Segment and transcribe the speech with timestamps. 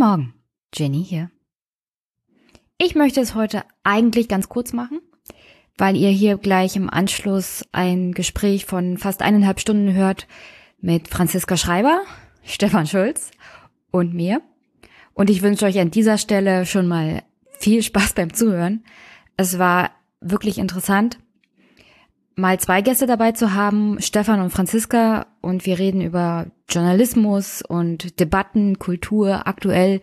[0.00, 0.32] Morgen,
[0.74, 1.30] Jenny hier.
[2.78, 5.02] Ich möchte es heute eigentlich ganz kurz machen,
[5.76, 10.26] weil ihr hier gleich im Anschluss ein Gespräch von fast eineinhalb Stunden hört
[10.80, 12.00] mit Franziska Schreiber,
[12.44, 13.30] Stefan Schulz
[13.90, 14.40] und mir.
[15.12, 17.22] Und ich wünsche euch an dieser Stelle schon mal
[17.58, 18.84] viel Spaß beim Zuhören.
[19.36, 19.90] Es war
[20.22, 21.18] wirklich interessant,
[22.40, 28.18] mal zwei Gäste dabei zu haben, Stefan und Franziska, und wir reden über Journalismus und
[28.20, 30.00] Debatten, Kultur aktuell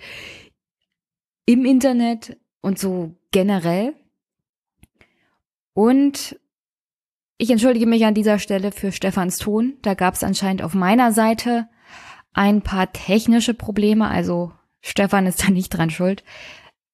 [1.46, 3.94] im Internet und so generell.
[5.74, 6.40] Und
[7.38, 9.78] ich entschuldige mich an dieser Stelle für Stefans Ton.
[9.82, 11.70] Da gab es anscheinend auf meiner Seite
[12.34, 14.08] ein paar technische Probleme.
[14.08, 16.24] Also Stefan ist da nicht dran schuld.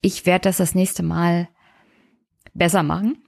[0.01, 1.47] Ich werde das das nächste Mal
[2.53, 3.22] besser machen.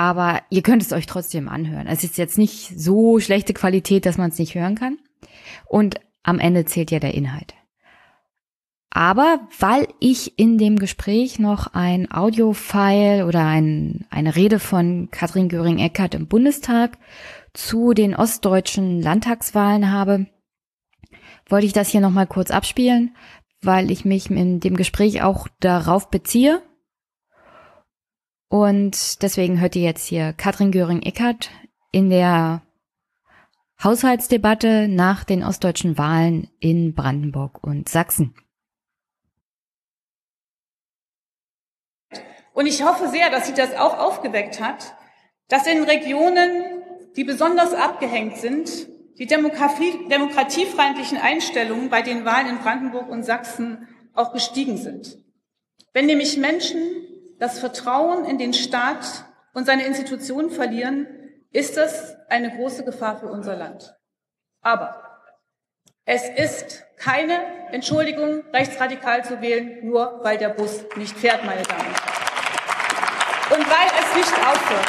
[0.00, 1.86] Aber ihr könnt es euch trotzdem anhören.
[1.86, 4.96] Es ist jetzt nicht so schlechte Qualität, dass man es nicht hören kann.
[5.66, 7.52] Und am Ende zählt ja der Inhalt.
[8.88, 15.50] Aber weil ich in dem Gespräch noch ein Audiofile oder ein, eine Rede von Katrin
[15.50, 16.96] Göring-Eckardt im Bundestag
[17.52, 20.28] zu den ostdeutschen Landtagswahlen habe,
[21.46, 23.14] wollte ich das hier nochmal kurz abspielen,
[23.60, 26.62] weil ich mich in dem Gespräch auch darauf beziehe.
[28.50, 31.50] Und deswegen hört ihr jetzt hier Katrin Göring-Eckardt
[31.92, 32.62] in der
[33.82, 38.34] Haushaltsdebatte nach den ostdeutschen Wahlen in Brandenburg und Sachsen.
[42.52, 44.96] Und ich hoffe sehr, dass sie das auch aufgeweckt hat,
[45.46, 46.82] dass in Regionen,
[47.16, 53.86] die besonders abgehängt sind, die Demokratie, demokratiefeindlichen Einstellungen bei den Wahlen in Brandenburg und Sachsen
[54.12, 55.18] auch gestiegen sind.
[55.92, 56.80] Wenn nämlich Menschen
[57.40, 61.08] das Vertrauen in den Staat und seine Institutionen verlieren,
[61.50, 63.96] ist das eine große Gefahr für unser Land.
[64.60, 65.02] Aber
[66.04, 67.40] es ist keine
[67.72, 72.20] Entschuldigung, rechtsradikal zu wählen, nur weil der Bus nicht fährt, meine Damen und Herren
[73.50, 74.88] und weil es nicht aufhört.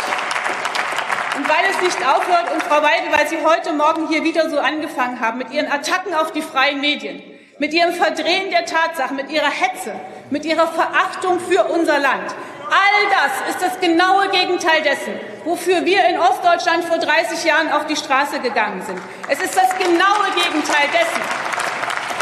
[1.37, 4.59] Und weil es nicht aufhört, und Frau Weidel, weil Sie heute Morgen hier wieder so
[4.59, 7.23] angefangen haben mit Ihren Attacken auf die freien Medien,
[7.57, 9.95] mit Ihrem Verdrehen der Tatsachen, mit Ihrer Hetze,
[10.31, 12.33] mit Ihrer Verachtung für unser Land.
[12.71, 17.85] All das ist das genaue Gegenteil dessen, wofür wir in Ostdeutschland vor 30 Jahren auf
[17.85, 18.99] die Straße gegangen sind.
[19.27, 21.21] Es ist das genaue Gegenteil dessen,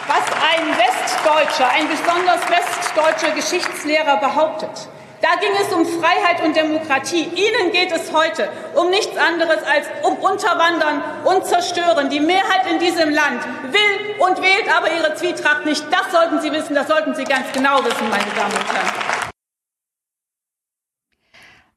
[0.07, 4.89] was ein Westdeutscher, ein besonders westdeutscher Geschichtslehrer behauptet.
[5.29, 7.21] Da ging es um Freiheit und Demokratie.
[7.21, 12.09] Ihnen geht es heute um nichts anderes als um Unterwandern und Zerstören.
[12.09, 15.85] Die Mehrheit in diesem Land will und wählt aber ihre Zwietracht nicht.
[15.91, 19.29] Das sollten Sie wissen, das sollten Sie ganz genau wissen, meine Damen und Herren.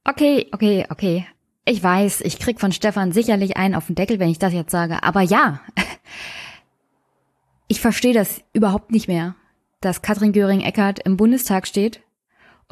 [0.04, 1.26] Okay, okay, okay.
[1.66, 4.70] Ich weiß, ich krieg von Stefan sicherlich einen auf den Deckel, wenn ich das jetzt
[4.70, 5.02] sage.
[5.02, 5.60] Aber ja,
[7.68, 9.34] ich verstehe das überhaupt nicht mehr,
[9.82, 12.00] dass Katrin Göring-Eckardt im Bundestag steht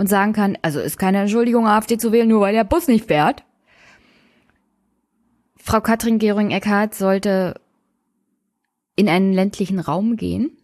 [0.01, 3.09] und sagen kann, also ist keine Entschuldigung, AfD zu wählen, nur weil der Bus nicht
[3.09, 3.45] fährt.
[5.59, 7.61] Frau Katrin Gehring-Eckardt sollte
[8.97, 10.57] in einen ländlichen Raum gehen.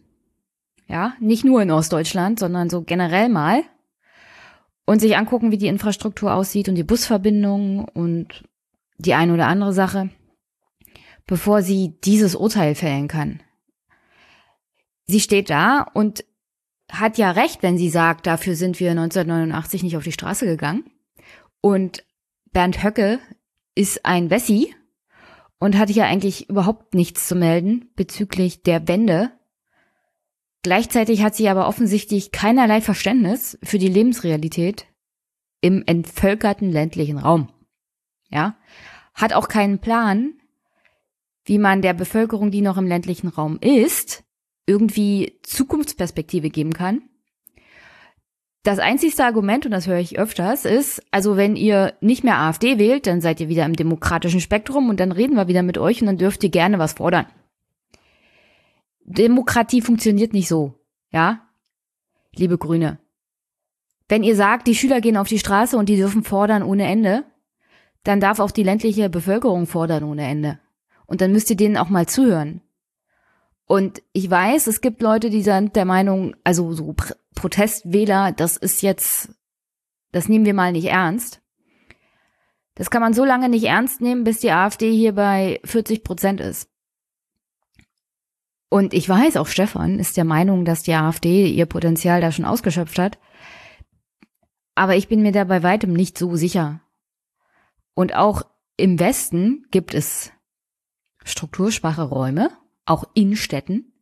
[0.87, 3.61] Ja, nicht nur in Ostdeutschland, sondern so generell mal.
[4.87, 8.43] Und sich angucken, wie die Infrastruktur aussieht und die Busverbindungen und
[8.97, 10.09] die eine oder andere Sache,
[11.27, 13.43] bevor sie dieses Urteil fällen kann.
[15.05, 16.25] Sie steht da und
[16.91, 20.85] hat ja recht, wenn sie sagt, dafür sind wir 1989 nicht auf die Straße gegangen.
[21.61, 22.05] Und
[22.51, 23.19] Bernd Höcke
[23.75, 24.73] ist ein Wessi
[25.59, 29.31] und hatte ja eigentlich überhaupt nichts zu melden bezüglich der Wende.
[30.63, 34.87] Gleichzeitig hat sie aber offensichtlich keinerlei Verständnis für die Lebensrealität
[35.61, 37.49] im entvölkerten ländlichen Raum.
[38.29, 38.57] Ja,
[39.13, 40.33] hat auch keinen Plan,
[41.45, 44.23] wie man der Bevölkerung, die noch im ländlichen Raum ist,
[44.67, 47.01] irgendwie Zukunftsperspektive geben kann.
[48.61, 52.77] Das einzigste Argument, und das höre ich öfters, ist, also wenn ihr nicht mehr AfD
[52.77, 56.01] wählt, dann seid ihr wieder im demokratischen Spektrum und dann reden wir wieder mit euch
[56.01, 57.27] und dann dürft ihr gerne was fordern.
[59.05, 60.73] Demokratie funktioniert nicht so,
[61.11, 61.47] ja?
[62.35, 62.99] Liebe Grüne.
[64.09, 67.23] Wenn ihr sagt, die Schüler gehen auf die Straße und die dürfen fordern ohne Ende,
[68.03, 70.59] dann darf auch die ländliche Bevölkerung fordern ohne Ende.
[71.05, 72.61] Und dann müsst ihr denen auch mal zuhören.
[73.67, 76.95] Und ich weiß, es gibt Leute, die sind der Meinung, also so
[77.35, 79.29] Protestwähler, das ist jetzt,
[80.13, 81.41] das nehmen wir mal nicht ernst.
[82.75, 86.39] Das kann man so lange nicht ernst nehmen, bis die AfD hier bei 40 Prozent
[86.39, 86.69] ist.
[88.69, 92.45] Und ich weiß, auch Stefan ist der Meinung, dass die AfD ihr Potenzial da schon
[92.45, 93.17] ausgeschöpft hat.
[94.75, 96.81] Aber ich bin mir da bei weitem nicht so sicher.
[97.95, 98.43] Und auch
[98.77, 100.31] im Westen gibt es
[101.23, 102.51] strukturschwache Räume,
[102.87, 103.93] auch in Städten.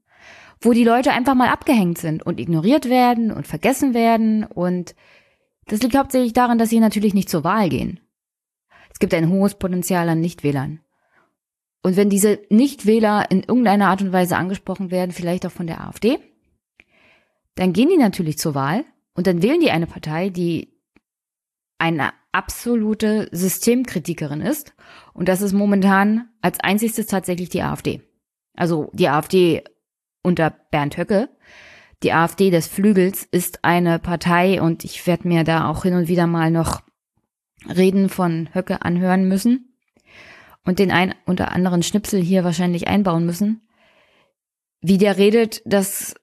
[0.61, 4.45] wo die Leute einfach mal abgehängt sind und ignoriert werden und vergessen werden.
[4.45, 4.95] Und
[5.67, 7.99] das liegt hauptsächlich daran, dass sie natürlich nicht zur Wahl gehen.
[8.91, 10.79] Es gibt ein hohes Potenzial an Nichtwählern.
[11.83, 15.85] Und wenn diese Nichtwähler in irgendeiner Art und Weise angesprochen werden, vielleicht auch von der
[15.85, 16.17] AfD,
[17.55, 20.73] dann gehen die natürlich zur Wahl und dann wählen die eine Partei, die
[21.77, 24.73] eine absolute Systemkritikerin ist.
[25.13, 28.01] Und das ist momentan als einziges tatsächlich die AfD.
[28.55, 29.63] Also die AfD
[30.23, 31.29] unter Bernd Höcke.
[32.03, 36.07] Die AfD des Flügels ist eine Partei und ich werde mir da auch hin und
[36.07, 36.81] wieder mal noch
[37.67, 39.75] Reden von Höcke anhören müssen
[40.65, 43.61] und den ein unter anderen Schnipsel hier wahrscheinlich einbauen müssen.
[44.81, 46.15] Wie der redet, das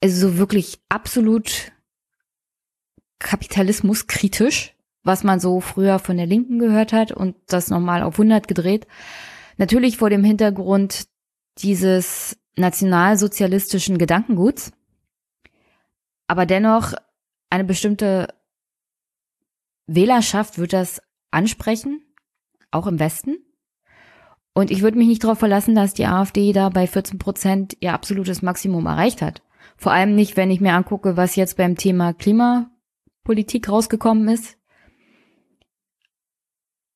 [0.00, 1.72] ist so wirklich absolut
[3.18, 8.48] kapitalismuskritisch, was man so früher von der Linken gehört hat und das nochmal auf 100
[8.48, 8.86] gedreht.
[9.58, 11.06] Natürlich vor dem Hintergrund
[11.58, 14.72] dieses nationalsozialistischen Gedankenguts,
[16.26, 16.94] aber dennoch
[17.50, 18.28] eine bestimmte
[19.86, 22.02] Wählerschaft wird das ansprechen,
[22.70, 23.38] auch im Westen.
[24.52, 27.92] Und ich würde mich nicht darauf verlassen, dass die AfD da bei 14 Prozent ihr
[27.92, 29.42] absolutes Maximum erreicht hat.
[29.76, 34.56] Vor allem nicht, wenn ich mir angucke, was jetzt beim Thema Klimapolitik rausgekommen ist.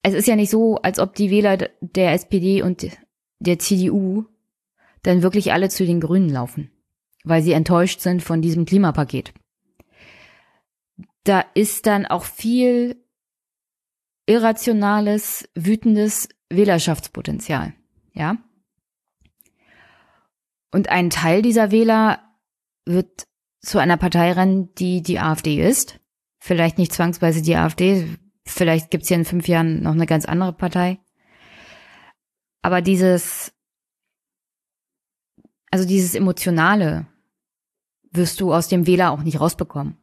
[0.03, 2.87] Es ist ja nicht so, als ob die Wähler der SPD und
[3.41, 4.27] der CDU
[5.05, 6.71] dann wirklich alle zu den Grünen laufen,
[7.23, 9.33] weil sie enttäuscht sind von diesem Klimapaket.
[11.23, 12.97] Da ist dann auch viel
[14.27, 17.75] irrationales, wütendes Wählerschaftspotenzial,
[18.13, 18.37] ja.
[20.73, 22.21] Und ein Teil dieser Wähler
[22.85, 23.27] wird
[23.61, 26.01] zu einer Partei rennen, die die AfD ist.
[26.41, 28.09] Vielleicht nicht zwangsweise die AfD,
[28.47, 30.99] vielleicht gibt's hier in fünf Jahren noch eine ganz andere Partei.
[32.61, 33.54] Aber dieses
[35.75, 37.05] also dieses Emotionale
[38.13, 39.97] wirst du aus dem Wähler auch nicht rausbekommen.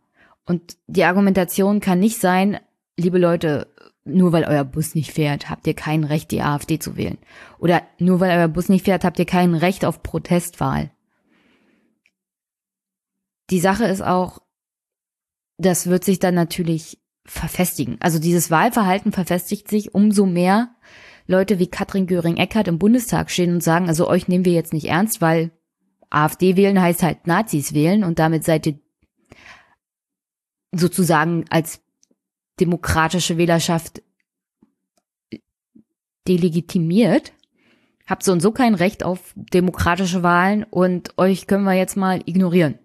[0.46, 2.60] Und die Argumentation kann nicht sein,
[2.98, 3.74] liebe Leute,
[4.04, 7.20] nur weil euer Bus nicht fährt, habt ihr kein Recht, die AfD zu wählen.
[7.58, 10.92] Oder nur weil euer Bus nicht fährt, habt ihr kein Recht auf Protestwahl.
[13.50, 14.40] Die Sache ist auch,
[15.58, 17.96] das wird sich dann natürlich verfestigen.
[18.02, 20.76] Also dieses Wahlverhalten verfestigt sich umso mehr
[21.28, 24.90] Leute wie Katrin Göring-Eckardt im Bundestag stehen und sagen, also euch nehmen wir jetzt nicht
[24.90, 25.52] ernst, weil
[26.12, 28.80] AfD wählen heißt halt Nazis wählen und damit seid ihr
[30.72, 31.82] sozusagen als
[32.60, 34.04] demokratische Wählerschaft
[36.28, 37.34] delegitimiert.
[38.08, 42.22] Habt so und so kein Recht auf demokratische Wahlen und euch können wir jetzt mal
[42.26, 42.78] ignorieren.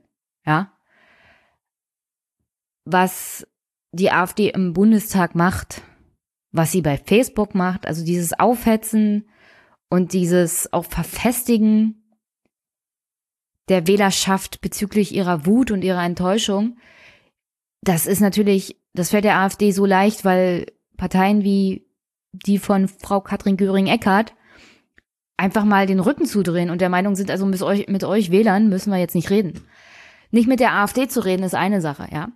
[0.46, 0.73] Ja.
[2.84, 3.46] Was
[3.93, 5.82] die AfD im Bundestag macht,
[6.52, 9.28] was sie bei Facebook macht, also dieses Aufhetzen
[9.88, 12.05] und dieses auch Verfestigen
[13.68, 16.78] der Wählerschaft bezüglich ihrer Wut und ihrer Enttäuschung.
[17.82, 20.66] Das ist natürlich, das fällt der AfD so leicht, weil
[20.96, 21.86] Parteien wie
[22.32, 24.34] die von Frau Katrin Göring-Eckardt
[25.36, 28.68] einfach mal den Rücken zudrehen und der Meinung sind, also mit euch, mit euch Wählern
[28.68, 29.61] müssen wir jetzt nicht reden.
[30.30, 32.28] Nicht mit der AfD zu reden ist eine Sache, ja.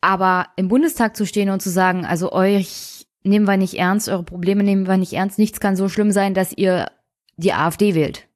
[0.00, 4.22] Aber im Bundestag zu stehen und zu sagen, also euch nehmen wir nicht ernst, eure
[4.22, 6.90] Probleme nehmen wir nicht ernst, nichts kann so schlimm sein, dass ihr
[7.36, 8.27] die AfD wählt.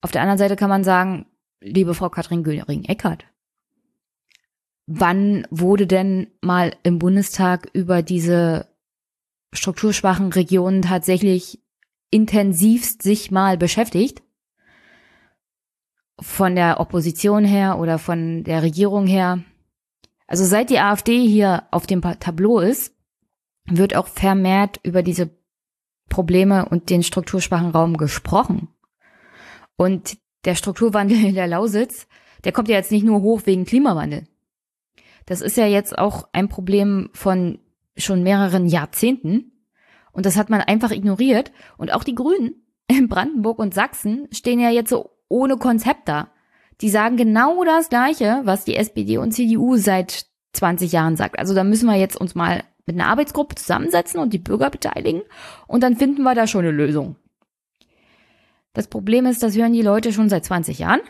[0.00, 1.26] Auf der anderen Seite kann man sagen,
[1.60, 3.24] liebe Frau Katrin Göring-Eckardt,
[4.86, 8.68] wann wurde denn mal im Bundestag über diese
[9.52, 11.62] strukturschwachen Regionen tatsächlich
[12.10, 14.22] intensivst sich mal beschäftigt?
[16.20, 19.42] Von der Opposition her oder von der Regierung her?
[20.26, 22.94] Also seit die AfD hier auf dem Tableau ist,
[23.66, 25.30] wird auch vermehrt über diese
[26.08, 28.68] Probleme und den strukturschwachen Raum gesprochen.
[29.78, 32.08] Und der Strukturwandel in der Lausitz,
[32.44, 34.26] der kommt ja jetzt nicht nur hoch wegen Klimawandel.
[35.24, 37.60] Das ist ja jetzt auch ein Problem von
[37.96, 39.52] schon mehreren Jahrzehnten.
[40.10, 41.52] Und das hat man einfach ignoriert.
[41.76, 46.32] Und auch die Grünen in Brandenburg und Sachsen stehen ja jetzt so ohne Konzept da.
[46.80, 51.38] Die sagen genau das Gleiche, was die SPD und CDU seit 20 Jahren sagt.
[51.38, 55.22] Also da müssen wir jetzt uns mal mit einer Arbeitsgruppe zusammensetzen und die Bürger beteiligen
[55.66, 57.16] und dann finden wir da schon eine Lösung.
[58.78, 61.00] Das Problem ist, das hören die Leute schon seit 20 Jahren.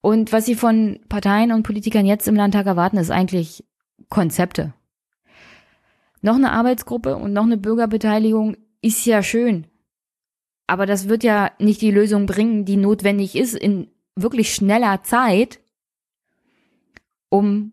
[0.00, 3.64] Und was sie von Parteien und Politikern jetzt im Landtag erwarten, ist eigentlich
[4.10, 4.72] Konzepte.
[6.22, 9.66] Noch eine Arbeitsgruppe und noch eine Bürgerbeteiligung ist ja schön.
[10.68, 15.58] Aber das wird ja nicht die Lösung bringen, die notwendig ist in wirklich schneller Zeit,
[17.28, 17.72] um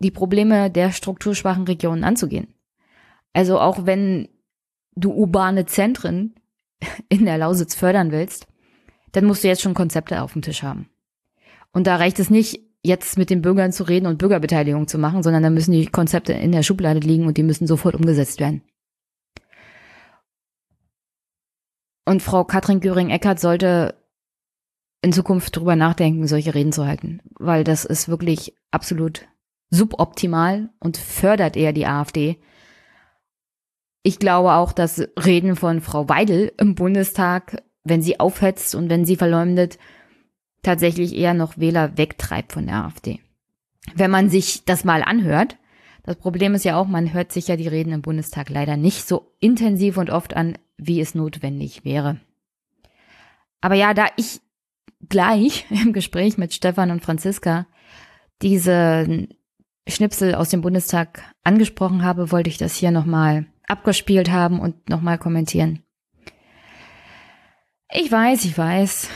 [0.00, 2.52] die Probleme der strukturschwachen Regionen anzugehen.
[3.32, 4.28] Also auch wenn
[4.96, 6.34] du urbane Zentren
[7.08, 8.46] in der Lausitz fördern willst,
[9.12, 10.88] dann musst du jetzt schon Konzepte auf dem Tisch haben.
[11.72, 15.22] Und da reicht es nicht, jetzt mit den Bürgern zu reden und Bürgerbeteiligung zu machen,
[15.22, 18.62] sondern da müssen die Konzepte in der Schublade liegen und die müssen sofort umgesetzt werden.
[22.06, 23.94] Und Frau Katrin Göring-Eckardt sollte
[25.02, 29.28] in Zukunft drüber nachdenken, solche Reden zu halten, weil das ist wirklich absolut
[29.70, 32.40] suboptimal und fördert eher die AfD.
[34.02, 39.04] Ich glaube auch, dass Reden von Frau Weidel im Bundestag, wenn sie aufhetzt und wenn
[39.04, 39.78] sie verleumdet,
[40.62, 43.20] tatsächlich eher noch Wähler wegtreibt von der AfD.
[43.94, 45.56] Wenn man sich das mal anhört,
[46.02, 49.06] das Problem ist ja auch, man hört sich ja die Reden im Bundestag leider nicht
[49.06, 52.18] so intensiv und oft an, wie es notwendig wäre.
[53.60, 54.40] Aber ja, da ich
[55.08, 57.66] gleich im Gespräch mit Stefan und Franziska
[58.42, 59.28] diese
[59.86, 65.18] Schnipsel aus dem Bundestag angesprochen habe, wollte ich das hier nochmal abgespielt haben und nochmal
[65.18, 65.82] kommentieren.
[67.92, 69.08] Ich weiß, ich weiß,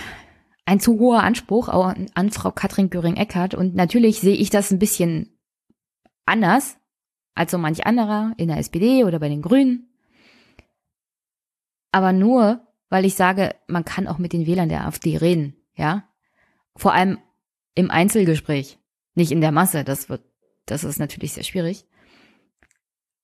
[0.67, 4.79] ein zu hoher Anspruch an, an Frau Katrin Göring-Eckardt und natürlich sehe ich das ein
[4.79, 5.39] bisschen
[6.25, 6.79] anders
[7.35, 9.89] als so manch anderer in der SPD oder bei den Grünen.
[11.91, 16.09] Aber nur, weil ich sage, man kann auch mit den Wählern der AfD reden, ja.
[16.77, 17.19] Vor allem
[17.75, 18.79] im Einzelgespräch,
[19.15, 20.23] nicht in der Masse, das wird,
[20.67, 21.87] das ist natürlich sehr schwierig.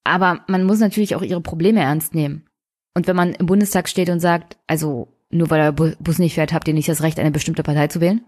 [0.05, 2.47] Aber man muss natürlich auch ihre Probleme ernst nehmen.
[2.95, 6.53] Und wenn man im Bundestag steht und sagt, also nur weil der Bus nicht fährt,
[6.53, 8.25] habt ihr nicht das Recht, eine bestimmte Partei zu wählen,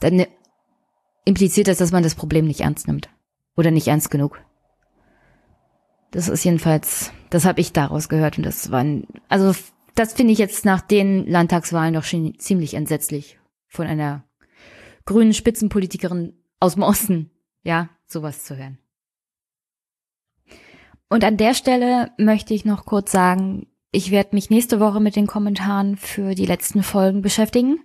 [0.00, 0.24] dann
[1.24, 3.08] impliziert das, dass man das Problem nicht ernst nimmt.
[3.56, 4.40] Oder nicht ernst genug.
[6.10, 9.54] Das ist jedenfalls, das habe ich daraus gehört und das war, ein, also
[9.94, 14.24] das finde ich jetzt nach den Landtagswahlen doch schon ziemlich entsetzlich von einer
[15.04, 17.30] grünen Spitzenpolitikerin aus dem Osten,
[17.62, 18.78] ja, sowas zu hören.
[21.08, 25.16] Und an der Stelle möchte ich noch kurz sagen, ich werde mich nächste Woche mit
[25.16, 27.78] den Kommentaren für die letzten Folgen beschäftigen.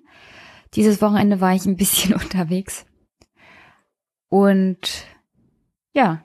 [0.74, 2.86] Dieses Wochenende war ich ein bisschen unterwegs.
[4.30, 5.06] Und
[5.94, 6.24] ja,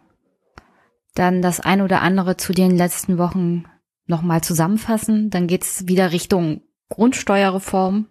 [1.15, 3.65] dann das ein oder andere zu den letzten Wochen
[4.07, 5.31] nochmal zusammenfassen.
[5.31, 8.07] Dann geht's wieder Richtung Grundsteuerreform.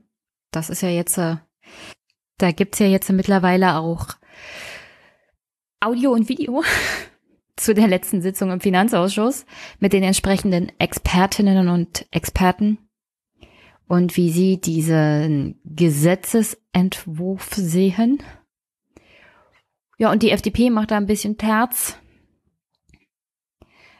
[0.52, 1.38] Das ist ja jetzt, äh,
[2.38, 4.10] da gibt's ja jetzt mittlerweile auch
[5.80, 6.64] Audio und Video
[7.56, 9.46] zu der letzten Sitzung im Finanzausschuss
[9.80, 12.78] mit den entsprechenden Expertinnen und Experten
[13.88, 18.22] und wie sie diesen Gesetzesentwurf sehen.
[19.98, 21.98] Ja, und die FDP macht da ein bisschen Terz.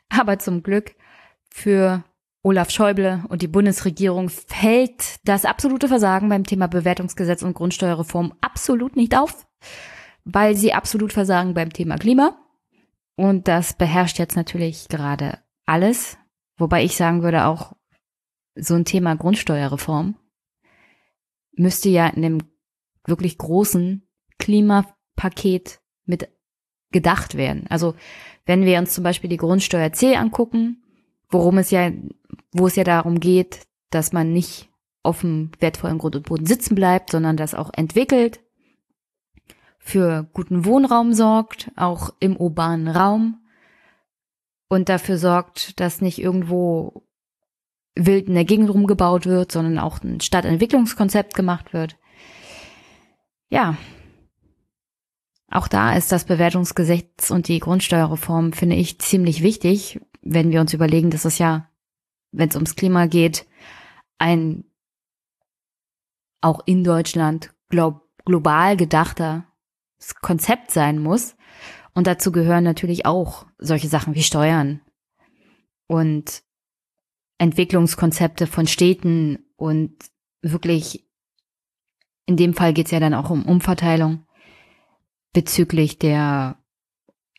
[0.10, 0.96] Aber zum Glück
[1.50, 2.04] für
[2.44, 8.96] Olaf Schäuble und die Bundesregierung fällt das absolute Versagen beim Thema Bewertungsgesetz und Grundsteuerreform absolut
[8.96, 9.48] nicht auf,
[10.26, 12.38] weil sie absolut versagen beim Thema Klima
[13.16, 16.18] und das beherrscht jetzt natürlich gerade alles,
[16.58, 17.74] wobei ich sagen würde, auch
[18.56, 20.16] so ein Thema Grundsteuerreform
[21.58, 22.38] müsste ja in dem
[23.06, 24.08] wirklich großen
[24.40, 26.30] Klimapaket mit
[26.92, 27.66] gedacht werden.
[27.70, 27.96] Also
[28.46, 30.84] wenn wir uns zum Beispiel die Grundsteuer C angucken,
[31.30, 31.92] worum es ja,
[32.54, 34.70] wo es ja darum geht, dass man nicht
[35.04, 38.40] auf dem wertvollen Grund und Boden sitzen bleibt, sondern das auch entwickelt,
[39.86, 43.46] für guten Wohnraum sorgt, auch im urbanen Raum
[44.68, 47.04] und dafür sorgt, dass nicht irgendwo
[47.94, 51.98] wild in der Gegend rumgebaut wird, sondern auch ein Stadtentwicklungskonzept gemacht wird.
[53.50, 53.78] Ja,
[55.52, 60.74] auch da ist das Bewertungsgesetz und die Grundsteuerreform, finde ich, ziemlich wichtig, wenn wir uns
[60.74, 61.70] überlegen, dass es ja,
[62.32, 63.46] wenn es ums Klima geht,
[64.18, 64.64] ein
[66.42, 69.46] auch in Deutschland glaub, global gedachter
[70.22, 71.36] Konzept sein muss.
[71.94, 74.82] Und dazu gehören natürlich auch solche Sachen wie Steuern
[75.88, 76.44] und
[77.38, 79.94] Entwicklungskonzepte von Städten und
[80.42, 81.08] wirklich,
[82.26, 84.26] in dem Fall geht es ja dann auch um Umverteilung
[85.34, 86.58] bezüglich der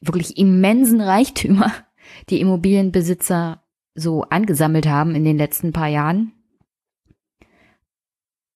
[0.00, 1.72] wirklich immensen Reichtümer,
[2.30, 3.62] die Immobilienbesitzer
[3.94, 6.32] so angesammelt haben in den letzten paar Jahren.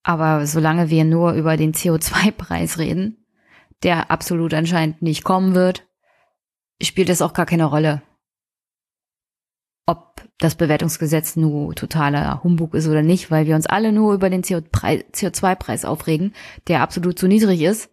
[0.03, 3.20] Aber solange wir nur über den CO2-Preis reden,
[3.83, 5.87] der absolut anscheinend nicht kommen wird,
[6.83, 8.03] spielt es auch gar keine Rolle,
[9.87, 14.31] ob das Bewertungsgesetz nur totaler Humbug ist oder nicht, weil wir uns alle nur über
[14.31, 16.35] den CO2-Preis aufregen,
[16.69, 17.91] der absolut zu niedrig ist.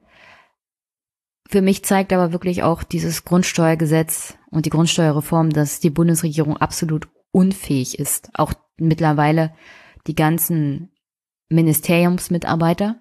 [1.50, 7.08] Für mich zeigt aber wirklich auch dieses Grundsteuergesetz und die Grundsteuerreform, dass die Bundesregierung absolut
[7.32, 8.29] unfähig ist.
[8.34, 9.53] Auch mittlerweile
[10.08, 10.91] die ganzen
[11.50, 13.00] Ministeriumsmitarbeiter,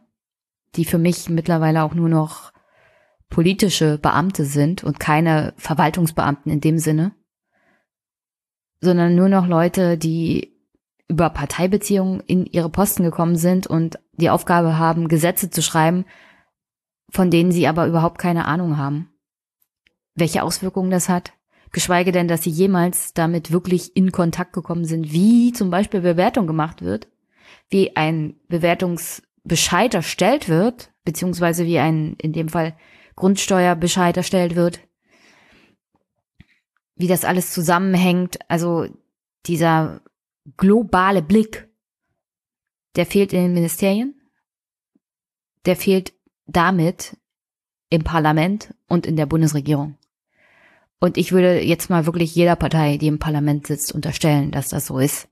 [0.77, 2.53] die für mich mittlerweile auch nur noch
[3.29, 7.13] politische Beamte sind und keine Verwaltungsbeamten in dem Sinne,
[8.81, 10.57] sondern nur noch Leute, die
[11.09, 16.05] über Parteibeziehungen in ihre Posten gekommen sind und die Aufgabe haben, Gesetze zu schreiben,
[17.11, 19.11] von denen sie aber überhaupt keine Ahnung haben.
[20.15, 21.33] Welche Auswirkungen das hat,
[21.73, 26.47] geschweige denn, dass sie jemals damit wirklich in Kontakt gekommen sind, wie zum Beispiel Bewertung
[26.47, 27.09] gemacht wird,
[27.69, 32.77] wie ein Bewertungsbescheid erstellt wird, beziehungsweise wie ein, in dem Fall,
[33.17, 34.81] Grundsteuerbescheid erstellt wird,
[36.95, 38.87] wie das alles zusammenhängt, also
[39.47, 40.03] dieser
[40.57, 41.69] globale Blick,
[42.95, 44.21] der fehlt in den Ministerien,
[45.65, 46.15] der fehlt
[46.47, 47.17] damit
[47.91, 49.99] im Parlament und in der Bundesregierung.
[50.99, 54.87] Und ich würde jetzt mal wirklich jeder Partei, die im Parlament sitzt, unterstellen, dass das
[54.87, 55.29] so ist.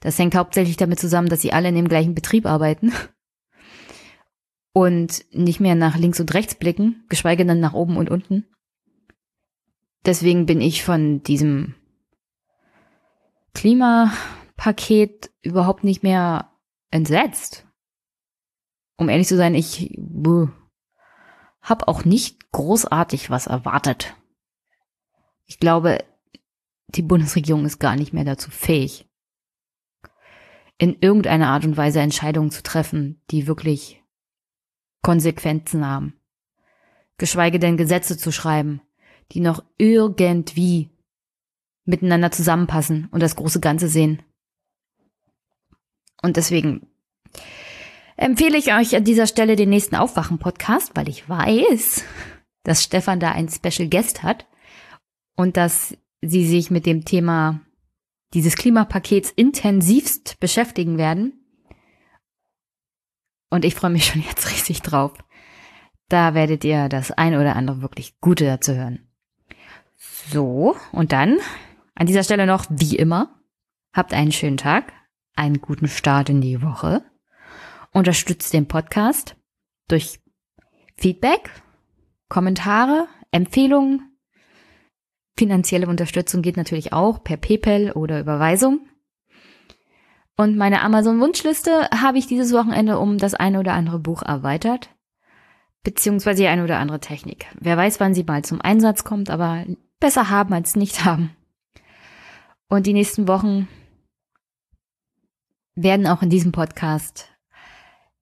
[0.00, 2.92] Das hängt hauptsächlich damit zusammen, dass sie alle in dem gleichen Betrieb arbeiten
[4.72, 8.46] und nicht mehr nach links und rechts blicken, geschweige denn nach oben und unten.
[10.04, 11.74] Deswegen bin ich von diesem
[13.54, 16.50] Klimapaket überhaupt nicht mehr
[16.90, 17.66] entsetzt.
[18.96, 19.98] Um ehrlich zu sein, ich
[21.60, 24.14] habe auch nicht großartig was erwartet.
[25.46, 26.04] Ich glaube,
[26.88, 29.08] die Bundesregierung ist gar nicht mehr dazu fähig,
[30.78, 34.01] in irgendeiner Art und Weise Entscheidungen zu treffen, die wirklich
[35.02, 36.14] Konsequenzen haben.
[37.18, 38.80] Geschweige denn Gesetze zu schreiben,
[39.32, 40.90] die noch irgendwie
[41.84, 44.22] miteinander zusammenpassen und das große Ganze sehen.
[46.22, 46.86] Und deswegen
[48.16, 52.04] empfehle ich euch an dieser Stelle den nächsten Aufwachen-Podcast, weil ich weiß,
[52.62, 54.46] dass Stefan da ein Special Guest hat
[55.36, 57.60] und dass sie sich mit dem Thema
[58.34, 61.41] dieses Klimapakets intensivst beschäftigen werden.
[63.52, 65.12] Und ich freue mich schon jetzt richtig drauf.
[66.08, 69.06] Da werdet ihr das ein oder andere wirklich Gute dazu hören.
[70.30, 71.38] So, und dann
[71.94, 73.42] an dieser Stelle noch, wie immer,
[73.92, 74.94] habt einen schönen Tag,
[75.36, 77.04] einen guten Start in die Woche.
[77.92, 79.36] Unterstützt den Podcast
[79.88, 80.18] durch
[80.96, 81.50] Feedback,
[82.30, 84.16] Kommentare, Empfehlungen.
[85.36, 88.88] Finanzielle Unterstützung geht natürlich auch per PayPal oder Überweisung.
[90.36, 94.90] Und meine Amazon-Wunschliste habe ich dieses Wochenende um das eine oder andere Buch erweitert.
[95.82, 97.46] Beziehungsweise die eine oder andere Technik.
[97.58, 99.64] Wer weiß, wann sie mal zum Einsatz kommt, aber
[100.00, 101.30] besser haben als nicht haben.
[102.68, 103.68] Und die nächsten Wochen
[105.74, 107.30] werden auch in diesem Podcast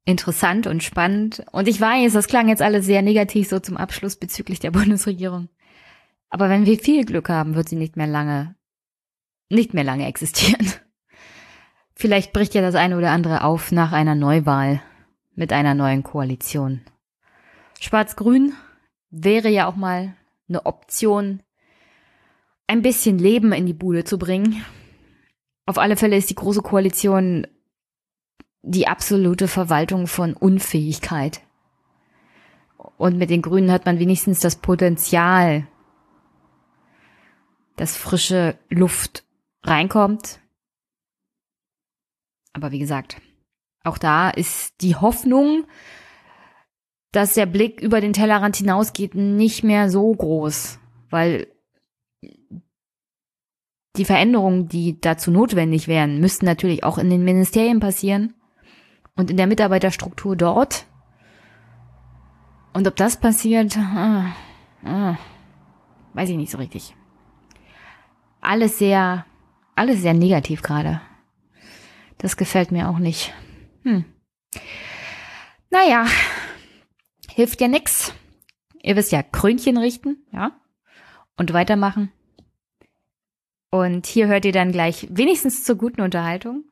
[0.05, 1.45] interessant und spannend.
[1.53, 5.49] Und ich weiß, das klang jetzt alles sehr negativ so zum Abschluss bezüglich der Bundesregierung.
[6.31, 8.57] Aber wenn wir viel Glück haben, wird sie nicht mehr lange,
[9.49, 10.73] nicht mehr lange existieren.
[12.01, 14.81] Vielleicht bricht ja das eine oder andere auf nach einer Neuwahl
[15.35, 16.81] mit einer neuen Koalition.
[17.79, 18.55] Schwarz-Grün
[19.11, 20.15] wäre ja auch mal
[20.49, 21.43] eine Option,
[22.67, 24.65] ein bisschen Leben in die Bude zu bringen.
[25.67, 27.47] Auf alle Fälle ist die Große Koalition
[28.63, 31.43] die absolute Verwaltung von Unfähigkeit.
[32.97, 35.67] Und mit den Grünen hat man wenigstens das Potenzial,
[37.77, 39.23] dass frische Luft
[39.65, 40.41] reinkommt.
[42.53, 43.21] Aber wie gesagt,
[43.85, 45.65] auch da ist die Hoffnung,
[47.13, 50.79] dass der Blick über den Tellerrand hinausgeht, nicht mehr so groß,
[51.11, 51.49] weil
[53.97, 58.35] die Veränderungen, die dazu notwendig wären, müssten natürlich auch in den Ministerien passieren
[59.17, 60.87] und in der Mitarbeiterstruktur dort.
[62.73, 64.27] Und ob das passiert, ah,
[64.85, 65.17] ah,
[66.15, 66.95] weiß ich nicht so richtig.
[68.41, 69.27] Alles sehr,
[69.75, 71.01] alles sehr negativ gerade.
[72.21, 73.33] Das gefällt mir auch nicht.
[73.83, 74.05] Hm.
[75.71, 76.07] Naja,
[77.31, 78.13] hilft ja nix.
[78.83, 80.53] Ihr wisst ja, Krönchen richten, ja,
[81.37, 82.13] und weitermachen.
[83.71, 86.65] Und hier hört ihr dann gleich wenigstens zur guten Unterhaltung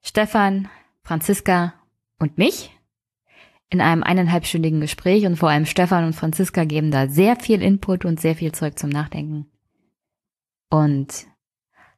[0.00, 0.68] Stefan,
[1.02, 1.74] Franziska
[2.18, 2.70] und mich
[3.68, 8.04] in einem eineinhalbstündigen Gespräch und vor allem Stefan und Franziska geben da sehr viel Input
[8.04, 9.50] und sehr viel Zeug zum Nachdenken.
[10.70, 11.26] Und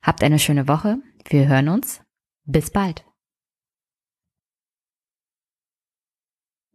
[0.03, 0.99] habt eine schöne Woche.
[1.29, 2.01] Wir hören uns.
[2.51, 3.05] Bis bald.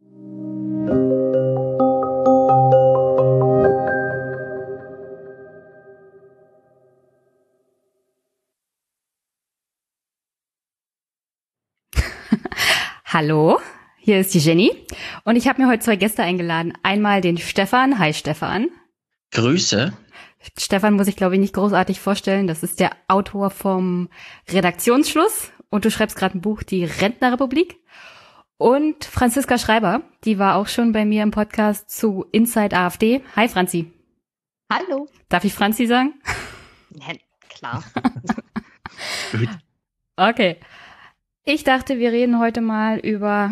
[13.06, 13.58] Hallo,
[13.98, 14.70] hier ist die Jenny
[15.24, 16.72] und ich habe mir heute zwei Gäste eingeladen.
[16.84, 17.98] Einmal den Stefan.
[17.98, 18.68] Hi Stefan.
[19.32, 19.92] Grüße.
[20.56, 22.46] Stefan muss ich glaube ich nicht großartig vorstellen.
[22.46, 24.08] Das ist der Autor vom
[24.48, 27.80] Redaktionsschluss und du schreibst gerade ein Buch, die Rentnerrepublik.
[28.58, 33.22] Und Franziska Schreiber, die war auch schon bei mir im Podcast zu Inside AfD.
[33.34, 33.90] Hi Franzi.
[34.72, 35.08] Hallo.
[35.28, 36.14] Darf ich Franzi sagen?
[36.90, 37.14] Ja,
[37.48, 37.84] klar.
[40.16, 40.60] Okay.
[41.44, 43.50] Ich dachte, wir reden heute mal über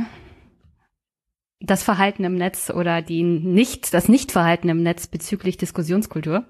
[1.59, 6.45] das Verhalten im Netz oder die nicht, das Nichtverhalten im Netz bezüglich Diskussionskultur.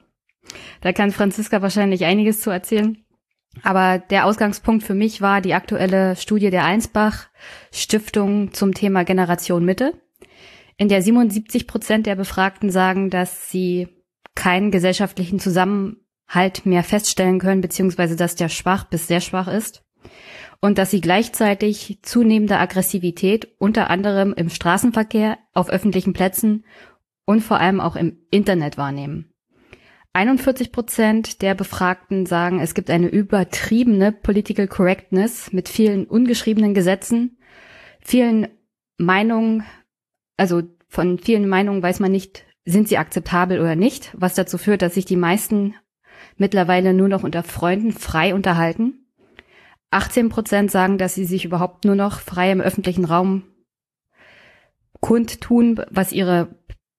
[0.83, 3.03] Da kann Franziska wahrscheinlich einiges zu erzählen.
[3.63, 7.27] Aber der Ausgangspunkt für mich war die aktuelle Studie der Einsbach
[7.71, 9.93] Stiftung zum Thema Generation Mitte,
[10.79, 13.89] in der 77 Prozent der Befragten sagen, dass sie
[14.35, 19.85] keinen gesellschaftlichen Zusammenhalt mehr feststellen können, beziehungsweise dass der schwach bis sehr schwach ist
[20.61, 26.65] und dass sie gleichzeitig zunehmende Aggressivität unter anderem im Straßenverkehr, auf öffentlichen Plätzen
[27.27, 29.32] und vor allem auch im Internet wahrnehmen.
[30.15, 37.39] 41 Prozent der Befragten sagen, es gibt eine übertriebene Political Correctness mit vielen ungeschriebenen Gesetzen,
[38.01, 38.49] vielen
[38.99, 39.65] Meinungen,
[40.37, 44.83] also von vielen Meinungen weiß man nicht, sind sie akzeptabel oder nicht, was dazu führt,
[44.83, 45.75] dass sich die meisten
[46.37, 49.07] mittlerweile nur noch unter Freunden frei unterhalten.
[49.91, 53.45] 18 Prozent sagen, dass sie sich überhaupt nur noch frei im öffentlichen Raum
[55.01, 56.55] kundtun, was ihre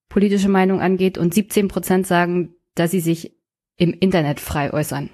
[0.08, 1.18] politische Meinung angeht.
[1.18, 3.32] Und 17 Prozent sagen, dass sie sich
[3.76, 5.10] im Internet frei äußern.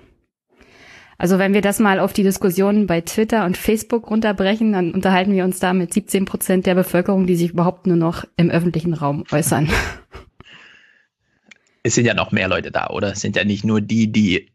[1.21, 5.35] Also wenn wir das mal auf die Diskussionen bei Twitter und Facebook runterbrechen, dann unterhalten
[5.35, 8.95] wir uns da mit 17 Prozent der Bevölkerung, die sich überhaupt nur noch im öffentlichen
[8.95, 9.69] Raum äußern.
[11.83, 13.13] Es sind ja noch mehr Leute da, oder?
[13.13, 14.51] Es sind ja nicht nur die, die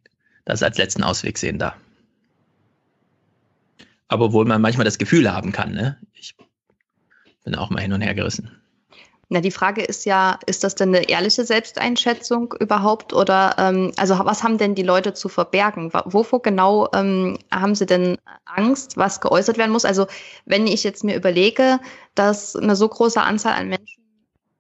[0.46, 1.76] das als letzten Ausweg sehen da.
[4.08, 5.98] Aber wohl man manchmal das Gefühl haben kann, ne?
[6.14, 6.36] Ich
[7.44, 8.52] bin auch mal hin und her gerissen.
[9.30, 13.12] Na, die Frage ist ja, ist das denn eine ehrliche Selbsteinschätzung überhaupt?
[13.12, 15.92] Oder ähm, also was haben denn die Leute zu verbergen?
[16.06, 19.86] Wovor genau ähm, haben sie denn Angst, was geäußert werden muss?
[19.86, 20.06] Also
[20.46, 21.80] wenn ich jetzt mir überlege,
[22.14, 24.04] dass eine so große Anzahl an Menschen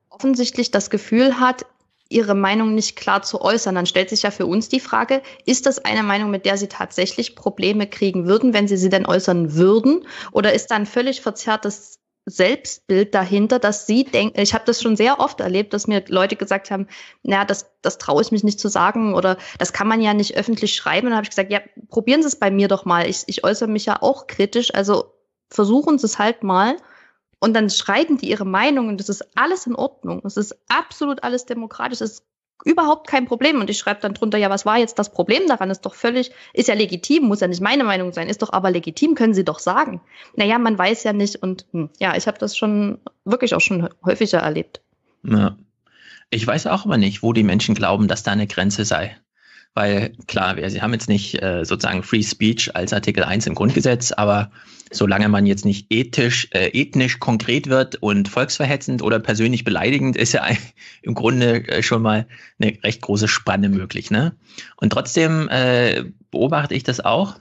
[0.09, 1.65] offensichtlich das Gefühl hat,
[2.09, 5.65] ihre Meinung nicht klar zu äußern, dann stellt sich ja für uns die Frage, ist
[5.65, 9.55] das eine Meinung, mit der sie tatsächlich Probleme kriegen würden, wenn sie sie denn äußern
[9.55, 10.07] würden?
[10.31, 14.95] Oder ist da ein völlig verzerrtes Selbstbild dahinter, dass sie denken, ich habe das schon
[14.95, 16.87] sehr oft erlebt, dass mir Leute gesagt haben,
[17.21, 20.35] naja, das, das traue ich mich nicht zu sagen oder das kann man ja nicht
[20.35, 21.07] öffentlich schreiben.
[21.07, 23.07] Und dann habe ich gesagt, ja, probieren Sie es bei mir doch mal.
[23.07, 25.13] Ich, ich äußere mich ja auch kritisch, also
[25.49, 26.77] versuchen Sie es halt mal.
[27.39, 30.21] Und dann schreiben die ihre Meinung und das ist alles in Ordnung.
[30.23, 32.01] Es ist absolut alles demokratisch.
[32.01, 32.25] Es ist
[32.63, 33.59] überhaupt kein Problem.
[33.59, 35.69] Und ich schreibe dann drunter, ja, was war jetzt das Problem daran?
[35.69, 38.71] Ist doch völlig, ist ja legitim, muss ja nicht meine Meinung sein, ist doch aber
[38.71, 40.01] legitim, können Sie doch sagen.
[40.35, 43.89] Naja, man weiß ja nicht und hm, ja, ich habe das schon wirklich auch schon
[44.03, 44.81] häufiger erlebt.
[45.23, 45.57] Ja.
[46.31, 49.15] Ich weiß auch aber nicht, wo die Menschen glauben, dass da eine Grenze sei.
[49.75, 53.55] Weil klar, wir, sie haben jetzt nicht äh, sozusagen Free Speech als Artikel 1 im
[53.55, 54.49] Grundgesetz, aber
[54.89, 60.31] solange man jetzt nicht ethisch, äh, ethnisch konkret wird und volksverhetzend oder persönlich beleidigend, ist
[60.31, 60.47] ja
[61.01, 62.25] im Grunde äh, schon mal
[62.57, 64.11] eine recht große Spanne möglich.
[64.11, 64.35] Ne?
[64.77, 67.35] Und trotzdem äh, beobachte ich das auch,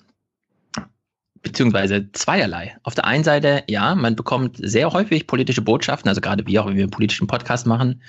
[1.41, 2.77] beziehungsweise zweierlei.
[2.83, 6.67] Auf der einen Seite, ja, man bekommt sehr häufig politische Botschaften, also gerade wir auch,
[6.67, 8.03] wenn wir einen politischen Podcast machen,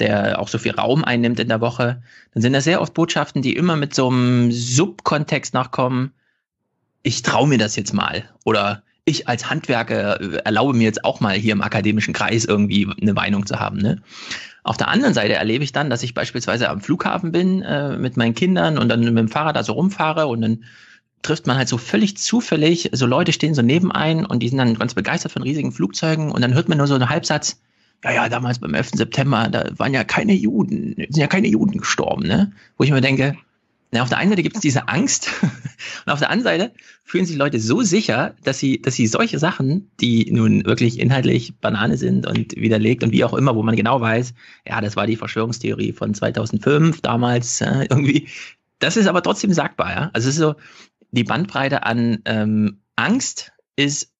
[0.00, 2.02] der auch so viel Raum einnimmt in der Woche,
[2.32, 6.12] dann sind das sehr oft Botschaften, die immer mit so einem Subkontext nachkommen.
[7.02, 8.24] Ich traue mir das jetzt mal.
[8.44, 13.12] Oder ich als Handwerker erlaube mir jetzt auch mal hier im akademischen Kreis irgendwie eine
[13.12, 13.78] Meinung zu haben.
[13.78, 14.02] Ne?
[14.62, 18.16] Auf der anderen Seite erlebe ich dann, dass ich beispielsweise am Flughafen bin äh, mit
[18.16, 20.64] meinen Kindern und dann mit dem Fahrrad da so rumfahre und dann
[21.22, 24.58] trifft man halt so völlig zufällig, so Leute stehen so neben ein und die sind
[24.58, 27.60] dann ganz begeistert von riesigen Flugzeugen und dann hört man nur so einen Halbsatz,
[28.04, 28.90] ja, ja, damals beim 11.
[28.94, 32.52] September, da waren ja keine Juden, sind ja keine Juden gestorben, ne?
[32.76, 33.36] Wo ich mir denke,
[33.90, 35.30] na, auf der einen Seite gibt es diese Angst
[36.04, 39.38] und auf der anderen Seite fühlen sich Leute so sicher, dass sie, dass sie solche
[39.38, 43.76] Sachen, die nun wirklich inhaltlich Banane sind und widerlegt und wie auch immer, wo man
[43.76, 44.34] genau weiß,
[44.68, 48.28] ja, das war die Verschwörungstheorie von 2005 damals äh, irgendwie.
[48.80, 50.10] Das ist aber trotzdem sagbar, ja.
[50.12, 50.56] Also es ist so,
[51.10, 54.13] die Bandbreite an ähm, Angst ist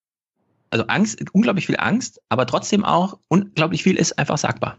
[0.74, 4.78] also Angst, unglaublich viel Angst, aber trotzdem auch unglaublich viel ist einfach sagbar.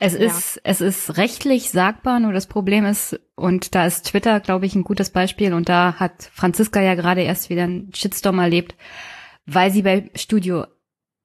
[0.00, 0.26] Es ja.
[0.26, 4.74] ist, es ist rechtlich sagbar, nur das Problem ist, und da ist Twitter, glaube ich,
[4.74, 8.74] ein gutes Beispiel, und da hat Franziska ja gerade erst wieder einen Shitstorm erlebt,
[9.46, 10.66] weil sie bei Studio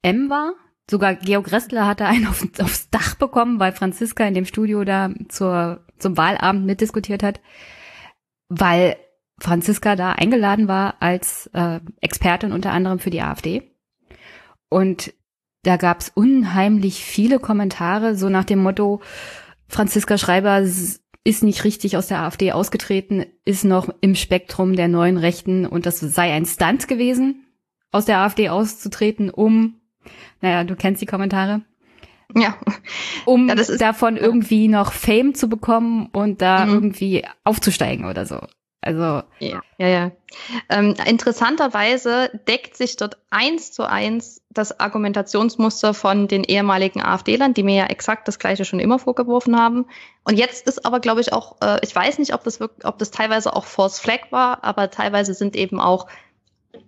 [0.03, 0.53] M war.
[0.87, 5.09] Sogar Georg Restler hatte einen auf, aufs Dach bekommen, weil Franziska in dem Studio da
[5.29, 7.41] zur, zum Wahlabend mitdiskutiert hat,
[8.49, 8.97] weil
[9.39, 13.71] Franziska da eingeladen war als äh, Expertin unter anderem für die AfD.
[14.69, 15.13] Und
[15.63, 19.01] da gab es unheimlich viele Kommentare, so nach dem Motto,
[19.67, 25.17] Franziska Schreiber ist nicht richtig aus der AfD ausgetreten, ist noch im Spektrum der neuen
[25.17, 27.45] Rechten und das sei ein Stunt gewesen,
[27.91, 29.81] aus der AfD auszutreten, um,
[30.41, 31.61] naja, du kennst die Kommentare.
[32.35, 32.55] Ja.
[33.25, 36.73] Um ja, davon irgendwie noch Fame zu bekommen und da mhm.
[36.73, 38.39] irgendwie aufzusteigen oder so.
[38.85, 39.23] Also.
[39.39, 40.11] Ja, ja, ja.
[40.69, 47.63] Ähm, interessanterweise deckt sich dort eins zu eins das Argumentationsmuster von den ehemaligen AfD-Lern, die
[47.63, 49.87] mir ja exakt das Gleiche schon immer vorgeworfen haben.
[50.23, 52.99] Und jetzt ist aber, glaube ich, auch, äh, ich weiß nicht, ob das wirklich, ob
[52.99, 56.07] das teilweise auch Force Flag war, aber teilweise sind eben auch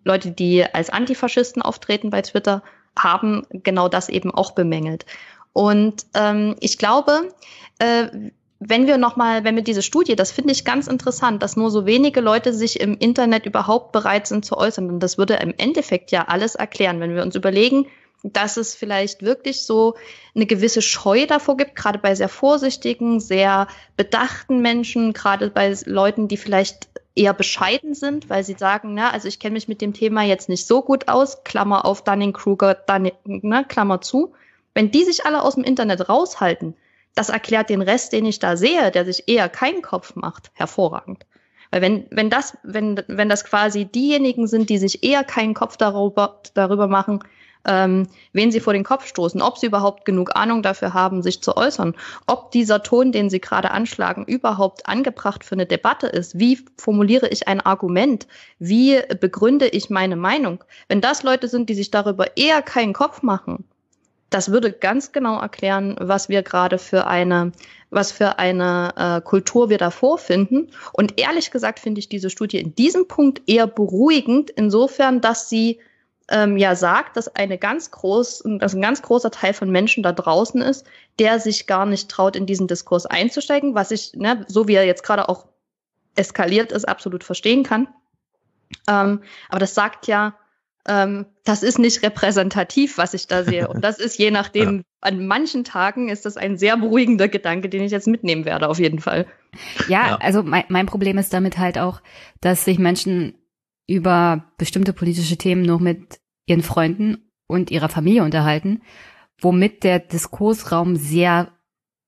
[0.04, 2.62] Leute, die als Antifaschisten auftreten bei Twitter,
[2.98, 5.06] haben genau das eben auch bemängelt.
[5.52, 7.34] Und ähm, ich glaube,
[7.80, 8.08] äh,
[8.60, 11.86] wenn wir nochmal, wenn wir diese Studie, das finde ich ganz interessant, dass nur so
[11.86, 14.90] wenige Leute sich im Internet überhaupt bereit sind zu äußern.
[14.90, 17.86] Und das würde im Endeffekt ja alles erklären, wenn wir uns überlegen,
[18.24, 19.96] dass es vielleicht wirklich so
[20.36, 26.28] eine gewisse Scheu davor gibt, gerade bei sehr vorsichtigen, sehr bedachten Menschen, gerade bei Leuten,
[26.28, 29.94] die vielleicht eher bescheiden sind, weil sie sagen, na, also ich kenne mich mit dem
[29.94, 34.34] Thema jetzt nicht so gut aus, Klammer auf Dunning-Kruger, Dunning, ne, Klammer zu.
[34.74, 36.76] Wenn die sich alle aus dem Internet raushalten,
[37.18, 41.26] das erklärt den Rest, den ich da sehe, der sich eher keinen Kopf macht, hervorragend.
[41.72, 45.78] Weil wenn, wenn das, wenn, wenn das quasi diejenigen sind, die sich eher keinen Kopf
[45.78, 47.24] darüber, darüber machen,
[47.66, 51.42] ähm, wen sie vor den Kopf stoßen, ob sie überhaupt genug Ahnung dafür haben, sich
[51.42, 56.40] zu äußern, ob dieser Ton, den sie gerade anschlagen, überhaupt angebracht für eine Debatte ist,
[56.40, 58.28] wie formuliere ich ein Argument,
[58.60, 60.64] wie begründe ich meine Meinung.
[60.88, 63.66] Wenn das Leute sind, die sich darüber eher keinen Kopf machen,
[64.30, 67.52] das würde ganz genau erklären, was wir gerade für eine,
[67.90, 70.70] was für eine äh, Kultur wir da vorfinden.
[70.92, 75.80] Und ehrlich gesagt finde ich diese Studie in diesem Punkt eher beruhigend, insofern, dass sie
[76.30, 80.12] ähm, ja sagt, dass eine ganz groß, dass ein ganz großer Teil von Menschen da
[80.12, 80.86] draußen ist,
[81.20, 84.86] der sich gar nicht traut, in diesen Diskurs einzusteigen, was ich, ne, so wie er
[84.86, 85.48] jetzt gerade auch
[86.16, 87.88] eskaliert ist, absolut verstehen kann.
[88.90, 90.36] Ähm, aber das sagt ja,
[90.88, 93.68] ähm, das ist nicht repräsentativ, was ich da sehe.
[93.68, 94.84] Und das ist je nachdem, ja.
[95.02, 98.80] an manchen Tagen ist das ein sehr beruhigender Gedanke, den ich jetzt mitnehmen werde, auf
[98.80, 99.26] jeden Fall.
[99.88, 100.16] Ja, ja.
[100.18, 102.02] also mein, mein Problem ist damit halt auch,
[102.42, 103.36] dass sich Menschen
[103.88, 108.82] über bestimmte politische Themen nur mit ihren Freunden und ihrer Familie unterhalten,
[109.40, 111.52] womit der Diskursraum sehr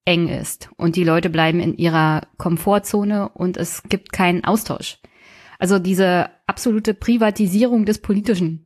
[0.05, 4.97] eng ist und die Leute bleiben in ihrer Komfortzone und es gibt keinen Austausch.
[5.59, 8.65] Also diese absolute Privatisierung des Politischen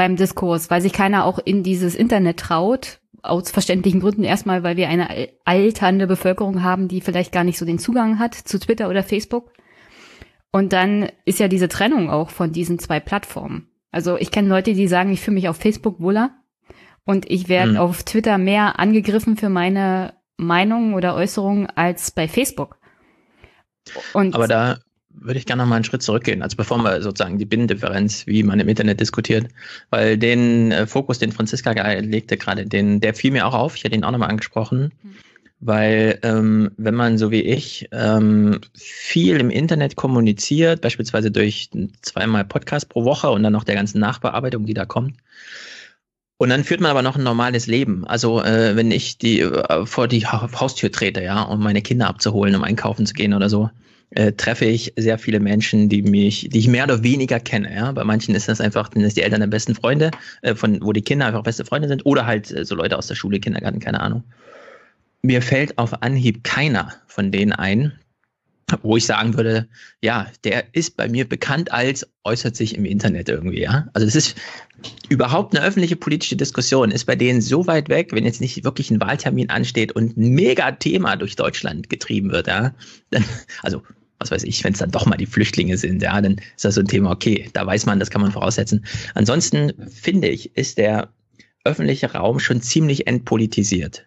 [0.00, 4.78] beim Diskurs, weil sich keiner auch in dieses Internet traut, aus verständlichen Gründen erstmal, weil
[4.78, 8.88] wir eine alternde Bevölkerung haben, die vielleicht gar nicht so den Zugang hat zu Twitter
[8.88, 9.52] oder Facebook.
[10.52, 13.68] Und dann ist ja diese Trennung auch von diesen zwei Plattformen.
[13.90, 16.30] Also ich kenne Leute, die sagen, ich fühle mich auf Facebook wohler
[17.04, 17.76] und ich werde mhm.
[17.76, 22.78] auf Twitter mehr angegriffen für meine Meinungen oder Äußerungen als bei Facebook.
[24.14, 24.78] Und Aber da
[25.12, 28.42] würde ich gerne noch mal einen Schritt zurückgehen, also bevor wir sozusagen die Binnendifferenz, wie
[28.42, 29.48] man im Internet diskutiert,
[29.90, 33.84] weil den äh, Fokus, den Franziska legte gerade, den, der fiel mir auch auf, ich
[33.84, 35.16] hätte ihn auch nochmal angesprochen, mhm.
[35.60, 41.70] weil ähm, wenn man so wie ich ähm, viel im Internet kommuniziert, beispielsweise durch
[42.02, 45.16] zweimal Podcast pro Woche und dann noch der ganzen Nachbearbeitung, die da kommt,
[46.38, 48.06] und dann führt man aber noch ein normales Leben.
[48.06, 52.54] Also äh, wenn ich die äh, vor die Haustür trete, ja, um meine Kinder abzuholen,
[52.54, 53.68] um einkaufen zu gehen oder so,
[54.10, 57.74] äh, treffe ich sehr viele Menschen, die mich, die ich mehr oder weniger kenne.
[57.74, 57.92] Ja?
[57.92, 60.10] Bei manchen ist das einfach, ist die Eltern der besten Freunde,
[60.42, 63.06] äh, von wo die Kinder einfach beste Freunde sind, oder halt äh, so Leute aus
[63.06, 64.24] der Schule, Kindergarten, keine Ahnung.
[65.22, 67.92] Mir fällt auf Anhieb keiner von denen ein,
[68.82, 69.68] wo ich sagen würde,
[70.00, 73.88] ja, der ist bei mir bekannt als äußert sich im Internet irgendwie, ja.
[73.92, 74.36] Also es ist
[75.08, 78.90] überhaupt eine öffentliche politische Diskussion, ist bei denen so weit weg, wenn jetzt nicht wirklich
[78.90, 82.72] ein Wahltermin ansteht und ein Mega-Thema durch Deutschland getrieben wird, ja.
[83.10, 83.24] Dann,
[83.62, 83.82] also
[84.20, 86.74] was weiß ich, wenn es dann doch mal die Flüchtlinge sind, ja, dann ist das
[86.74, 88.84] so ein Thema, okay, da weiß man, das kann man voraussetzen.
[89.14, 91.08] Ansonsten finde ich, ist der
[91.64, 94.06] öffentliche Raum schon ziemlich entpolitisiert.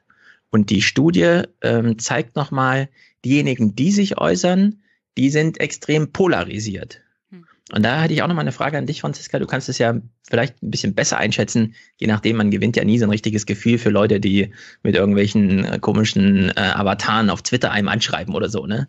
[0.52, 2.89] Und die Studie ähm, zeigt nochmal,
[3.26, 4.84] diejenigen, die sich äußern,
[5.17, 7.02] die sind extrem polarisiert.
[7.32, 7.45] Hm.
[7.71, 9.39] Und da hatte ich auch nochmal eine Frage an dich, Franziska.
[9.39, 9.99] Du kannst es ja
[10.30, 13.80] vielleicht ein bisschen besser einschätzen, je nachdem, man gewinnt ja nie so ein richtiges Gefühl
[13.80, 14.52] für Leute, die
[14.84, 18.88] mit irgendwelchen äh, komischen äh, Avataren auf Twitter einem anschreiben oder so, ne?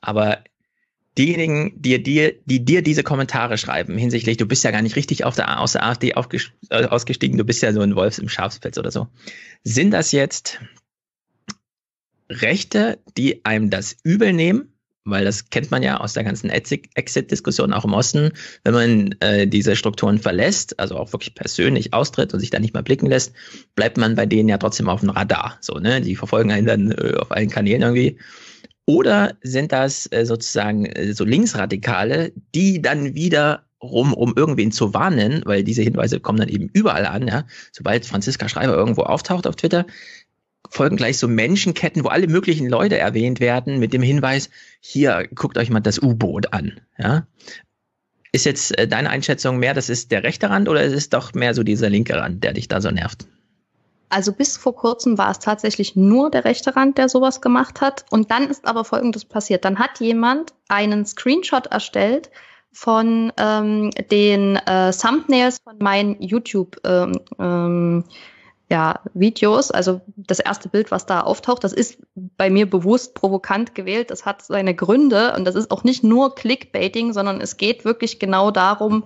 [0.00, 0.38] Aber
[1.18, 5.24] diejenigen, die dir, die dir diese Kommentare schreiben, hinsichtlich, du bist ja gar nicht richtig
[5.24, 8.78] auf der, aus der AfD äh, ausgestiegen, du bist ja so ein Wolfs im Schafspelz
[8.78, 9.08] oder so.
[9.64, 10.60] Sind das jetzt
[12.30, 14.72] Rechte, die einem das übel nehmen?
[15.04, 18.32] Weil das kennt man ja aus der ganzen Exit-Diskussion auch im Osten.
[18.62, 22.74] Wenn man äh, diese Strukturen verlässt, also auch wirklich persönlich austritt und sich da nicht
[22.74, 23.32] mehr blicken lässt,
[23.74, 25.56] bleibt man bei denen ja trotzdem auf dem Radar.
[25.62, 26.02] So, ne?
[26.02, 28.18] Die verfolgen einen dann äh, auf allen Kanälen irgendwie.
[28.88, 34.94] Oder sind das äh, sozusagen äh, so Linksradikale, die dann wieder rum, um irgendwen zu
[34.94, 37.44] warnen, weil diese Hinweise kommen dann eben überall an, ja.
[37.70, 39.84] Sobald Franziska Schreiber irgendwo auftaucht auf Twitter,
[40.70, 44.48] folgen gleich so Menschenketten, wo alle möglichen Leute erwähnt werden, mit dem Hinweis,
[44.80, 46.80] hier, guckt euch mal das U-Boot an.
[46.96, 47.26] Ja?
[48.32, 51.34] Ist jetzt äh, deine Einschätzung mehr, das ist der rechte Rand oder ist es doch
[51.34, 53.26] mehr so dieser linke Rand, der dich da so nervt?
[54.10, 58.04] Also bis vor kurzem war es tatsächlich nur der rechte Rand, der sowas gemacht hat.
[58.10, 59.64] Und dann ist aber Folgendes passiert.
[59.64, 62.30] Dann hat jemand einen Screenshot erstellt
[62.72, 68.04] von ähm, den äh, Thumbnails von meinen YouTube ähm, ähm,
[68.70, 69.70] ja, Videos.
[69.70, 74.10] Also das erste Bild, was da auftaucht, das ist bei mir bewusst provokant gewählt.
[74.10, 78.18] Das hat seine Gründe und das ist auch nicht nur Clickbaiting, sondern es geht wirklich
[78.18, 79.04] genau darum,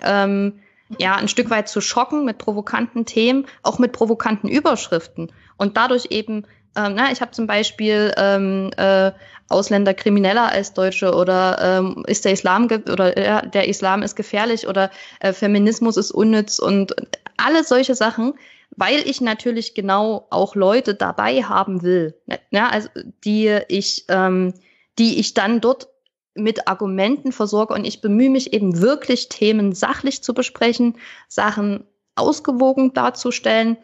[0.00, 0.60] ähm,
[0.98, 5.32] ja, ein Stück weit zu schocken mit provokanten Themen, auch mit provokanten Überschriften.
[5.56, 9.12] Und dadurch eben, ähm, na, ich habe zum Beispiel ähm, äh,
[9.48, 14.66] Ausländer krimineller als Deutsche oder ähm, ist der Islam oder äh, der Islam ist gefährlich
[14.66, 16.94] oder äh, Feminismus ist unnütz und
[17.36, 18.34] alle solche Sachen,
[18.76, 22.88] weil ich natürlich genau auch Leute dabei haben will, ja, ne, also
[23.24, 24.54] die ich, ähm,
[24.98, 25.88] die ich dann dort
[26.34, 30.96] mit Argumenten versorge und ich bemühe mich eben wirklich Themen sachlich zu besprechen,
[31.28, 31.84] Sachen
[32.16, 33.76] ausgewogen darzustellen.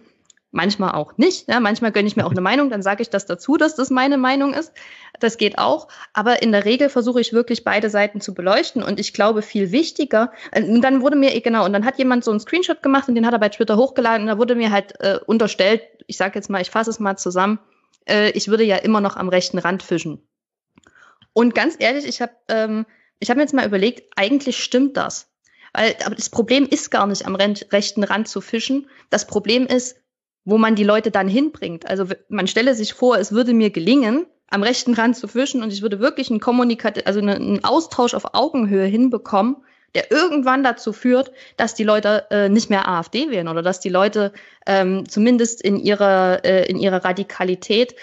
[0.53, 1.49] Manchmal auch nicht.
[1.49, 3.89] Ja, manchmal gönne ich mir auch eine Meinung, dann sage ich das dazu, dass das
[3.89, 4.73] meine Meinung ist.
[5.21, 5.87] Das geht auch.
[6.13, 8.83] Aber in der Regel versuche ich wirklich beide Seiten zu beleuchten.
[8.83, 12.25] Und ich glaube, viel wichtiger, äh, und dann wurde mir, genau, und dann hat jemand
[12.25, 14.73] so einen Screenshot gemacht und den hat er bei Twitter hochgeladen und da wurde mir
[14.73, 17.61] halt äh, unterstellt, ich sage jetzt mal, ich fasse es mal zusammen,
[18.09, 20.21] äh, ich würde ja immer noch am rechten Rand fischen.
[21.33, 22.87] Und ganz ehrlich, ich habe ähm,
[23.21, 25.29] ich hab mir jetzt mal überlegt, eigentlich stimmt das.
[25.73, 28.89] Weil, aber das Problem ist gar nicht am rechten Rand zu fischen.
[29.11, 29.97] Das Problem ist,
[30.45, 31.87] wo man die Leute dann hinbringt.
[31.87, 35.73] Also man stelle sich vor, es würde mir gelingen, am rechten Rand zu fischen und
[35.73, 39.57] ich würde wirklich einen Kommunikat, also einen Austausch auf Augenhöhe hinbekommen,
[39.95, 43.89] der irgendwann dazu führt, dass die Leute äh, nicht mehr AfD wählen oder dass die
[43.89, 44.33] Leute
[44.67, 47.95] ähm, zumindest in ihrer, äh, in ihrer Radikalität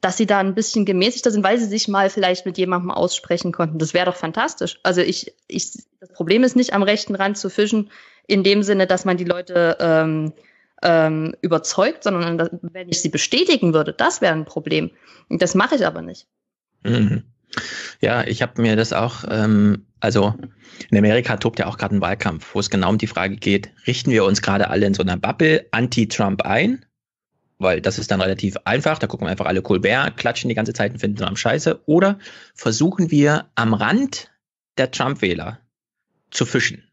[0.00, 3.52] dass sie da ein bisschen gemäßigter sind, weil sie sich mal vielleicht mit jemandem aussprechen
[3.52, 3.78] konnten.
[3.78, 4.78] Das wäre doch fantastisch.
[4.82, 7.90] Also ich, ich, das Problem ist nicht am rechten Rand zu fischen,
[8.26, 10.32] in dem Sinne, dass man die Leute ähm,
[10.82, 14.90] ähm, überzeugt, sondern wenn ich sie bestätigen würde, das wäre ein Problem.
[15.28, 16.26] Das mache ich aber nicht.
[16.82, 17.24] Mhm.
[18.00, 20.34] Ja, ich habe mir das auch, ähm, also
[20.90, 23.70] in Amerika tobt ja auch gerade ein Wahlkampf, wo es genau um die Frage geht,
[23.86, 26.84] richten wir uns gerade alle in so einer Bubble anti-Trump ein
[27.62, 28.98] weil das ist dann relativ einfach.
[28.98, 31.82] Da gucken wir einfach alle Colbert, klatschen die ganze Zeit und finden Trump scheiße.
[31.86, 32.18] Oder
[32.54, 34.30] versuchen wir am Rand
[34.78, 35.58] der Trump-Wähler
[36.30, 36.84] zu fischen.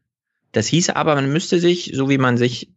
[0.51, 2.71] Das hieße aber, man müsste sich, so wie man sich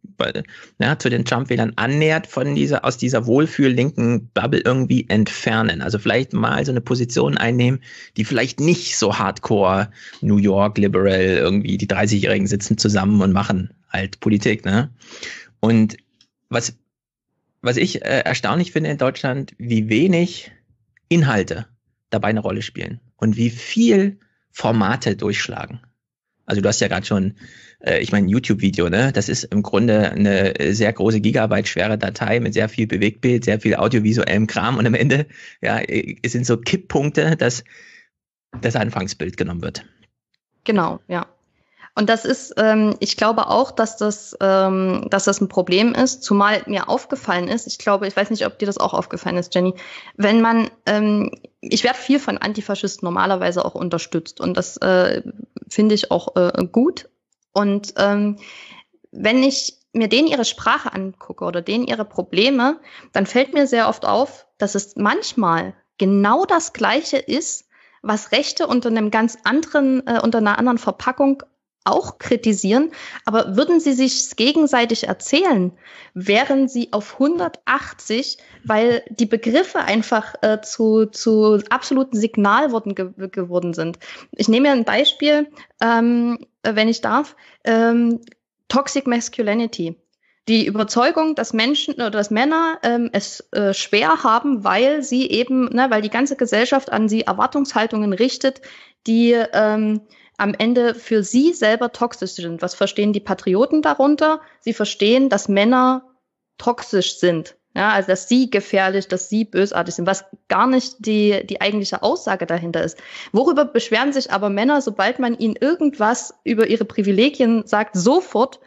[0.79, 5.81] ja, zu den Trump-Wählern annähert, von dieser, aus dieser wohlfühl-linken Bubble irgendwie entfernen.
[5.81, 7.81] Also vielleicht mal so eine Position einnehmen,
[8.15, 9.89] die vielleicht nicht so hardcore
[10.21, 14.91] New York liberal irgendwie die 30-Jährigen sitzen zusammen und machen halt Politik, ne?
[15.59, 15.97] Und
[16.49, 16.77] was
[17.63, 20.51] was ich äh, erstaunlich finde in Deutschland, wie wenig
[21.09, 21.65] Inhalte
[22.09, 24.19] dabei eine Rolle spielen und wie viel
[24.51, 25.79] Formate durchschlagen.
[26.45, 27.35] Also du hast ja gerade schon,
[27.79, 29.11] äh, ich meine, YouTube-Video, ne?
[29.13, 33.61] Das ist im Grunde eine sehr große Gigabyte schwere Datei mit sehr viel Bewegtbild, sehr
[33.61, 35.25] viel audiovisuellem Kram und am Ende,
[35.61, 37.63] ja, es sind so Kipppunkte, dass
[38.61, 39.85] das Anfangsbild genommen wird.
[40.65, 41.27] Genau, ja.
[41.95, 46.23] Und das ist, ähm, ich glaube auch, dass das, ähm, dass das ein Problem ist,
[46.23, 49.53] zumal mir aufgefallen ist, ich glaube, ich weiß nicht, ob dir das auch aufgefallen ist,
[49.53, 49.75] Jenny,
[50.17, 55.21] wenn man, ähm, ich werde viel von Antifaschisten normalerweise auch unterstützt und das äh,
[55.69, 57.09] finde ich auch äh, gut.
[57.51, 58.37] Und ähm,
[59.11, 62.79] wenn ich mir denen ihre Sprache angucke oder denen ihre Probleme,
[63.11, 67.67] dann fällt mir sehr oft auf, dass es manchmal genau das Gleiche ist,
[68.01, 71.43] was Rechte unter einem ganz anderen, äh, unter einer anderen Verpackung
[71.85, 72.91] auch kritisieren,
[73.25, 75.71] aber würden sie sich gegenseitig erzählen,
[76.13, 83.73] wären sie auf 180, weil die Begriffe einfach äh, zu, zu absoluten Signalworten ge geworden
[83.73, 83.99] sind.
[84.31, 85.47] Ich nehme ein Beispiel,
[85.81, 87.35] ähm, wenn ich darf.
[87.63, 88.21] Ähm,
[88.67, 89.95] Toxic Masculinity.
[90.49, 95.65] Die Überzeugung, dass Menschen oder dass Männer ähm, es äh, schwer haben, weil sie eben,
[95.69, 98.61] ne, weil die ganze Gesellschaft an sie Erwartungshaltungen richtet,
[99.07, 100.01] die ähm,
[100.37, 102.61] am Ende für sie selber toxisch sind.
[102.61, 104.41] Was verstehen die Patrioten darunter?
[104.59, 106.03] Sie verstehen, dass Männer
[106.57, 107.55] toxisch sind.
[107.75, 112.03] Ja, also dass sie gefährlich, dass sie bösartig sind, was gar nicht die, die eigentliche
[112.03, 112.99] Aussage dahinter ist.
[113.31, 118.59] Worüber beschweren sich aber Männer, sobald man ihnen irgendwas über ihre Privilegien sagt, sofort,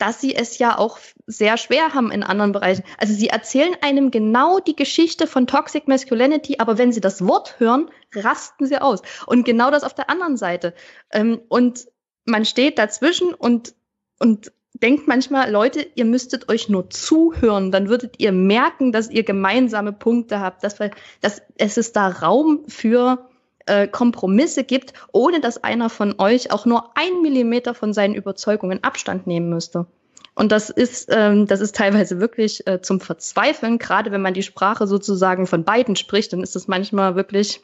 [0.00, 2.82] dass sie es ja auch sehr schwer haben in anderen Bereichen.
[2.98, 7.60] Also sie erzählen einem genau die Geschichte von Toxic Masculinity, aber wenn sie das Wort
[7.60, 9.02] hören, rasten sie aus.
[9.26, 10.74] Und genau das auf der anderen Seite.
[11.12, 11.86] Ähm, und
[12.24, 13.74] man steht dazwischen und,
[14.18, 19.24] und denke manchmal, Leute, ihr müsstet euch nur zuhören, dann würdet ihr merken, dass ihr
[19.24, 23.29] gemeinsame Punkte habt, dass, wir, dass es ist da Raum für
[23.70, 28.82] äh, Kompromisse gibt, ohne dass einer von euch auch nur ein Millimeter von seinen Überzeugungen
[28.82, 29.86] Abstand nehmen müsste.
[30.34, 34.42] Und das ist, ähm, das ist teilweise wirklich äh, zum Verzweifeln, gerade wenn man die
[34.42, 37.60] Sprache sozusagen von beiden spricht, dann ist das manchmal wirklich,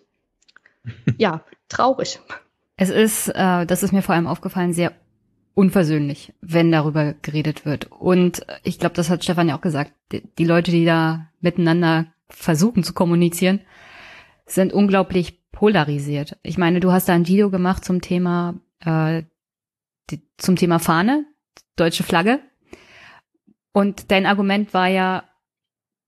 [1.19, 2.21] ja, traurig.
[2.77, 4.93] Es ist, äh, das ist mir vor allem aufgefallen, sehr
[5.55, 7.91] unversöhnlich, wenn darüber geredet wird.
[7.91, 12.07] Und ich glaube, das hat Stefan ja auch gesagt, die, die Leute, die da miteinander
[12.29, 13.61] versuchen zu kommunizieren,
[14.45, 16.37] sind unglaublich polarisiert.
[16.43, 19.23] Ich meine, du hast da ein Video gemacht zum Thema äh,
[20.11, 21.25] die, zum Thema Fahne,
[21.77, 22.41] deutsche Flagge.
[23.73, 25.25] Und dein Argument war ja,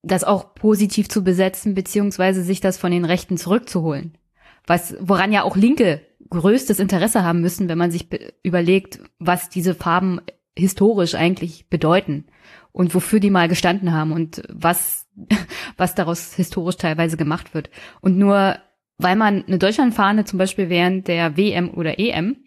[0.03, 4.19] das auch positiv zu besetzen, beziehungsweise sich das von den Rechten zurückzuholen.
[4.67, 8.07] Was, woran ja auch Linke größtes Interesse haben müssen, wenn man sich
[8.43, 10.21] überlegt, was diese Farben
[10.57, 12.27] historisch eigentlich bedeuten
[12.71, 15.09] und wofür die mal gestanden haben und was,
[15.79, 17.71] was daraus historisch teilweise gemacht wird.
[18.03, 18.59] Und nur
[18.99, 22.45] weil man eine Deutschlandfahne zum Beispiel während der WM oder EM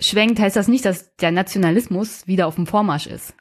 [0.00, 3.34] schwenkt, heißt das nicht, dass der Nationalismus wieder auf dem Vormarsch ist.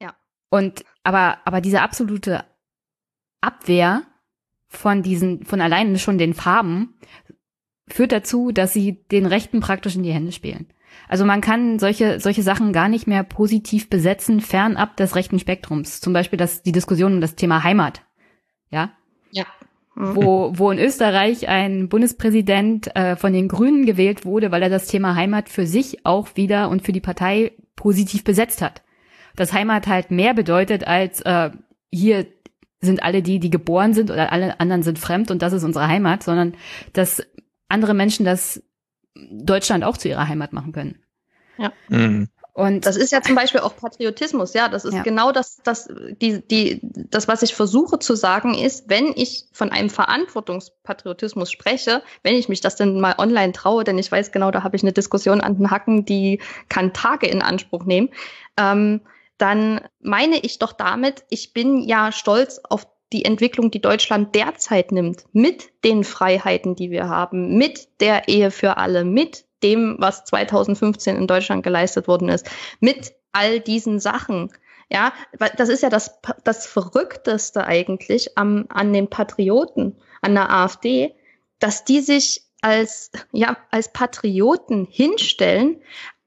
[0.00, 0.14] Ja.
[0.50, 2.44] Und aber aber diese absolute
[3.40, 4.02] Abwehr
[4.68, 6.98] von diesen von alleine schon den Farben
[7.88, 10.72] führt dazu, dass sie den Rechten praktisch in die Hände spielen.
[11.08, 16.00] Also man kann solche, solche Sachen gar nicht mehr positiv besetzen, fernab des rechten Spektrums.
[16.00, 18.02] Zum Beispiel das, die Diskussion um das Thema Heimat.
[18.70, 18.92] Ja?
[19.30, 19.46] Ja.
[20.00, 20.16] Mhm.
[20.16, 24.86] Wo, wo in Österreich ein Bundespräsident äh, von den Grünen gewählt wurde, weil er das
[24.86, 28.82] Thema Heimat für sich auch wieder und für die Partei positiv besetzt hat.
[29.36, 31.50] Dass Heimat halt mehr bedeutet als äh,
[31.92, 32.26] hier
[32.80, 35.86] sind alle die, die geboren sind oder alle anderen sind fremd und das ist unsere
[35.86, 36.54] Heimat, sondern
[36.94, 37.22] dass
[37.68, 38.62] andere Menschen das
[39.14, 40.98] Deutschland auch zu ihrer Heimat machen können.
[41.58, 41.72] Ja.
[41.88, 42.28] Mhm.
[42.60, 44.68] Und das ist ja zum Beispiel auch Patriotismus, ja.
[44.68, 45.02] Das ist ja.
[45.02, 45.88] genau das, das,
[46.20, 52.02] die, die, das, was ich versuche zu sagen, ist, wenn ich von einem Verantwortungspatriotismus spreche,
[52.22, 54.82] wenn ich mich das denn mal online traue, denn ich weiß genau, da habe ich
[54.82, 58.10] eine Diskussion an den Hacken, die kann Tage in Anspruch nehmen,
[58.58, 59.00] ähm,
[59.38, 64.92] dann meine ich doch damit, ich bin ja stolz auf die Entwicklung, die Deutschland derzeit
[64.92, 70.24] nimmt, mit den Freiheiten, die wir haben, mit der Ehe für alle, mit dem, was
[70.24, 72.48] 2015 in Deutschland geleistet worden ist,
[72.80, 74.52] mit all diesen Sachen.
[74.90, 75.12] Ja,
[75.56, 81.14] das ist ja das, das Verrückteste eigentlich am, an den Patrioten, an der AfD,
[81.60, 85.80] dass die sich als, ja, als Patrioten hinstellen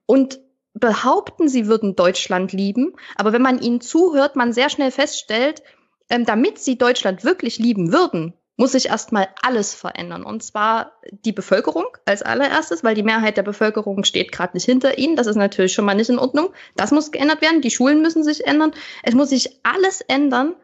[0.05, 0.39] und
[0.73, 2.95] behaupten, sie würden Deutschland lieben.
[3.15, 5.61] Aber wenn man ihnen zuhört, man sehr schnell feststellt,
[6.09, 10.23] ähm, damit sie Deutschland wirklich lieben würden, muss sich erstmal alles verändern.
[10.23, 14.97] Und zwar die Bevölkerung als allererstes, weil die Mehrheit der Bevölkerung steht gerade nicht hinter
[14.97, 15.15] ihnen.
[15.15, 16.53] Das ist natürlich schon mal nicht in Ordnung.
[16.75, 17.61] Das muss geändert werden.
[17.61, 18.73] Die Schulen müssen sich ändern.
[19.01, 20.55] Es muss sich alles ändern.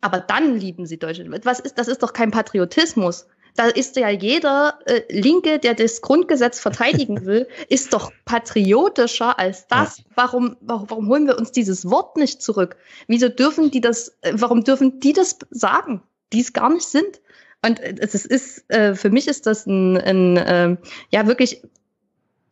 [0.00, 1.44] Aber dann lieben sie Deutschland.
[1.44, 3.26] Was ist, das ist doch kein Patriotismus
[3.58, 9.66] da ist ja jeder äh, Linke, der das Grundgesetz verteidigen will, ist doch patriotischer als
[9.66, 10.02] das.
[10.14, 12.76] Warum, warum, holen wir uns dieses Wort nicht zurück?
[13.08, 17.20] Wieso dürfen die das, äh, warum dürfen die das sagen, die es gar nicht sind?
[17.64, 20.76] Und es ist, äh, für mich ist das ein, ein äh,
[21.10, 21.62] ja wirklich,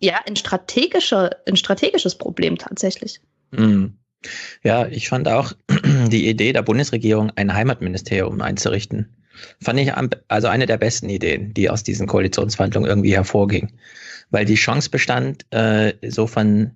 [0.01, 3.21] ja, ein strategischer, ein strategisches Problem tatsächlich.
[3.53, 3.97] Mhm.
[4.65, 5.53] Ja, ich fand auch
[6.09, 9.17] die Idee der Bundesregierung, ein Heimatministerium einzurichten,
[9.61, 9.93] Fand ich
[10.29, 13.73] also eine der besten Ideen, die aus diesen Koalitionsverhandlungen irgendwie hervorging.
[14.31, 16.73] Weil die Chance bestand, äh, so von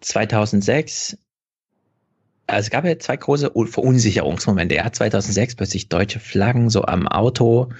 [0.00, 1.16] 2006,
[2.52, 4.76] also es gab ja zwei große Verunsicherungsmomente.
[4.76, 7.70] Er hat 2006 plötzlich deutsche Flaggen so am Auto,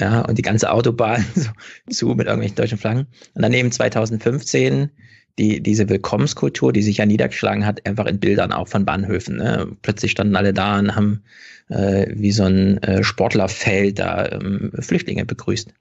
[0.00, 1.50] ja, und die ganze Autobahn so
[1.90, 3.06] zu mit irgendwelchen deutschen Flaggen.
[3.34, 4.90] Und dann eben 2015
[5.38, 9.36] die, diese Willkommenskultur, die sich ja niedergeschlagen hat, einfach in Bildern auch von Bahnhöfen.
[9.36, 9.76] Ne?
[9.82, 11.22] Plötzlich standen alle da und haben
[11.68, 15.72] äh, wie so ein äh, Sportlerfeld da ähm, Flüchtlinge begrüßt.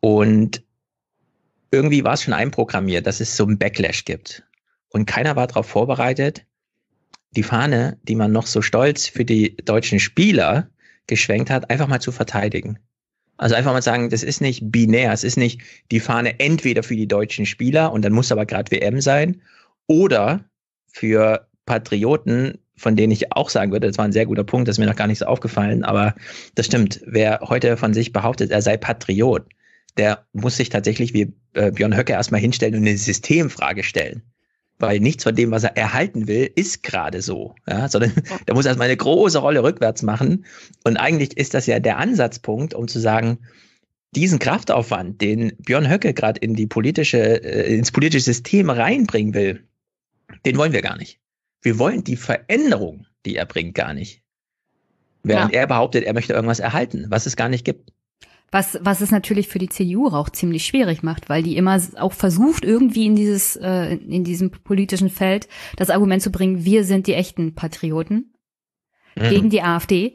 [0.00, 0.62] Und
[1.70, 4.44] irgendwie war es schon einprogrammiert, dass es so einen Backlash gibt.
[4.90, 6.44] Und keiner war darauf vorbereitet,
[7.36, 10.68] die Fahne, die man noch so stolz für die deutschen Spieler
[11.06, 12.78] geschwenkt hat, einfach mal zu verteidigen.
[13.38, 16.94] Also einfach mal sagen, das ist nicht binär, es ist nicht die Fahne entweder für
[16.94, 19.40] die deutschen Spieler und dann muss aber gerade WM sein
[19.86, 20.44] oder
[20.86, 24.74] für Patrioten, von denen ich auch sagen würde, das war ein sehr guter Punkt, das
[24.74, 26.14] ist mir noch gar nicht so aufgefallen, aber
[26.54, 27.00] das stimmt.
[27.06, 29.46] Wer heute von sich behauptet, er sei Patriot,
[29.96, 34.22] der muss sich tatsächlich wie äh, Björn Höcke erstmal hinstellen und eine Systemfrage stellen
[34.82, 37.54] weil nichts von dem, was er erhalten will, ist gerade so.
[37.68, 38.12] Ja, sondern
[38.46, 40.44] der muss erstmal eine große Rolle rückwärts machen.
[40.84, 43.38] Und eigentlich ist das ja der Ansatzpunkt, um zu sagen,
[44.14, 49.64] diesen Kraftaufwand, den Björn Höcke gerade in die politische, äh, ins politische System reinbringen will,
[50.44, 51.20] Den wollen wir gar nicht.
[51.60, 54.22] Wir wollen die Veränderung, die er bringt, gar nicht.
[55.22, 55.60] Während ja.
[55.60, 57.92] er behauptet, er möchte irgendwas erhalten, was es gar nicht gibt.
[58.54, 62.12] Was, was es natürlich für die CDU auch ziemlich schwierig macht, weil die immer auch
[62.12, 67.06] versucht, irgendwie in dieses, äh, in diesem politischen Feld das Argument zu bringen, wir sind
[67.06, 68.34] die echten Patrioten
[69.16, 69.28] mhm.
[69.30, 70.14] gegen die AfD.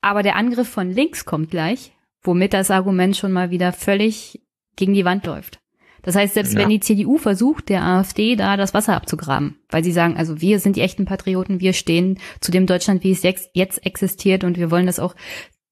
[0.00, 1.92] Aber der Angriff von links kommt gleich,
[2.22, 4.40] womit das Argument schon mal wieder völlig
[4.76, 5.60] gegen die Wand läuft.
[6.02, 6.60] Das heißt, selbst ja.
[6.60, 10.58] wenn die CDU versucht, der AfD da das Wasser abzugraben, weil sie sagen, also wir
[10.58, 14.70] sind die echten Patrioten, wir stehen zu dem Deutschland, wie es jetzt existiert und wir
[14.70, 15.14] wollen, dass auch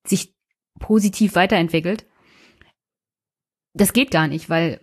[0.05, 0.36] sich
[0.78, 2.06] positiv weiterentwickelt.
[3.74, 4.80] Das geht gar nicht, weil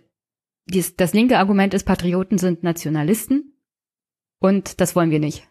[0.66, 3.58] dies, das linke Argument ist, Patrioten sind Nationalisten
[4.38, 5.48] und das wollen wir nicht.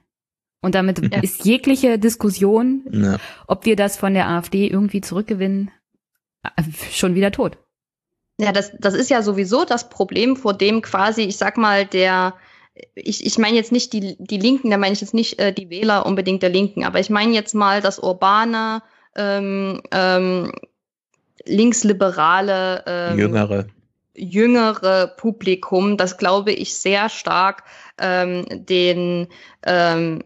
[0.61, 1.21] Und damit ja.
[1.21, 3.17] ist jegliche Diskussion, ja.
[3.47, 5.71] ob wir das von der AfD irgendwie zurückgewinnen,
[6.91, 7.57] schon wieder tot.
[8.39, 12.35] Ja, das, das ist ja sowieso das Problem, vor dem quasi, ich sag mal, der,
[12.95, 15.69] ich, ich meine jetzt nicht die, die Linken, da meine ich jetzt nicht äh, die
[15.69, 18.81] Wähler unbedingt der Linken, aber ich meine jetzt mal das urbane,
[19.15, 20.51] ähm, ähm,
[21.45, 23.65] linksliberale, ähm, jüngere.
[24.15, 27.63] jüngere Publikum, das glaube ich sehr stark
[27.97, 29.27] ähm, den
[29.63, 30.23] ähm,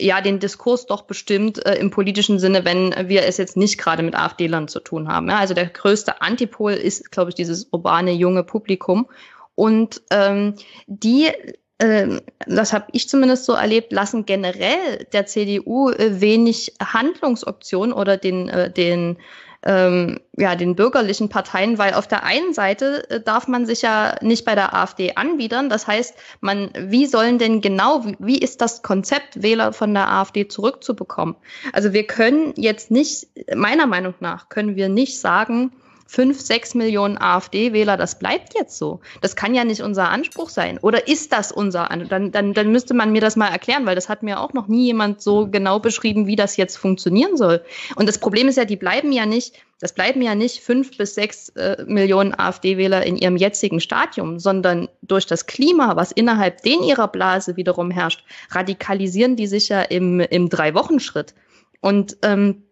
[0.00, 4.02] ja den Diskurs doch bestimmt äh, im politischen Sinne, wenn wir es jetzt nicht gerade
[4.02, 5.28] mit AfD-Lern zu tun haben.
[5.28, 5.38] Ja?
[5.38, 9.08] Also der größte Antipol ist, glaube ich, dieses urbane junge Publikum.
[9.54, 10.54] Und ähm,
[10.86, 11.30] die
[11.78, 18.48] das habe ich zumindest so erlebt, lassen generell der CDU äh, wenig Handlungsoptionen oder den,
[18.48, 19.18] äh, den
[19.62, 24.14] ähm, ja, den bürgerlichen Parteien, weil auf der einen Seite äh, darf man sich ja
[24.22, 25.68] nicht bei der AfD anbiedern.
[25.68, 30.46] Das heißt, man, wie sollen denn genau, wie ist das Konzept, Wähler von der AfD
[30.46, 31.34] zurückzubekommen?
[31.72, 35.72] Also wir können jetzt nicht, meiner Meinung nach, können wir nicht sagen,
[36.06, 39.00] fünf, sechs Millionen AfD-Wähler, das bleibt jetzt so.
[39.20, 40.78] Das kann ja nicht unser Anspruch sein.
[40.78, 42.10] Oder ist das unser Anspruch?
[42.10, 44.68] Dann, dann, dann müsste man mir das mal erklären, weil das hat mir auch noch
[44.68, 47.62] nie jemand so genau beschrieben, wie das jetzt funktionieren soll.
[47.96, 51.14] Und das Problem ist ja, die bleiben ja nicht, das bleiben ja nicht fünf bis
[51.14, 56.82] sechs äh, Millionen AfD-Wähler in ihrem jetzigen Stadium, sondern durch das Klima, was innerhalb den
[56.82, 61.34] ihrer Blase wiederum herrscht, radikalisieren die sich ja im, im Drei-Wochen-Schritt.
[61.80, 62.62] Und ähm,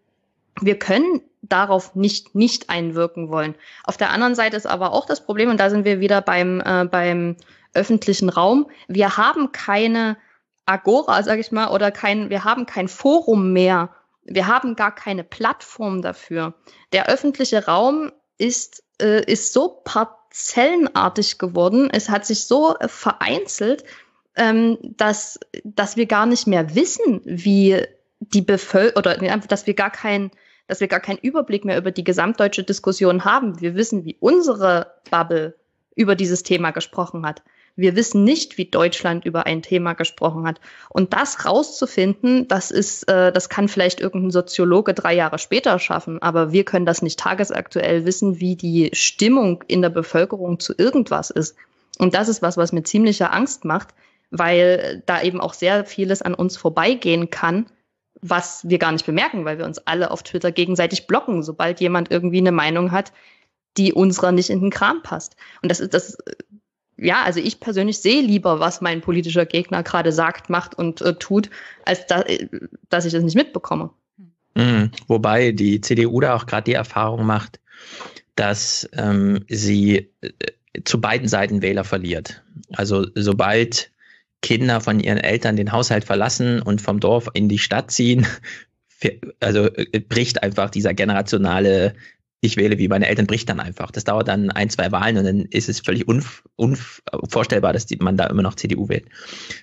[0.61, 3.55] wir können darauf nicht, nicht einwirken wollen.
[3.83, 6.61] Auf der anderen Seite ist aber auch das Problem, und da sind wir wieder beim,
[6.61, 7.37] äh, beim
[7.73, 10.17] öffentlichen Raum, wir haben keine
[10.65, 13.89] Agora, sag ich mal, oder kein, wir haben kein Forum mehr.
[14.23, 16.55] Wir haben gar keine Plattform dafür.
[16.91, 23.83] Der öffentliche Raum ist, äh, ist so parzellenartig geworden, es hat sich so äh, vereinzelt,
[24.35, 27.85] ähm, dass, dass wir gar nicht mehr wissen, wie
[28.19, 30.31] die Bevölkerung, oder dass wir gar kein,
[30.67, 33.61] dass wir gar keinen Überblick mehr über die gesamtdeutsche Diskussion haben.
[33.61, 35.55] Wir wissen, wie unsere Bubble
[35.95, 37.41] über dieses Thema gesprochen hat.
[37.77, 40.61] Wir wissen nicht, wie Deutschland über ein Thema gesprochen hat.
[40.89, 46.21] Und das rauszufinden, das ist, äh, das kann vielleicht irgendein Soziologe drei Jahre später schaffen,
[46.21, 51.29] aber wir können das nicht tagesaktuell wissen, wie die Stimmung in der Bevölkerung zu irgendwas
[51.29, 51.55] ist.
[51.97, 53.89] Und das ist was, was mir ziemliche Angst macht,
[54.31, 57.65] weil da eben auch sehr vieles an uns vorbeigehen kann,
[58.29, 62.11] was wir gar nicht bemerken, weil wir uns alle auf Twitter gegenseitig blocken, sobald jemand
[62.11, 63.11] irgendwie eine Meinung hat,
[63.77, 65.35] die unserer nicht in den Kram passt.
[65.61, 66.17] Und das ist das,
[66.97, 71.15] ja, also ich persönlich sehe lieber, was mein politischer Gegner gerade sagt, macht und äh,
[71.15, 71.49] tut,
[71.85, 72.23] als da,
[72.89, 73.91] dass ich das nicht mitbekomme.
[74.55, 74.91] Mhm.
[75.07, 77.59] Wobei die CDU da auch gerade die Erfahrung macht,
[78.35, 80.29] dass ähm, sie äh,
[80.83, 82.43] zu beiden Seiten Wähler verliert.
[82.73, 83.91] Also sobald
[84.41, 88.27] Kinder von ihren Eltern den Haushalt verlassen und vom Dorf in die Stadt ziehen,
[89.39, 91.95] also äh, bricht einfach dieser generationale
[92.45, 93.91] ich wähle wie meine Eltern, bricht dann einfach.
[93.91, 97.97] Das dauert dann ein, zwei Wahlen und dann ist es völlig unv unvorstellbar, dass die,
[97.97, 99.05] man da immer noch CDU wählt.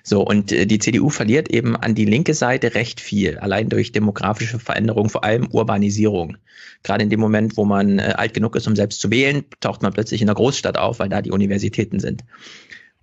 [0.03, 3.91] So, und äh, die CDU verliert eben an die linke Seite recht viel, allein durch
[3.91, 6.37] demografische Veränderungen, vor allem Urbanisierung.
[6.83, 9.81] Gerade in dem Moment, wo man äh, alt genug ist, um selbst zu wählen, taucht
[9.81, 12.23] man plötzlich in der Großstadt auf, weil da die Universitäten sind.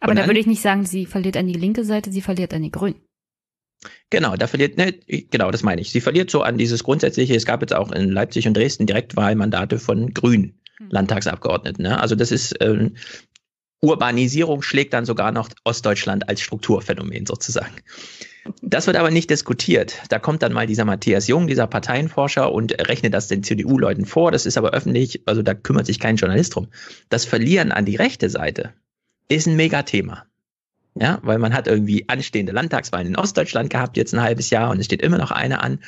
[0.00, 2.62] Aber da würde ich nicht sagen, sie verliert an die linke Seite, sie verliert an
[2.62, 3.00] die Grünen.
[4.10, 4.92] Genau, da verliert, ne,
[5.30, 5.90] genau, das meine ich.
[5.90, 9.78] Sie verliert so an dieses grundsätzliche, es gab jetzt auch in Leipzig und Dresden Direktwahlmandate
[9.78, 10.88] von Grünen hm.
[10.90, 11.82] Landtagsabgeordneten.
[11.82, 12.00] Ne?
[12.00, 12.96] Also das ist, ähm,
[13.80, 17.74] Urbanisierung schlägt dann sogar noch Ostdeutschland als Strukturphänomen sozusagen.
[18.62, 20.02] Das wird aber nicht diskutiert.
[20.08, 24.32] Da kommt dann mal dieser Matthias Jung, dieser Parteienforscher, und rechnet das den CDU-Leuten vor.
[24.32, 26.68] Das ist aber öffentlich, also da kümmert sich kein Journalist drum.
[27.08, 28.74] Das Verlieren an die rechte Seite
[29.30, 30.26] ist ein Megathema.
[30.96, 34.80] Ja, weil man hat irgendwie anstehende Landtagswahlen in Ostdeutschland gehabt, jetzt ein halbes Jahr, und
[34.80, 35.78] es steht immer noch eine an.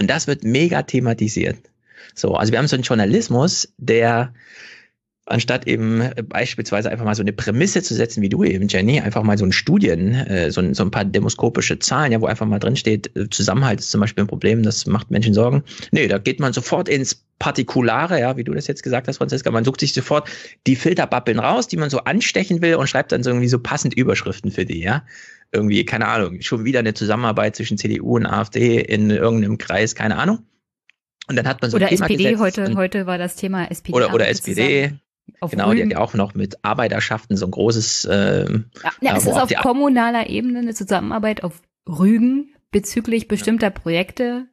[0.00, 1.58] Und das wird mega thematisiert.
[2.14, 4.32] So, also wir haben so einen Journalismus, der
[5.26, 9.22] anstatt eben beispielsweise einfach mal so eine Prämisse zu setzen, wie du eben, Jenny, einfach
[9.22, 12.58] mal so ein Studien, äh, so, so ein paar demoskopische Zahlen, ja, wo einfach mal
[12.58, 15.62] drin steht, äh, Zusammenhalt ist zum Beispiel ein Problem, das macht Menschen Sorgen.
[15.92, 19.50] Nee, da geht man sofort ins Partikulare, ja, wie du das jetzt gesagt hast, Franziska,
[19.50, 20.28] man sucht sich sofort
[20.66, 23.94] die Filterbabbeln raus, die man so anstechen will und schreibt dann so irgendwie so passend
[23.94, 25.04] Überschriften für die, ja.
[25.52, 30.16] Irgendwie, keine Ahnung, schon wieder eine Zusammenarbeit zwischen CDU und AfD in irgendeinem Kreis, keine
[30.16, 30.46] Ahnung.
[31.28, 33.92] Und dann hat man so Oder SPD, heute, heute war das Thema SPD.
[33.92, 34.92] Oder, oder SPD,
[35.50, 35.76] genau, Rügen.
[35.76, 38.04] die hat ja auch noch mit Arbeiterschaften so ein großes.
[38.06, 44.46] Äh, ja, ja es ist auf kommunaler Ebene eine Zusammenarbeit auf Rügen bezüglich bestimmter Projekte.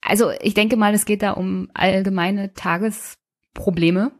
[0.00, 4.12] Also ich denke mal, es geht da um allgemeine Tagesprobleme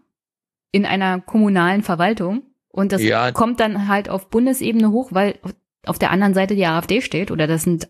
[0.72, 2.42] in einer kommunalen Verwaltung.
[2.68, 3.32] Und das ja.
[3.32, 5.38] kommt dann halt auf Bundesebene hoch, weil
[5.86, 7.88] auf der anderen Seite die AfD steht oder das sind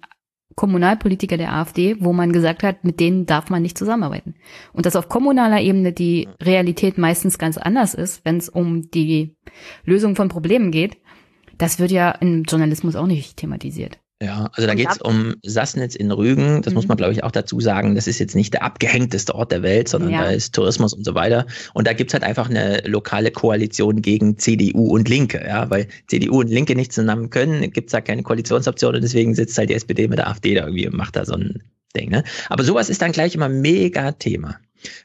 [0.54, 4.34] Kommunalpolitiker der AfD, wo man gesagt hat, mit denen darf man nicht zusammenarbeiten.
[4.72, 9.36] Und dass auf kommunaler Ebene die Realität meistens ganz anders ist, wenn es um die
[9.84, 10.96] Lösung von Problemen geht,
[11.58, 13.98] das wird ja im Journalismus auch nicht thematisiert.
[14.22, 16.62] Ja, also da geht es um Sassnitz in Rügen.
[16.62, 16.76] Das mhm.
[16.76, 17.94] muss man, glaube ich, auch dazu sagen.
[17.94, 20.22] Das ist jetzt nicht der abgehängteste Ort der Welt, sondern ja.
[20.22, 21.46] da ist Tourismus und so weiter.
[21.74, 25.44] Und da gibt's halt einfach eine lokale Koalition gegen CDU und Linke.
[25.46, 29.58] Ja, weil CDU und Linke nicht zusammen können, gibt's da keine Koalitionsoption und deswegen sitzt
[29.58, 31.62] halt die SPD mit der AfD da irgendwie und macht da so ein
[31.94, 32.10] Ding.
[32.10, 32.24] Ne?
[32.48, 34.56] Aber sowas ist dann gleich immer mega Thema.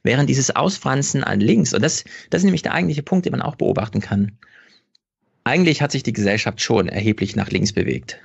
[0.04, 3.42] Während dieses Ausfranzen an links, und das, das ist nämlich der eigentliche Punkt, den man
[3.42, 4.38] auch beobachten kann.
[5.44, 8.22] Eigentlich hat sich die Gesellschaft schon erheblich nach links bewegt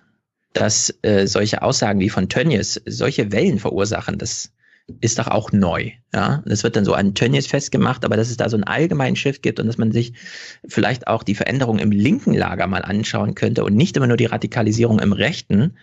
[0.53, 4.53] dass äh, solche Aussagen wie von Tönnies solche Wellen verursachen, das
[5.01, 5.91] ist doch auch neu.
[6.15, 9.17] Ja, das wird dann so an Tönnies festgemacht, aber dass es da so einen allgemeinen
[9.17, 10.13] Shift gibt und dass man sich
[10.67, 14.27] vielleicht auch die Veränderung im linken Lager mal anschauen könnte und nicht immer nur die
[14.27, 15.77] Radikalisierung im rechten,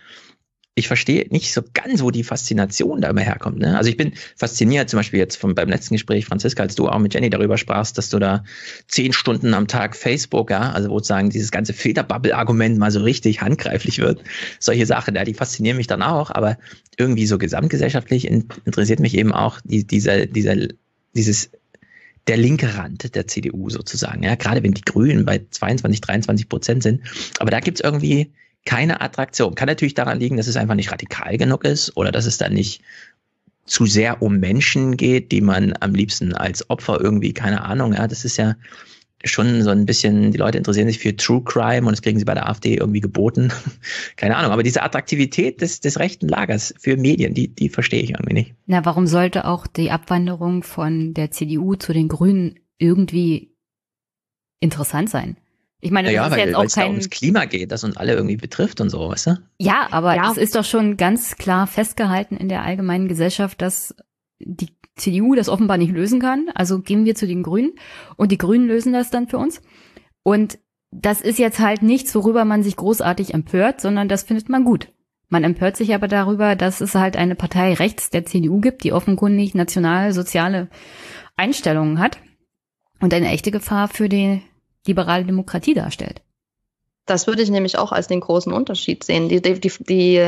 [0.76, 3.58] ich verstehe nicht so ganz, wo die Faszination da immer herkommt.
[3.58, 3.76] Ne?
[3.76, 6.98] Also ich bin fasziniert, zum Beispiel jetzt vom, beim letzten Gespräch, Franziska, als du auch
[6.98, 8.42] mit Jenny darüber sprachst, dass du da
[8.88, 13.40] zehn Stunden am Tag Facebook, ja, also wo sozusagen dieses ganze Filterbubble-Argument mal so richtig
[13.40, 14.24] handgreiflich wird.
[14.58, 16.58] Solche Sachen, ja, die faszinieren mich dann auch, aber
[16.96, 20.56] irgendwie so gesamtgesellschaftlich interessiert mich eben auch die, dieser, dieser,
[21.14, 21.50] dieses
[22.26, 26.82] der linke Rand der CDU sozusagen, ja, gerade wenn die Grünen bei 22, 23 Prozent
[26.82, 27.02] sind.
[27.38, 28.32] Aber da gibt's irgendwie
[28.64, 29.54] keine Attraktion.
[29.54, 32.54] Kann natürlich daran liegen, dass es einfach nicht radikal genug ist oder dass es dann
[32.54, 32.82] nicht
[33.66, 38.06] zu sehr um Menschen geht, die man am liebsten als Opfer irgendwie, keine Ahnung, ja,
[38.06, 38.56] das ist ja
[39.24, 42.24] schon so ein bisschen, die Leute interessieren sich für True Crime und das kriegen sie
[42.24, 43.50] bei der AfD irgendwie geboten.
[44.16, 48.10] Keine Ahnung, aber diese Attraktivität des, des rechten Lagers für Medien, die, die verstehe ich
[48.10, 48.54] irgendwie nicht.
[48.66, 53.54] Na, warum sollte auch die Abwanderung von der CDU zu den Grünen irgendwie
[54.60, 55.36] interessant sein?
[55.84, 57.98] Ich meine, das ja, ist weil, jetzt auch kein da ums Klima geht, das uns
[57.98, 59.38] alle irgendwie betrifft und so, weißt du?
[59.58, 60.30] Ja, aber ja.
[60.30, 63.94] es ist doch schon ganz klar festgehalten in der allgemeinen Gesellschaft, dass
[64.38, 66.46] die CDU das offenbar nicht lösen kann.
[66.54, 67.72] Also gehen wir zu den Grünen
[68.16, 69.60] und die Grünen lösen das dann für uns.
[70.22, 70.58] Und
[70.90, 74.88] das ist jetzt halt nichts, worüber man sich großartig empört, sondern das findet man gut.
[75.28, 78.94] Man empört sich aber darüber, dass es halt eine Partei rechts der CDU gibt, die
[78.94, 80.68] offenkundig national-soziale
[81.36, 82.20] Einstellungen hat
[83.00, 84.40] und eine echte Gefahr für die
[84.86, 86.22] liberale Demokratie darstellt.
[87.06, 89.28] Das würde ich nämlich auch als den großen Unterschied sehen.
[89.28, 90.26] Die, die, die,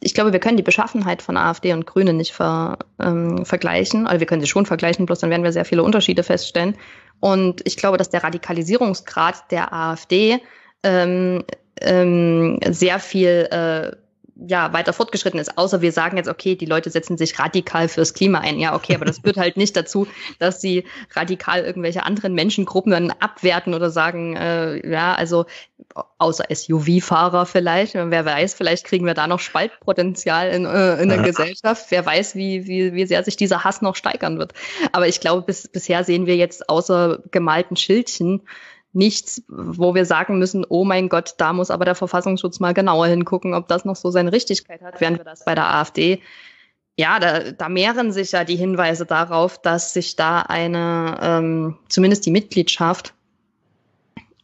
[0.00, 4.06] ich glaube, wir können die Beschaffenheit von AfD und Grünen nicht ver, ähm, vergleichen.
[4.06, 6.76] Also wir können sie schon vergleichen, bloß dann werden wir sehr viele Unterschiede feststellen.
[7.20, 10.40] Und ich glaube, dass der Radikalisierungsgrad der AfD
[10.82, 11.44] ähm,
[11.82, 13.96] ähm, sehr viel äh,
[14.38, 18.12] ja, weiter fortgeschritten ist, außer wir sagen jetzt, okay, die Leute setzen sich radikal fürs
[18.12, 18.58] Klima ein.
[18.58, 20.06] Ja, okay, aber das führt halt nicht dazu,
[20.38, 20.84] dass sie
[21.14, 25.46] radikal irgendwelche anderen Menschengruppen dann abwerten oder sagen, äh, ja, also
[26.18, 31.22] außer SUV-Fahrer vielleicht, wer weiß, vielleicht kriegen wir da noch Spaltpotenzial in, äh, in der
[31.22, 31.86] Gesellschaft.
[31.90, 34.52] Wer weiß, wie, wie, wie sehr sich dieser Hass noch steigern wird.
[34.92, 38.42] Aber ich glaube, bis, bisher sehen wir jetzt außer gemalten Schildchen
[38.96, 43.06] nichts, wo wir sagen müssen, oh mein Gott, da muss aber der Verfassungsschutz mal genauer
[43.06, 46.20] hingucken, ob das noch so seine Richtigkeit hat, während wir das bei der AfD
[46.98, 52.24] ja, da, da mehren sich ja die Hinweise darauf, dass sich da eine, ähm, zumindest
[52.24, 53.12] die Mitgliedschaft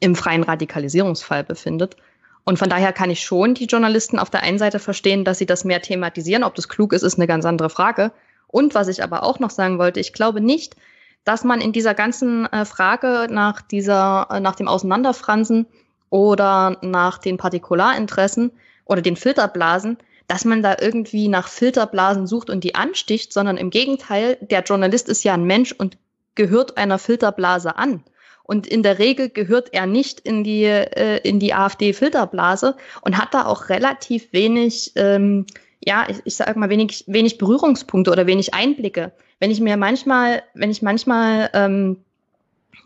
[0.00, 1.96] im freien Radikalisierungsfall befindet.
[2.44, 5.46] Und von daher kann ich schon die Journalisten auf der einen Seite verstehen, dass sie
[5.46, 6.44] das mehr thematisieren.
[6.44, 8.12] Ob das klug ist, ist eine ganz andere Frage.
[8.48, 10.76] Und was ich aber auch noch sagen wollte, ich glaube nicht,
[11.25, 15.66] dass man in dieser ganzen äh, Frage nach dieser, äh, nach dem Auseinanderfransen
[16.11, 18.53] oder nach den Partikularinteressen
[18.85, 23.70] oder den Filterblasen, dass man da irgendwie nach Filterblasen sucht und die ansticht, sondern im
[23.70, 25.97] Gegenteil, der Journalist ist ja ein Mensch und
[26.35, 28.03] gehört einer Filterblase an.
[28.45, 33.33] Und in der Regel gehört er nicht in die, äh, in die AfD-Filterblase und hat
[33.35, 35.47] da auch relativ wenig, ähm,
[35.81, 39.12] ja, ich, ich sage mal, wenig, wenig Berührungspunkte oder wenig Einblicke
[39.43, 41.97] wenn ich mir manchmal, wenn ich manchmal ähm,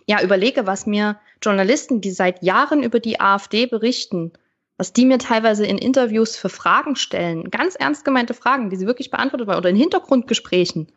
[0.07, 4.33] ja überlege, was mir Journalisten, die seit Jahren über die AfD berichten,
[4.79, 8.87] was die mir teilweise in Interviews für Fragen stellen, ganz ernst gemeinte Fragen, die sie
[8.87, 10.91] wirklich beantwortet haben, oder in Hintergrundgesprächen,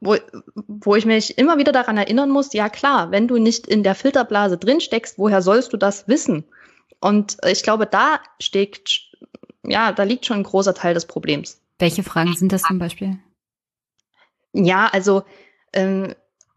[0.00, 0.16] wo,
[0.66, 3.94] wo ich mich immer wieder daran erinnern muss, ja klar, wenn du nicht in der
[3.94, 6.42] Filterblase drin steckst, woher sollst du das wissen?
[6.98, 9.12] Und ich glaube, da steckt,
[9.62, 11.60] ja, da liegt schon ein großer Teil des Problems.
[11.78, 13.20] Welche Fragen sind das zum Beispiel?
[14.64, 15.22] Ja, also
[15.72, 16.14] ähm,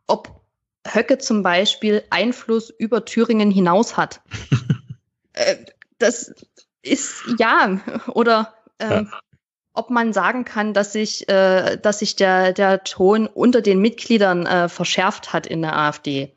[0.08, 0.42] ob
[0.88, 4.22] Höcke zum Beispiel Einfluss über Thüringen hinaus hat.
[5.34, 5.58] äh,
[5.98, 6.34] das
[6.82, 9.20] ist ja, oder ähm, ja.
[9.74, 14.46] ob man sagen kann, dass sich, äh, dass sich der, der Ton unter den Mitgliedern
[14.46, 16.34] äh, verschärft hat in der AfD.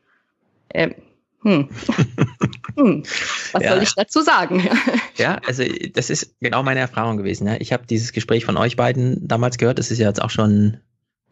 [0.75, 0.97] Ähm,
[1.43, 1.69] hm.
[2.77, 3.03] hm.
[3.53, 3.73] Was ja.
[3.73, 4.69] soll ich dazu sagen?
[5.17, 7.47] ja, also das ist genau meine Erfahrung gewesen.
[7.47, 7.57] Ja.
[7.61, 9.79] Ich habe dieses Gespräch von euch beiden damals gehört.
[9.79, 10.81] Das ist ja jetzt auch schon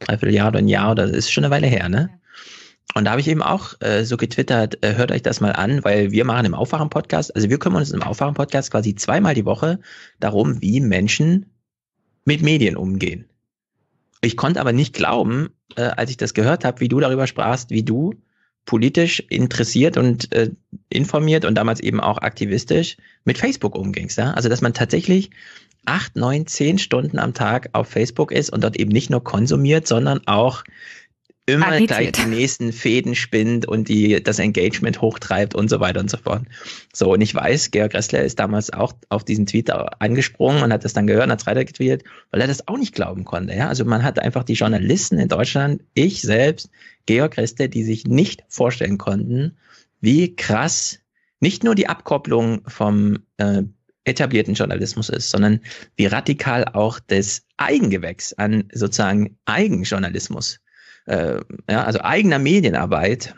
[0.00, 2.10] dreiviertel Jahr oder ein Jahr oder das ist schon eine Weile her, ne?
[2.94, 5.84] Und da habe ich eben auch äh, so getwittert, äh, hört euch das mal an,
[5.84, 9.78] weil wir machen im Aufwachen-Podcast, also wir kümmern uns im Aufwachen-Podcast quasi zweimal die Woche
[10.18, 11.46] darum, wie Menschen
[12.24, 13.26] mit Medien umgehen.
[14.22, 17.70] Ich konnte aber nicht glauben, äh, als ich das gehört habe, wie du darüber sprachst,
[17.70, 18.14] wie du
[18.66, 20.50] politisch interessiert und äh,
[20.90, 24.18] informiert und damals eben auch aktivistisch mit Facebook umgingst.
[24.18, 24.32] Ja?
[24.32, 25.30] Also dass man tatsächlich
[25.84, 29.86] acht, neun, zehn Stunden am Tag auf Facebook ist und dort eben nicht nur konsumiert,
[29.86, 30.64] sondern auch
[31.46, 31.88] immer Agitiert.
[31.88, 36.16] gleich die nächsten Fäden spinnt und die das Engagement hochtreibt und so weiter und so
[36.16, 36.42] fort.
[36.92, 40.84] So, und ich weiß, Georg Ressler ist damals auch auf diesen Tweet angesprungen und hat
[40.84, 43.54] das dann gehört und hat es weitergetweetet, weil er das auch nicht glauben konnte.
[43.54, 43.68] Ja?
[43.68, 46.70] Also man hat einfach die Journalisten in Deutschland, ich selbst,
[47.06, 49.56] Georg Ressler, die sich nicht vorstellen konnten,
[50.00, 51.00] wie krass
[51.40, 53.62] nicht nur die Abkopplung vom äh,
[54.04, 55.60] etablierten Journalismus ist, sondern
[55.96, 60.60] wie radikal auch das Eigengewächs an sozusagen Eigenjournalismus,
[61.06, 63.34] äh, ja, also eigener Medienarbeit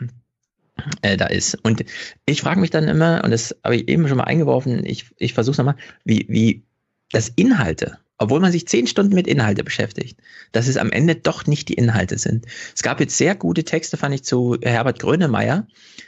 [1.01, 1.55] äh, da ist.
[1.63, 1.83] Und
[2.25, 5.33] ich frage mich dann immer, und das habe ich eben schon mal eingeworfen, ich, ich
[5.33, 6.63] versuche es nochmal, wie, wie
[7.11, 10.19] das Inhalte obwohl man sich zehn Stunden mit Inhalte beschäftigt,
[10.51, 12.45] dass es am Ende doch nicht die Inhalte sind.
[12.75, 15.67] Es gab jetzt sehr gute Texte, fand ich, zu Herbert Grönemeyer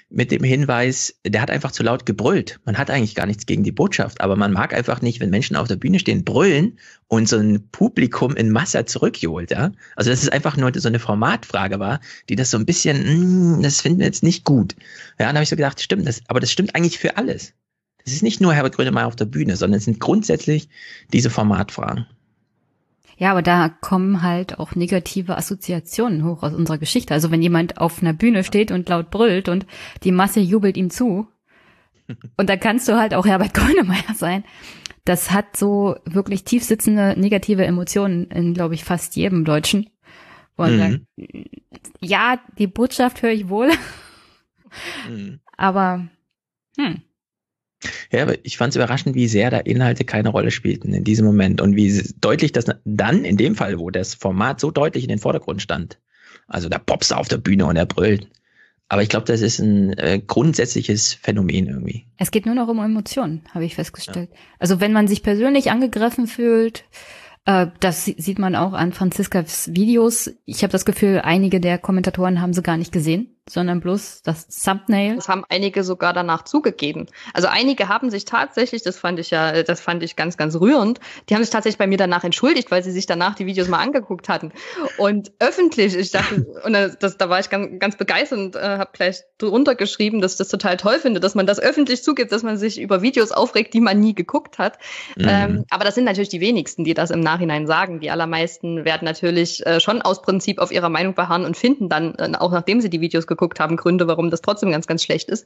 [0.10, 2.60] mit dem Hinweis, der hat einfach zu laut gebrüllt.
[2.64, 5.56] Man hat eigentlich gar nichts gegen die Botschaft, aber man mag einfach nicht, wenn Menschen
[5.56, 9.52] auf der Bühne stehen, brüllen und so ein Publikum in Masse zurückjohlt.
[9.52, 9.72] Ja?
[9.96, 12.00] Also dass es einfach nur so eine Formatfrage war,
[12.30, 14.76] die das so ein bisschen, mm, das finden wir jetzt nicht gut.
[15.20, 17.54] Ja, dann habe ich so gedacht, stimmt, das, aber das stimmt eigentlich für alles.
[18.06, 20.70] Es ist nicht nur Herbert Grönemeyer auf der Bühne, sondern es sind grundsätzlich
[21.12, 22.06] diese Formatfragen.
[23.18, 27.14] Ja, aber da kommen halt auch negative Assoziationen hoch aus unserer Geschichte.
[27.14, 29.66] Also wenn jemand auf einer Bühne steht und laut brüllt und
[30.04, 31.28] die Masse jubelt ihm zu,
[32.38, 34.44] und da kannst du halt auch Herbert Grönemeyer sein.
[35.06, 39.90] Das hat so wirklich tief sitzende negative Emotionen in, glaube ich, fast jedem Deutschen.
[40.56, 40.80] Und mhm.
[40.80, 41.08] dann,
[42.02, 43.70] ja, die Botschaft höre ich wohl.
[45.10, 45.40] Mhm.
[45.58, 46.08] Aber
[46.78, 47.02] hm,
[48.12, 51.26] ja, aber ich fand es überraschend, wie sehr da Inhalte keine Rolle spielten in diesem
[51.26, 55.10] Moment und wie deutlich das dann in dem Fall, wo das Format so deutlich in
[55.10, 56.00] den Vordergrund stand.
[56.48, 58.30] Also da pops auf der Bühne und er brüllt.
[58.88, 62.06] Aber ich glaube, das ist ein äh, grundsätzliches Phänomen irgendwie.
[62.18, 64.30] Es geht nur noch um Emotionen, habe ich festgestellt.
[64.32, 64.40] Ja.
[64.60, 66.86] Also wenn man sich persönlich angegriffen fühlt,
[67.46, 70.32] äh, das sieht man auch an Franziskas Videos.
[70.46, 74.48] Ich habe das Gefühl, einige der Kommentatoren haben sie gar nicht gesehen sondern bloß das
[74.48, 75.16] Thumbnail.
[75.16, 77.06] Das haben einige sogar danach zugegeben.
[77.34, 81.00] Also einige haben sich tatsächlich, das fand ich ja, das fand ich ganz, ganz rührend,
[81.30, 83.78] die haben sich tatsächlich bei mir danach entschuldigt, weil sie sich danach die Videos mal
[83.78, 84.52] angeguckt hatten.
[84.98, 88.90] Und öffentlich, ich dachte, und das, da war ich ganz, ganz begeistert und äh, habe
[88.94, 92.42] gleich drunter geschrieben, dass ich das total toll finde, dass man das öffentlich zugibt, dass
[92.42, 94.80] man sich über Videos aufregt, die man nie geguckt hat.
[95.18, 95.28] Mhm.
[95.28, 98.00] Ähm, aber das sind natürlich die wenigsten, die das im Nachhinein sagen.
[98.00, 102.16] Die allermeisten werden natürlich äh, schon aus Prinzip auf ihrer Meinung beharren und finden dann,
[102.16, 105.30] äh, auch nachdem sie die Videos geguckt haben, Gründe, warum das trotzdem ganz, ganz schlecht
[105.30, 105.46] ist.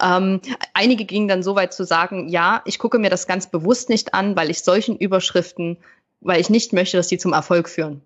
[0.00, 0.40] Ähm,
[0.74, 4.14] einige gingen dann so weit zu sagen, ja, ich gucke mir das ganz bewusst nicht
[4.14, 5.78] an, weil ich solchen Überschriften,
[6.20, 8.02] weil ich nicht möchte, dass die zum Erfolg führen.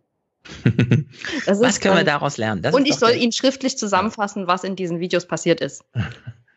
[1.47, 2.63] was können wir daraus lernen?
[2.63, 5.85] Das und ich soll Ihnen schriftlich zusammenfassen, was in diesen Videos passiert ist.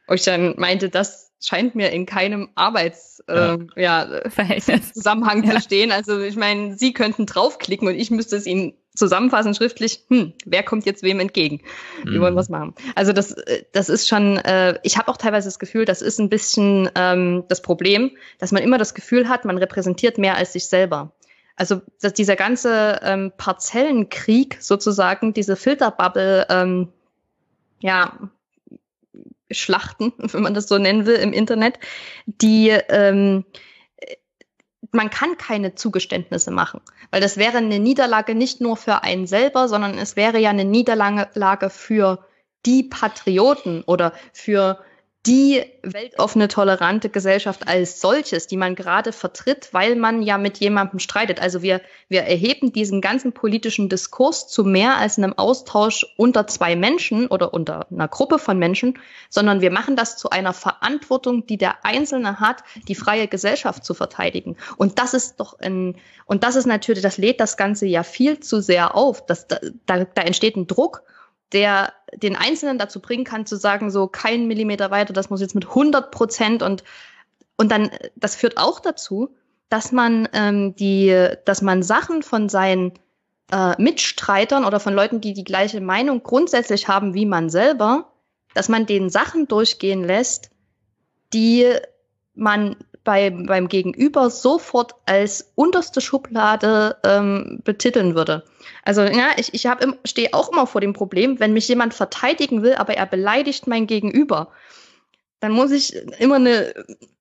[0.08, 3.54] Und ich dann meinte, das scheint mir in keinem Arbeits ja.
[3.54, 4.22] Äh, ja,
[4.94, 5.54] Zusammenhang ja.
[5.54, 5.92] zu stehen.
[5.92, 10.62] Also ich meine, Sie könnten draufklicken und ich müsste es Ihnen zusammenfassen schriftlich, hm, wer
[10.62, 11.62] kommt jetzt wem entgegen?
[12.04, 12.22] Wir mhm.
[12.22, 12.76] wollen was machen.
[12.96, 16.20] Also das, äh, das ist schon, äh, ich habe auch teilweise das Gefühl, das ist
[16.20, 20.54] ein bisschen ähm, das Problem, dass man immer das Gefühl hat, man repräsentiert mehr als
[20.54, 21.12] sich selber.
[21.56, 26.90] Also dass dieser ganze ähm, Parzellenkrieg sozusagen, diese Filterbubble, ähm,
[27.82, 28.18] ja,
[29.52, 31.80] Schlachten, wenn man das so nennen will, im Internet,
[32.26, 33.46] die ähm,
[34.92, 39.68] man kann keine Zugeständnisse machen, weil das wäre eine Niederlage nicht nur für einen selber,
[39.68, 42.26] sondern es wäre ja eine Niederlage für
[42.66, 44.80] die Patrioten oder für
[45.30, 50.98] die weltoffene, tolerante Gesellschaft als solches, die man gerade vertritt, weil man ja mit jemandem
[50.98, 51.40] streitet.
[51.40, 56.76] Also wir, wir erheben diesen ganzen politischen Diskurs zu mehr als einem Austausch unter zwei
[56.76, 58.98] Menschen oder unter einer Gruppe von Menschen,
[59.30, 63.94] sondern wir machen das zu einer Verantwortung, die der Einzelne hat, die freie Gesellschaft zu
[63.94, 64.58] verteidigen.
[64.78, 68.40] Und das ist doch ein, und das ist natürlich, das lädt das Ganze ja viel
[68.40, 69.24] zu sehr auf.
[69.28, 71.04] Das, da, da, da entsteht ein Druck
[71.54, 75.56] der den Einzelnen dazu bringen kann, zu sagen, so kein Millimeter weiter, das muss jetzt
[75.56, 76.84] mit 100 Prozent und,
[77.58, 79.36] und dann, das führt auch dazu,
[79.70, 82.94] dass man ähm, die, dass man Sachen von seinen
[83.52, 88.12] äh, Mitstreitern oder von Leuten, die die gleiche Meinung grundsätzlich haben wie man selber,
[88.54, 90.50] dass man denen Sachen durchgehen lässt,
[91.34, 91.72] die
[92.34, 92.78] man
[93.10, 98.44] bei, beim Gegenüber sofort als unterste Schublade ähm, betiteln würde.
[98.84, 99.68] Also ja, ich, ich
[100.06, 103.88] stehe auch immer vor dem Problem, wenn mich jemand verteidigen will, aber er beleidigt mein
[103.88, 104.50] Gegenüber,
[105.40, 106.72] dann muss ich immer eine,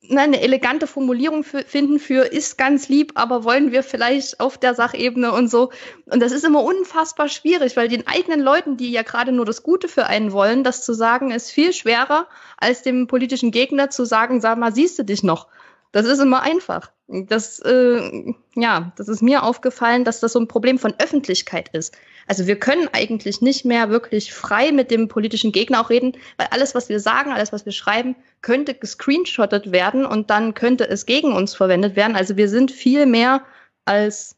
[0.02, 4.58] ne, eine elegante Formulierung für, finden für ist ganz lieb, aber wollen wir vielleicht auf
[4.58, 5.70] der Sachebene und so.
[6.04, 9.62] Und das ist immer unfassbar schwierig, weil den eigenen Leuten, die ja gerade nur das
[9.62, 12.26] Gute für einen wollen, das zu sagen, ist viel schwerer,
[12.58, 15.46] als dem politischen Gegner zu sagen, sag mal, siehst du dich noch?
[15.92, 16.90] Das ist immer einfach.
[17.06, 21.96] Das, äh, ja, das ist mir aufgefallen, dass das so ein Problem von Öffentlichkeit ist.
[22.26, 26.48] Also wir können eigentlich nicht mehr wirklich frei mit dem politischen Gegner auch reden, weil
[26.50, 31.06] alles, was wir sagen, alles, was wir schreiben, könnte gescreenshottet werden und dann könnte es
[31.06, 32.14] gegen uns verwendet werden.
[32.14, 33.42] Also wir sind viel mehr
[33.86, 34.36] als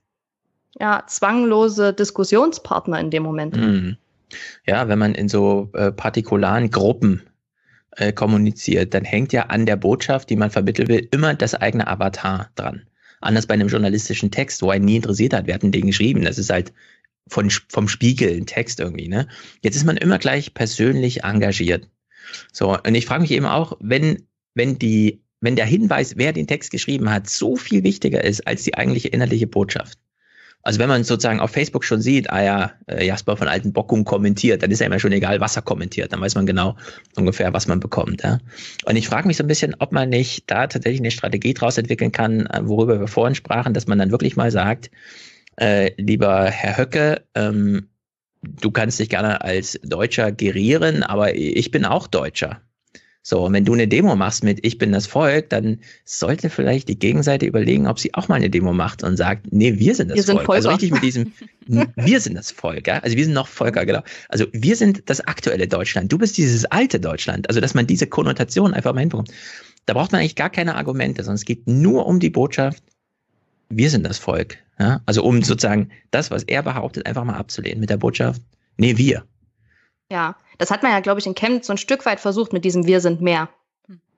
[0.79, 3.57] ja, zwanglose Diskussionspartner in dem Moment.
[3.57, 3.97] Mhm.
[4.65, 7.29] Ja, wenn man in so äh, partikularen Gruppen
[7.97, 11.87] äh, kommuniziert, dann hängt ja an der Botschaft, die man vermitteln will, immer das eigene
[11.87, 12.87] Avatar dran.
[13.21, 15.47] Anders bei einem journalistischen Text, wo einen nie interessiert hat.
[15.47, 16.23] Wir hatten den geschrieben.
[16.23, 16.73] Das ist halt
[17.29, 19.29] von, vom Spiegel ein Text irgendwie, ne?
[19.63, 21.89] Jetzt ist man immer gleich persönlich engagiert.
[22.53, 26.47] So, und ich frage mich eben auch, wenn, wenn die, wenn der Hinweis, wer den
[26.47, 29.99] Text geschrieben hat, so viel wichtiger ist als die eigentliche innerliche Botschaft.
[30.63, 34.05] Also wenn man sozusagen auf Facebook schon sieht, ah ja, äh, Jasper von Alten Bockum
[34.05, 36.13] kommentiert, dann ist ja immer schon egal, was er kommentiert.
[36.13, 36.77] Dann weiß man genau
[37.17, 38.23] ungefähr, was man bekommt.
[38.23, 38.39] Ja?
[38.85, 41.79] Und ich frage mich so ein bisschen, ob man nicht da tatsächlich eine Strategie draus
[41.79, 44.91] entwickeln kann, äh, worüber wir vorhin sprachen, dass man dann wirklich mal sagt,
[45.57, 47.89] äh, lieber Herr Höcke, ähm,
[48.43, 52.61] du kannst dich gerne als Deutscher gerieren, aber ich bin auch Deutscher.
[53.23, 56.89] So, und wenn du eine Demo machst mit Ich bin das Volk, dann sollte vielleicht
[56.89, 60.11] die Gegenseite überlegen, ob sie auch mal eine Demo macht und sagt, nee, wir sind
[60.11, 60.47] das wir Volk.
[60.47, 61.33] Sind also richtig mit diesem,
[61.97, 62.99] wir sind das Volk, ja?
[63.01, 64.03] also wir sind noch Volker, genau.
[64.31, 67.49] Also wir sind das aktuelle Deutschland, du bist dieses alte Deutschland.
[67.49, 69.31] Also dass man diese Konnotation einfach mal hinbekommt.
[69.85, 72.83] Da braucht man eigentlich gar keine Argumente, sondern es geht nur um die Botschaft,
[73.69, 74.57] wir sind das Volk.
[74.79, 75.03] Ja?
[75.05, 78.41] Also um sozusagen das, was er behauptet, einfach mal abzulehnen mit der Botschaft,
[78.79, 79.25] nee, wir.
[80.11, 82.65] Ja, das hat man ja, glaube ich, in Chemnitz so ein Stück weit versucht mit
[82.65, 83.49] diesem Wir sind mehr.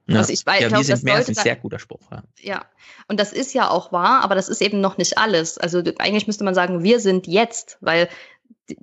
[0.06, 2.00] Ja, also ich, weiß, ja, glaub, wir sind mehr ist ein sehr guter Spruch.
[2.10, 2.22] Ja.
[2.40, 2.64] ja,
[3.06, 5.58] und das ist ja auch wahr, aber das ist eben noch nicht alles.
[5.58, 8.08] Also eigentlich müsste man sagen, wir sind jetzt, weil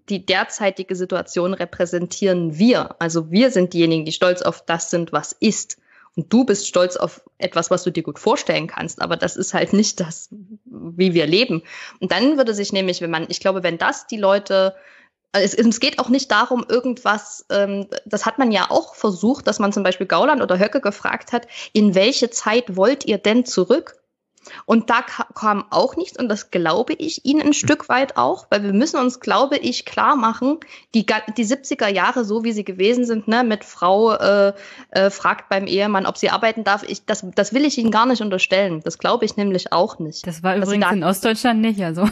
[0.08, 2.96] die derzeitige Situation repräsentieren wir.
[3.00, 5.78] Also wir sind diejenigen, die stolz auf das sind, was ist.
[6.16, 9.54] Und du bist stolz auf etwas, was du dir gut vorstellen kannst, aber das ist
[9.54, 10.30] halt nicht das,
[10.66, 11.64] wie wir leben.
[12.00, 14.76] Und dann würde sich nämlich, wenn man, ich glaube, wenn das die Leute
[15.32, 19.60] es, es geht auch nicht darum, irgendwas, ähm, das hat man ja auch versucht, dass
[19.60, 23.96] man zum Beispiel Gauland oder Höcke gefragt hat, in welche Zeit wollt ihr denn zurück?
[24.66, 28.64] Und da kam auch nichts und das glaube ich Ihnen ein Stück weit auch, weil
[28.64, 30.60] wir müssen uns, glaube ich, klar machen,
[30.96, 34.54] die, die 70er Jahre, so wie sie gewesen sind, ne, mit Frau äh,
[34.92, 38.06] äh, fragt beim Ehemann, ob sie arbeiten darf, ich, das, das will ich Ihnen gar
[38.06, 38.82] nicht unterstellen.
[38.84, 40.26] Das glaube ich nämlich auch nicht.
[40.26, 42.08] Das war übrigens da in Ostdeutschland nicht, also.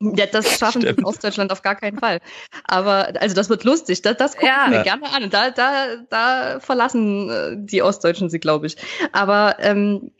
[0.00, 0.96] Ja, das schaffen Stimmt.
[0.96, 2.20] wir in Ostdeutschland auf gar keinen Fall.
[2.64, 4.02] Aber also das wird lustig.
[4.02, 4.68] Das, das gucke ja.
[4.68, 5.30] mir gerne an.
[5.30, 8.76] Da, da, da verlassen äh, die Ostdeutschen sie, glaube ich.
[9.12, 10.12] Aber ähm,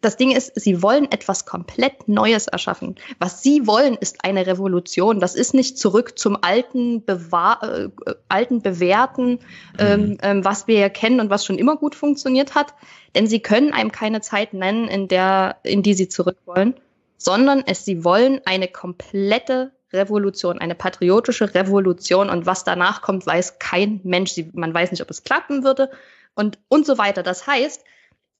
[0.00, 2.94] das Ding ist, sie wollen etwas komplett Neues erschaffen.
[3.18, 5.18] Was sie wollen, ist eine Revolution.
[5.18, 7.88] Das ist nicht zurück zum alten, Bewahr äh,
[8.28, 9.38] alten Bewährten, mhm.
[9.78, 12.74] ähm, ähm, was wir ja kennen und was schon immer gut funktioniert hat.
[13.16, 16.74] Denn sie können einem keine Zeit nennen, in der, in die sie zurück wollen
[17.16, 23.58] sondern es, sie wollen eine komplette Revolution, eine patriotische Revolution und was danach kommt, weiß
[23.58, 24.32] kein Mensch.
[24.32, 25.90] Sie, man weiß nicht, ob es klappen würde
[26.34, 27.22] und, und so weiter.
[27.22, 27.82] Das heißt,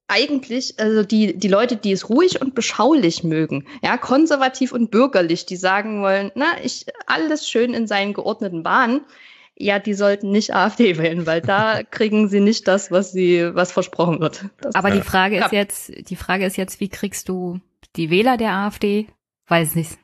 [0.09, 5.47] eigentlich, also die, die Leute, die es ruhig und beschaulich mögen, ja, konservativ und bürgerlich,
[5.47, 9.05] die sagen wollen, na, ich, alles schön in seinen geordneten Bahnen,
[9.59, 13.73] ja, die sollten nicht AfD wählen, weil da kriegen sie nicht das, was sie, was
[13.73, 14.45] versprochen wird.
[14.61, 17.61] Das Aber die Frage ist jetzt, die Frage ist jetzt, wie kriegst du
[17.97, 19.07] die Wähler der AfD,
[19.49, 19.99] weiß nicht.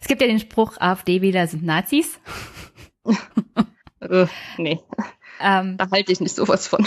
[0.00, 2.18] Es gibt ja den Spruch, AfD-Wähler sind Nazis.
[4.00, 4.26] äh,
[4.58, 4.80] nee.
[5.40, 6.86] Ähm, da halte ich nicht sowas von.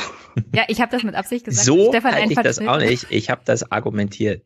[0.53, 1.65] Ja, ich habe das mit Absicht gesagt.
[1.65, 3.07] So halte ich das auch nicht.
[3.09, 4.43] Ich habe das argumentiert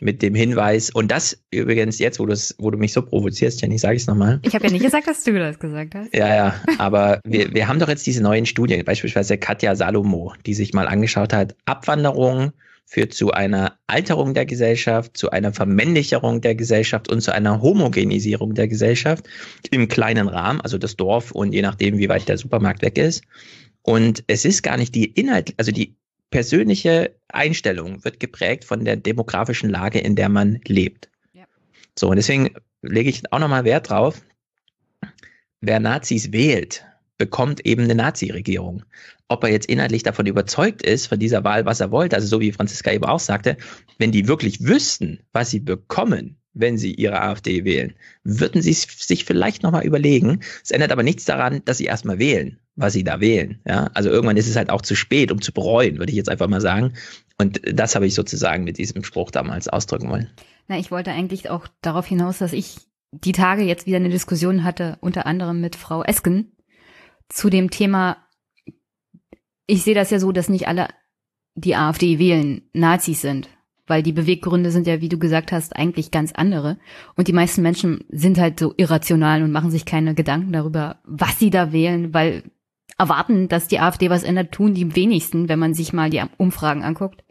[0.00, 0.90] mit dem Hinweis.
[0.90, 4.40] Und das übrigens jetzt, wo, wo du mich so provozierst, Jenny, sage ich es nochmal.
[4.42, 6.14] Ich habe ja nicht gesagt, dass du das gesagt hast.
[6.14, 10.54] Ja, ja, aber wir, wir haben doch jetzt diese neuen Studien, beispielsweise Katja Salomo, die
[10.54, 12.52] sich mal angeschaut hat, Abwanderung
[12.86, 18.54] führt zu einer Alterung der Gesellschaft, zu einer Vermännlicherung der Gesellschaft und zu einer Homogenisierung
[18.54, 19.26] der Gesellschaft
[19.70, 23.24] im kleinen Rahmen, also das Dorf und je nachdem, wie weit der Supermarkt weg ist.
[23.82, 25.96] Und es ist gar nicht die Inhalt, also die
[26.30, 31.10] persönliche Einstellung wird geprägt von der demografischen Lage, in der man lebt.
[31.32, 31.44] Ja.
[31.98, 34.22] So, und deswegen lege ich auch nochmal Wert drauf,
[35.60, 36.85] wer Nazis wählt,
[37.18, 38.84] bekommt eben eine Nazi-Regierung.
[39.28, 42.40] Ob er jetzt inhaltlich davon überzeugt ist, von dieser Wahl, was er wollte, also so
[42.40, 43.56] wie Franziska eben auch sagte,
[43.98, 47.94] wenn die wirklich wüssten, was sie bekommen, wenn sie ihre AfD wählen,
[48.24, 50.40] würden sie sich vielleicht nochmal überlegen.
[50.64, 53.60] Es ändert aber nichts daran, dass sie erstmal wählen, was sie da wählen.
[53.66, 53.90] Ja?
[53.92, 56.48] Also irgendwann ist es halt auch zu spät, um zu bereuen, würde ich jetzt einfach
[56.48, 56.94] mal sagen.
[57.38, 60.30] Und das habe ich sozusagen mit diesem Spruch damals ausdrücken wollen.
[60.68, 62.76] Na, ich wollte eigentlich auch darauf hinaus, dass ich
[63.12, 66.52] die Tage jetzt wieder eine Diskussion hatte, unter anderem mit Frau Esken,
[67.28, 68.16] zu dem Thema,
[69.66, 70.88] ich sehe das ja so, dass nicht alle,
[71.54, 73.48] die AfD wählen, Nazis sind
[73.86, 76.78] weil die Beweggründe sind ja, wie du gesagt hast, eigentlich ganz andere.
[77.14, 81.38] Und die meisten Menschen sind halt so irrational und machen sich keine Gedanken darüber, was
[81.38, 82.44] sie da wählen, weil
[82.98, 86.82] erwarten, dass die AfD was ändert, tun die wenigsten, wenn man sich mal die Umfragen
[86.82, 87.22] anguckt.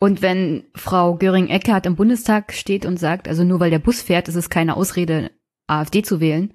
[0.00, 4.28] Und wenn Frau Göring-Eckardt im Bundestag steht und sagt, also nur weil der Bus fährt,
[4.28, 5.30] ist es keine Ausrede,
[5.66, 6.52] AfD zu wählen.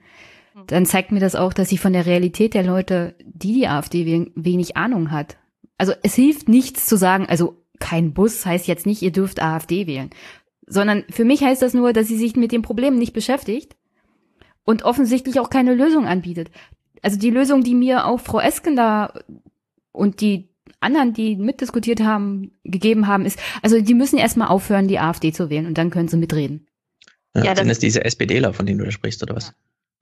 [0.68, 4.06] Dann zeigt mir das auch, dass sie von der Realität der Leute, die die AfD
[4.06, 5.38] wählen, wenig Ahnung hat.
[5.78, 9.88] Also es hilft nichts zu sagen, also kein Bus heißt jetzt nicht, ihr dürft AfD
[9.88, 10.10] wählen,
[10.68, 13.76] sondern für mich heißt das nur, dass sie sich mit dem Problem nicht beschäftigt
[14.66, 16.52] und offensichtlich auch keine Lösung anbietet.
[17.02, 19.14] Also die Lösung, die mir auch Frau Esken da
[19.92, 20.50] und die
[20.80, 25.50] anderen, die mitdiskutiert haben, gegeben haben, ist, also die müssen erstmal aufhören, die AfD zu
[25.50, 26.68] wählen und dann können sie mitreden.
[27.36, 29.54] Ja, ja sind es diese SPDler, von denen du da sprichst, oder was?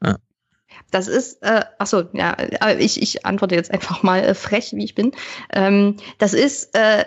[0.03, 0.11] Ja.
[0.11, 0.17] ja.
[0.91, 2.36] Das ist, äh, ach so, ja,
[2.80, 5.11] ich, ich antworte jetzt einfach mal äh, frech, wie ich bin.
[5.51, 7.05] Ähm, das ist äh,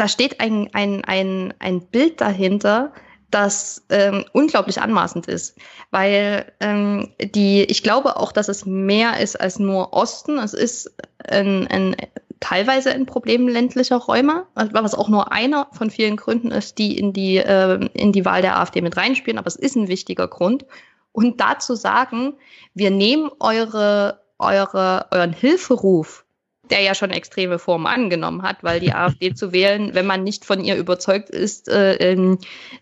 [0.00, 2.92] da steht ein, ein, ein, ein Bild dahinter,
[3.30, 5.58] das ähm, unglaublich anmaßend ist,
[5.90, 10.38] weil ähm, die, ich glaube auch, dass es mehr ist als nur Osten.
[10.38, 10.90] Es ist
[11.28, 11.96] ein, ein,
[12.40, 17.12] teilweise ein Problem ländlicher Räume, was auch nur einer von vielen Gründen ist, die in
[17.12, 19.38] die äh, in die Wahl der AfD mit reinspielen.
[19.38, 20.64] Aber es ist ein wichtiger Grund.
[21.12, 22.34] Und dazu sagen,
[22.74, 26.24] wir nehmen eure eure euren Hilferuf
[26.70, 30.44] der ja schon extreme Formen angenommen hat, weil die AfD zu wählen, wenn man nicht
[30.44, 32.38] von ihr überzeugt ist, äh, ähm,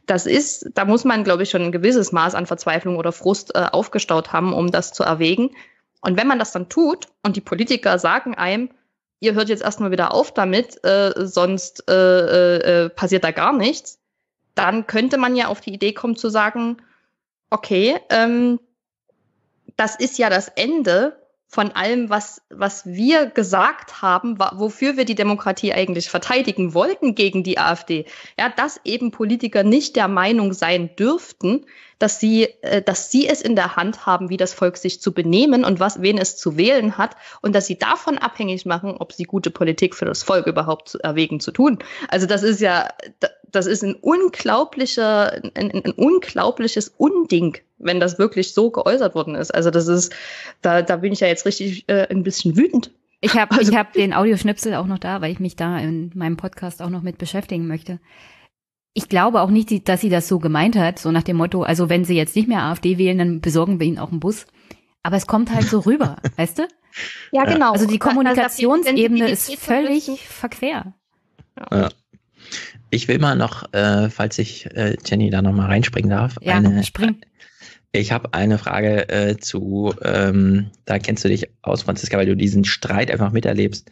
[0.07, 3.55] das ist, da muss man, glaube ich, schon ein gewisses Maß an Verzweiflung oder Frust
[3.55, 5.51] äh, aufgestaut haben, um das zu erwägen.
[6.01, 8.71] Und wenn man das dann tut und die Politiker sagen einem,
[9.21, 13.53] ihr hört jetzt erstmal wieder auf damit, äh, sonst äh, äh, äh, passiert da gar
[13.53, 13.99] nichts,
[14.55, 16.79] dann könnte man ja auf die Idee kommen zu sagen,
[17.51, 18.61] okay, ähm,
[19.77, 21.17] das ist ja das Ende
[21.51, 27.43] von allem, was, was wir gesagt haben, wofür wir die Demokratie eigentlich verteidigen wollten gegen
[27.43, 28.05] die AfD.
[28.39, 31.65] Ja, dass eben Politiker nicht der Meinung sein dürften,
[31.99, 35.13] dass sie, äh, dass sie es in der Hand haben, wie das Volk sich zu
[35.15, 39.15] benehmen und was, wen es zu wählen hat und dass sie davon abhängig machen, ob
[39.15, 41.79] sie gute Politik für das Volk überhaupt erwägen zu tun.
[42.09, 42.91] Also das ist ja,
[43.53, 49.55] das ist ein unglaublicher, ein, ein unglaubliches Unding, wenn das wirklich so geäußert worden ist.
[49.55, 50.15] Also das ist,
[50.63, 52.91] da, da bin ich ja jetzt richtig äh, ein bisschen wütend.
[53.21, 56.13] Ich habe also, ich hab den Audioschnipsel auch noch da, weil ich mich da in
[56.15, 57.99] meinem Podcast auch noch mit beschäftigen möchte.
[58.95, 61.89] Ich glaube auch nicht, dass sie das so gemeint hat, so nach dem Motto, also
[61.89, 64.47] wenn sie jetzt nicht mehr AfD wählen, dann besorgen wir ihnen auch einen Bus.
[65.03, 66.69] Aber es kommt halt so rüber, weißt du?
[67.33, 67.73] Ja, genau.
[67.73, 70.95] Also die Kommunikationsebene ist völlig verquer.
[71.71, 71.89] Ja.
[72.91, 76.57] Ich will mal noch, äh, falls ich äh, Jenny da noch mal reinspringen darf, ja,
[76.57, 77.17] eine, spring.
[77.93, 82.37] Ich habe eine Frage äh, zu, ähm, da kennst du dich aus, Franziska, weil du
[82.37, 83.91] diesen Streit einfach miterlebst.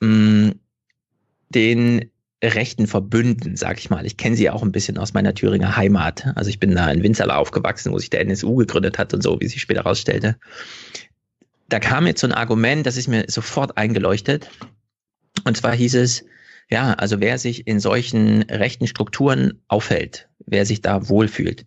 [0.00, 0.50] Mm,
[1.50, 2.10] den
[2.42, 4.06] rechten Verbünden, sag ich mal.
[4.06, 6.26] Ich kenne sie auch ein bisschen aus meiner Thüringer Heimat.
[6.34, 9.40] Also ich bin da in Winzerla aufgewachsen, wo sich der NSU gegründet hat und so,
[9.40, 10.36] wie sich später herausstellte.
[11.68, 14.50] Da kam jetzt so ein Argument, das ist mir sofort eingeleuchtet.
[15.44, 16.24] Und zwar hieß es,
[16.70, 21.66] ja, also wer sich in solchen rechten Strukturen aufhält, wer sich da wohlfühlt,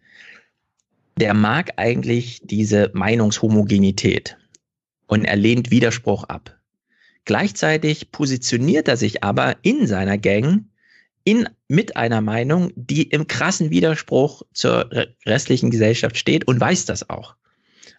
[1.17, 4.37] der mag eigentlich diese Meinungshomogenität
[5.07, 6.57] und er lehnt Widerspruch ab.
[7.25, 10.65] Gleichzeitig positioniert er sich aber in seiner Gang
[11.23, 14.89] in, mit einer Meinung, die im krassen Widerspruch zur
[15.25, 17.35] restlichen Gesellschaft steht und weiß das auch.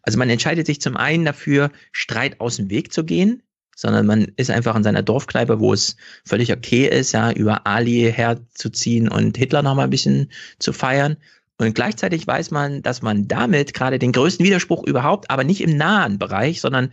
[0.02, 3.42] Also man entscheidet sich zum einen dafür, Streit aus dem Weg zu gehen,
[3.77, 8.12] sondern man ist einfach in seiner Dorfkneipe, wo es völlig okay ist, ja, über Ali
[8.12, 11.16] herzuziehen und Hitler noch mal ein bisschen zu feiern.
[11.59, 15.77] Und gleichzeitig weiß man, dass man damit gerade den größten Widerspruch überhaupt, aber nicht im
[15.77, 16.91] nahen Bereich, sondern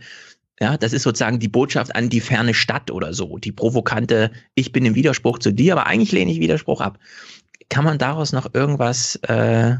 [0.60, 4.70] ja, das ist sozusagen die Botschaft an die ferne Stadt oder so, die provokante, ich
[4.70, 6.98] bin im Widerspruch zu dir, aber eigentlich lehne ich Widerspruch ab.
[7.68, 9.76] Kann man daraus noch irgendwas äh,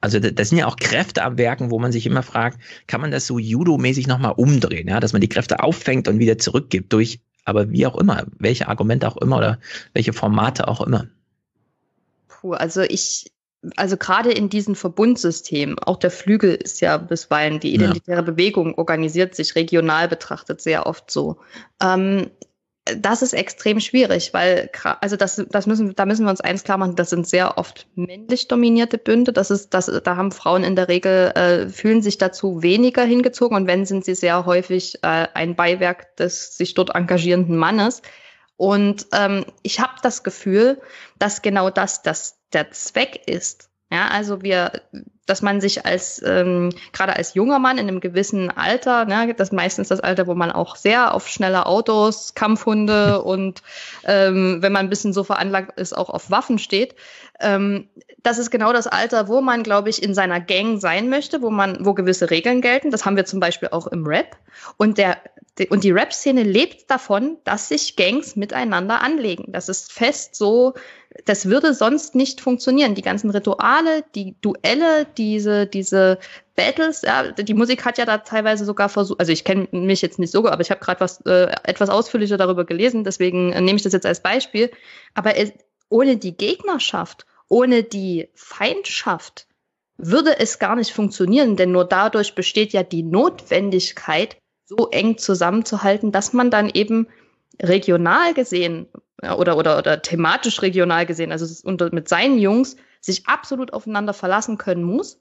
[0.00, 3.10] also das sind ja auch Kräfte am Werken, wo man sich immer fragt, kann man
[3.10, 7.20] das so judo-mäßig nochmal umdrehen, ja, dass man die Kräfte auffängt und wieder zurückgibt durch,
[7.44, 9.58] aber wie auch immer, welche Argumente auch immer oder
[9.94, 11.06] welche Formate auch immer.
[12.28, 13.32] Puh, also ich,
[13.76, 18.22] also gerade in diesen Verbundsystemen, auch der Flügel ist ja bisweilen, die identitäre ja.
[18.22, 21.38] Bewegung organisiert sich regional betrachtet sehr oft so.
[21.82, 22.30] Ähm,
[22.96, 24.70] das ist extrem schwierig, weil
[25.00, 27.86] also das, das müssen, da müssen wir uns eins klar machen, das sind sehr oft
[27.94, 29.32] männlich dominierte Bünde.
[29.32, 33.56] Das ist, das, da haben Frauen in der Regel äh, fühlen sich dazu weniger hingezogen
[33.56, 38.02] und wenn sind sie sehr häufig äh, ein Beiwerk des sich dort engagierenden Mannes.
[38.56, 40.80] Und ähm, ich habe das Gefühl,
[41.18, 43.68] dass genau das, das der Zweck ist.
[43.90, 44.72] Ja, also wir
[45.28, 49.48] dass man sich als ähm, gerade als junger Mann in einem gewissen Alter, ne, das
[49.48, 53.62] ist meistens das Alter, wo man auch sehr auf schnelle Autos, Kampfhunde und
[54.04, 56.94] ähm, wenn man ein bisschen so veranlagt ist, auch auf Waffen steht.
[57.40, 57.88] Ähm,
[58.22, 61.50] das ist genau das Alter, wo man, glaube ich, in seiner Gang sein möchte, wo
[61.50, 62.90] man, wo gewisse Regeln gelten.
[62.90, 64.36] Das haben wir zum Beispiel auch im Rap.
[64.76, 65.18] Und der
[65.70, 69.50] und die Rap-Szene lebt davon, dass sich Gangs miteinander anlegen.
[69.50, 70.74] Das ist fest so,
[71.24, 72.94] das würde sonst nicht funktionieren.
[72.94, 76.18] Die ganzen Rituale, die Duelle, diese, diese
[76.54, 80.18] Battles, ja, die Musik hat ja da teilweise sogar versucht, also ich kenne mich jetzt
[80.18, 83.76] nicht so, aber ich habe gerade was äh, etwas ausführlicher darüber gelesen, deswegen äh, nehme
[83.76, 84.70] ich das jetzt als Beispiel.
[85.14, 85.52] Aber es,
[85.88, 89.46] ohne die Gegnerschaft, ohne die Feindschaft
[89.96, 96.12] würde es gar nicht funktionieren, denn nur dadurch besteht ja die Notwendigkeit, so eng zusammenzuhalten,
[96.12, 97.08] dass man dann eben
[97.62, 98.88] regional gesehen
[99.22, 104.58] oder, oder, oder thematisch regional gesehen, also unter, mit seinen Jungs, sich absolut aufeinander verlassen
[104.58, 105.20] können muss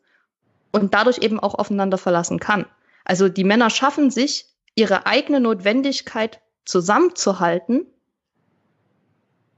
[0.71, 2.65] und dadurch eben auch aufeinander verlassen kann.
[3.05, 7.85] Also die Männer schaffen sich, ihre eigene Notwendigkeit zusammenzuhalten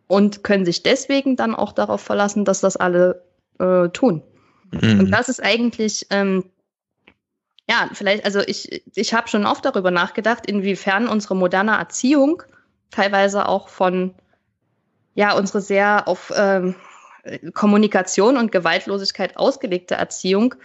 [0.07, 3.25] und können sich deswegen dann auch darauf verlassen, dass das alle
[3.59, 4.23] äh, tun.
[4.71, 4.99] Mhm.
[4.99, 6.45] Und das ist eigentlich ähm,
[7.69, 12.41] ja, vielleicht, also ich, ich habe schon oft darüber nachgedacht, inwiefern unsere moderne Erziehung
[12.91, 14.13] teilweise auch von,
[15.15, 16.75] ja, unsere sehr auf ähm,
[17.53, 20.55] Kommunikation und Gewaltlosigkeit ausgelegte Erziehung,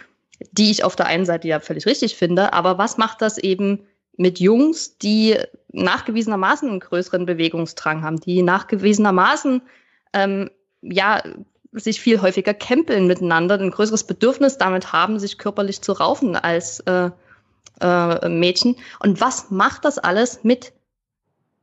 [0.51, 3.85] die ich auf der einen Seite ja völlig richtig finde, aber was macht das eben
[4.17, 5.37] mit Jungs, die
[5.71, 9.61] nachgewiesenermaßen einen größeren Bewegungsdrang haben, die nachgewiesenermaßen
[10.13, 10.49] ähm,
[10.81, 11.21] ja
[11.73, 16.79] sich viel häufiger kämpeln miteinander, ein größeres Bedürfnis damit haben, sich körperlich zu raufen als
[16.81, 17.09] äh,
[17.81, 18.77] äh, Mädchen.
[18.99, 20.71] Und was macht das alles mit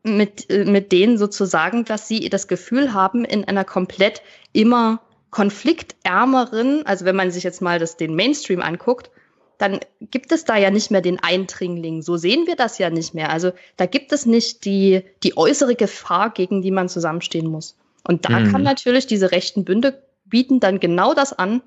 [0.03, 4.23] mit, äh, mit denen sozusagen, dass sie das Gefühl haben, in einer komplett
[4.53, 5.01] immer
[5.31, 9.11] konfliktärmeren, also wenn man sich jetzt mal das, den Mainstream anguckt,
[9.59, 12.03] dann gibt es da ja nicht mehr den Eindringling.
[12.03, 13.31] So sehen wir das ja nicht mehr.
[13.31, 17.77] Also da gibt es nicht die, die äußere Gefahr, gegen die man zusammenstehen muss.
[18.05, 18.51] Und da mhm.
[18.51, 21.63] kann natürlich diese rechten Bünde bieten dann genau das an,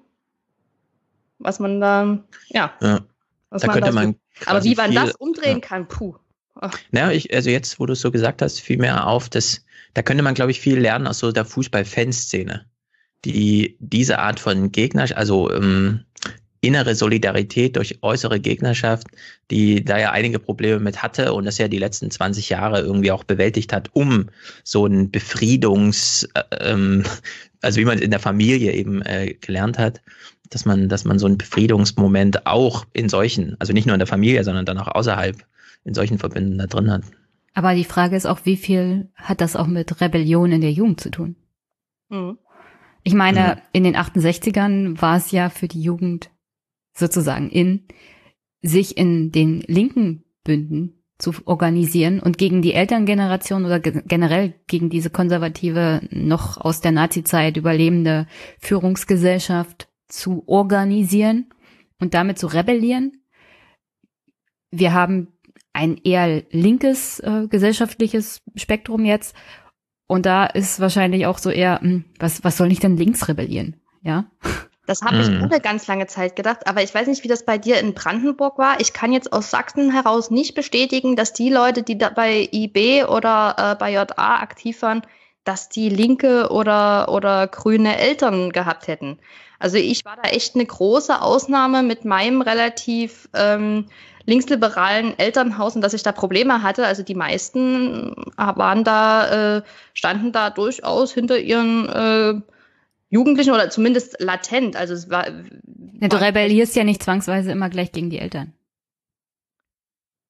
[1.40, 2.74] was man da, ja.
[2.82, 3.00] ja.
[3.50, 5.68] Was da man könnte da man Aber wie man das umdrehen ja.
[5.68, 6.16] kann, puh.
[6.92, 10.02] Naja, ich, also jetzt, wo du es so gesagt hast, fiel mir auf, dass da
[10.02, 12.66] könnte man, glaube ich, viel lernen aus so der Fußball-Fanszene,
[13.24, 16.02] die diese Art von Gegner, also ähm,
[16.66, 19.08] innere Solidarität durch äußere Gegnerschaft,
[19.52, 23.12] die da ja einige Probleme mit hatte und das ja die letzten 20 Jahre irgendwie
[23.12, 24.30] auch bewältigt hat, um
[24.64, 27.04] so ein Befriedungs, äh, ähm,
[27.62, 30.02] also wie man es in der Familie eben äh, gelernt hat,
[30.50, 34.08] dass man, dass man so einen Befriedungsmoment auch in solchen, also nicht nur in der
[34.08, 35.38] Familie, sondern dann auch außerhalb
[35.86, 37.04] in solchen Verbünden da drin hat.
[37.54, 41.00] Aber die Frage ist auch, wie viel hat das auch mit Rebellion in der Jugend
[41.00, 41.38] zu tun?
[42.10, 42.38] Mhm.
[43.04, 43.62] Ich meine, mhm.
[43.72, 46.32] in den 68ern war es ja für die Jugend
[46.94, 47.88] sozusagen in,
[48.62, 55.10] sich in den linken Bünden zu organisieren und gegen die Elterngeneration oder generell gegen diese
[55.10, 58.28] konservative, noch aus der Nazizeit überlebende
[58.60, 61.50] Führungsgesellschaft zu organisieren
[62.02, 63.22] und damit zu rebellieren.
[64.72, 65.30] Wir haben
[65.76, 69.36] ein eher linkes äh, gesellschaftliches Spektrum jetzt
[70.08, 73.28] und da ist wahrscheinlich auch so eher, mh, hm, was, was soll ich denn links
[73.28, 73.82] rebellieren?
[74.04, 74.26] Ja.
[74.88, 75.44] Das habe ich mhm.
[75.44, 78.60] eine ganz lange Zeit gedacht, aber ich weiß nicht, wie das bei dir in Brandenburg
[78.60, 78.80] war.
[78.80, 83.06] Ich kann jetzt aus Sachsen heraus nicht bestätigen, dass die Leute, die da bei IB
[83.06, 85.02] oder äh, bei JA aktiv waren,
[85.44, 89.18] dass die linke oder, oder grüne Eltern gehabt hätten.
[89.58, 93.88] Also ich war da echt eine große Ausnahme mit meinem relativ ähm,
[94.26, 96.86] linksliberalen Elternhaus und dass ich da Probleme hatte.
[96.86, 99.62] Also die meisten waren da, äh,
[99.94, 102.42] standen da durchaus hinter ihren äh,
[103.10, 104.76] Jugendlichen oder zumindest latent.
[104.76, 105.28] Also es war.
[106.00, 108.54] Ja, du rebellierst ja nicht zwangsweise immer gleich gegen die Eltern.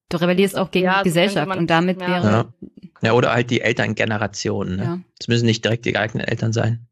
[0.10, 2.12] Du rebellierst auch gegen ja, die Gesellschaft und damit wäre.
[2.12, 2.54] Ja.
[3.02, 3.14] ja.
[3.14, 4.76] oder halt die Elterngeneration.
[4.76, 4.84] Ne?
[4.84, 5.00] Ja.
[5.20, 6.88] Es müssen nicht direkt die eigenen Eltern sein.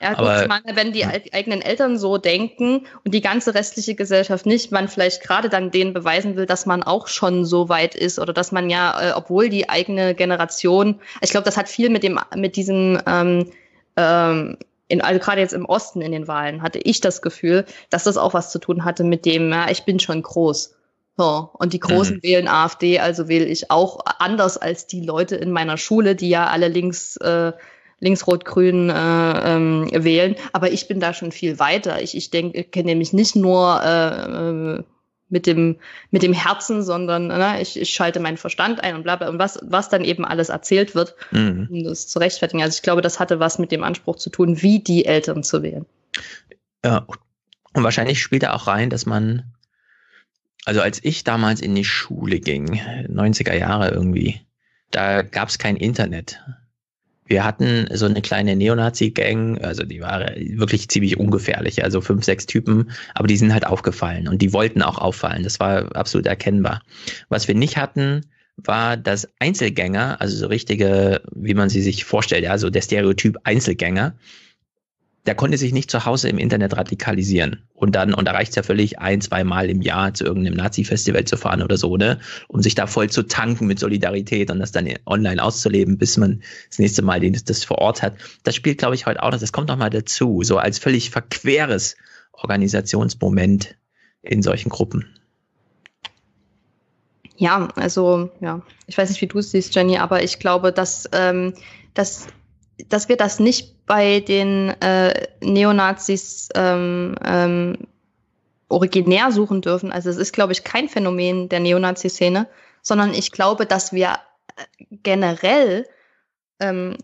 [0.00, 1.12] Ja, gut, Aber, meine, wenn die ja.
[1.32, 5.92] eigenen Eltern so denken und die ganze restliche Gesellschaft nicht, man vielleicht gerade dann denen
[5.92, 9.48] beweisen will, dass man auch schon so weit ist oder dass man ja, äh, obwohl
[9.48, 13.50] die eigene Generation, ich glaube, das hat viel mit dem, mit diesem, ähm,
[13.96, 14.58] ähm,
[14.88, 18.16] in, also gerade jetzt im Osten in den Wahlen hatte ich das Gefühl, dass das
[18.16, 20.74] auch was zu tun hatte mit dem, ja, ich bin schon groß.
[21.16, 22.22] So, und die Großen mhm.
[22.24, 26.48] wählen AfD, also wähle ich auch anders als die Leute in meiner Schule, die ja
[26.48, 27.52] alle links, äh,
[28.04, 28.92] links-rot-grün äh,
[29.56, 30.36] ähm, wählen.
[30.52, 32.00] Aber ich bin da schon viel weiter.
[32.00, 34.84] Ich, ich denke, ich kenne nämlich nicht nur äh, äh,
[35.28, 35.76] mit dem
[36.10, 39.38] mit dem Herzen, sondern ne, ich, ich schalte meinen Verstand ein und bla bla und
[39.38, 41.68] was was dann eben alles erzählt wird, mhm.
[41.70, 42.62] um das zu rechtfertigen.
[42.62, 45.62] Also ich glaube, das hatte was mit dem Anspruch zu tun, wie die Eltern zu
[45.62, 45.86] wählen.
[46.84, 47.06] Ja,
[47.72, 49.54] und wahrscheinlich spielt da auch rein, dass man
[50.64, 54.40] also als ich damals in die Schule ging, 90er Jahre irgendwie,
[54.90, 56.40] da gab es kein Internet.
[57.26, 62.46] Wir hatten so eine kleine Neonazi-Gang, also die war wirklich ziemlich ungefährlich, also fünf, sechs
[62.46, 65.42] Typen, aber die sind halt aufgefallen und die wollten auch auffallen.
[65.42, 66.82] Das war absolut erkennbar.
[67.30, 68.26] Was wir nicht hatten,
[68.56, 73.38] war, dass Einzelgänger, also so richtige, wie man sie sich vorstellt, ja, so der Stereotyp
[73.44, 74.14] Einzelgänger,
[75.26, 77.62] der konnte sich nicht zu Hause im Internet radikalisieren.
[77.72, 81.24] Und dann, und da es ja völlig, ein, zwei Mal im Jahr zu irgendeinem Nazi-Festival
[81.24, 82.20] zu fahren oder so, ne?
[82.48, 86.42] Um sich da voll zu tanken mit Solidarität und das dann online auszuleben, bis man
[86.68, 88.16] das nächste Mal das, das vor Ort hat.
[88.42, 91.10] Das spielt, glaube ich, heute auch noch, das kommt noch mal dazu, so als völlig
[91.10, 91.96] verqueres
[92.32, 93.76] Organisationsmoment
[94.20, 95.06] in solchen Gruppen.
[97.36, 101.08] Ja, also, ja, ich weiß nicht, wie du es siehst, Jenny, aber ich glaube, dass,
[101.12, 101.54] ähm,
[101.94, 102.26] dass
[102.88, 107.78] dass wir das nicht bei den äh, Neonazis ähm, ähm,
[108.68, 109.92] originär suchen dürfen.
[109.92, 112.48] Also es ist, glaube ich, kein Phänomen der Neonazi-Szene,
[112.82, 114.18] sondern ich glaube, dass wir
[114.56, 115.86] äh, generell
[116.60, 116.96] ähm,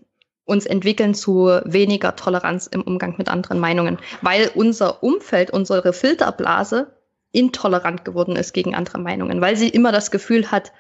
[0.45, 6.93] uns entwickeln zu weniger Toleranz im Umgang mit anderen Meinungen, weil unser Umfeld, unsere Filterblase
[7.31, 10.73] intolerant geworden ist gegen andere Meinungen, weil sie immer das Gefühl hat,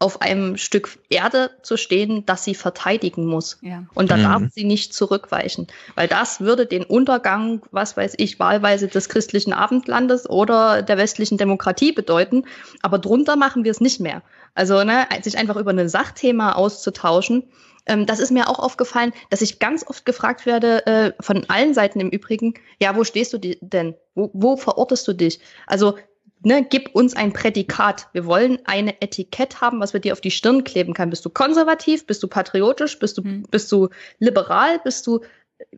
[0.00, 3.58] auf einem Stück Erde zu stehen, das sie verteidigen muss.
[3.60, 3.84] Ja.
[3.94, 4.22] Und da mhm.
[4.22, 9.52] darf sie nicht zurückweichen, weil das würde den Untergang, was weiß ich, wahlweise des christlichen
[9.52, 12.44] Abendlandes oder der westlichen Demokratie bedeuten.
[12.80, 14.22] Aber drunter machen wir es nicht mehr.
[14.54, 17.44] Also ne, sich einfach über ein Sachthema auszutauschen.
[17.84, 21.74] Ähm, das ist mir auch aufgefallen, dass ich ganz oft gefragt werde, äh, von allen
[21.74, 23.94] Seiten im Übrigen, ja, wo stehst du denn?
[24.14, 25.40] Wo, wo verortest du dich?
[25.66, 25.96] Also
[26.42, 28.08] ne, gib uns ein Prädikat.
[28.12, 31.10] Wir wollen eine Etikett haben, was wir dir auf die Stirn kleben kann.
[31.10, 32.06] Bist du konservativ?
[32.06, 32.98] Bist du patriotisch?
[32.98, 33.42] Bist du, mhm.
[33.50, 33.88] bist du
[34.18, 34.80] liberal?
[34.82, 35.20] Bist du,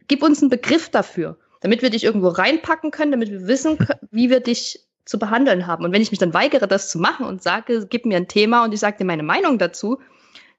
[0.08, 3.78] gib uns einen Begriff dafür, damit wir dich irgendwo reinpacken können, damit wir wissen,
[4.10, 5.84] wie wir dich zu behandeln haben.
[5.84, 8.64] Und wenn ich mich dann weigere, das zu machen und sage, gib mir ein Thema
[8.64, 9.98] und ich sage dir meine Meinung dazu,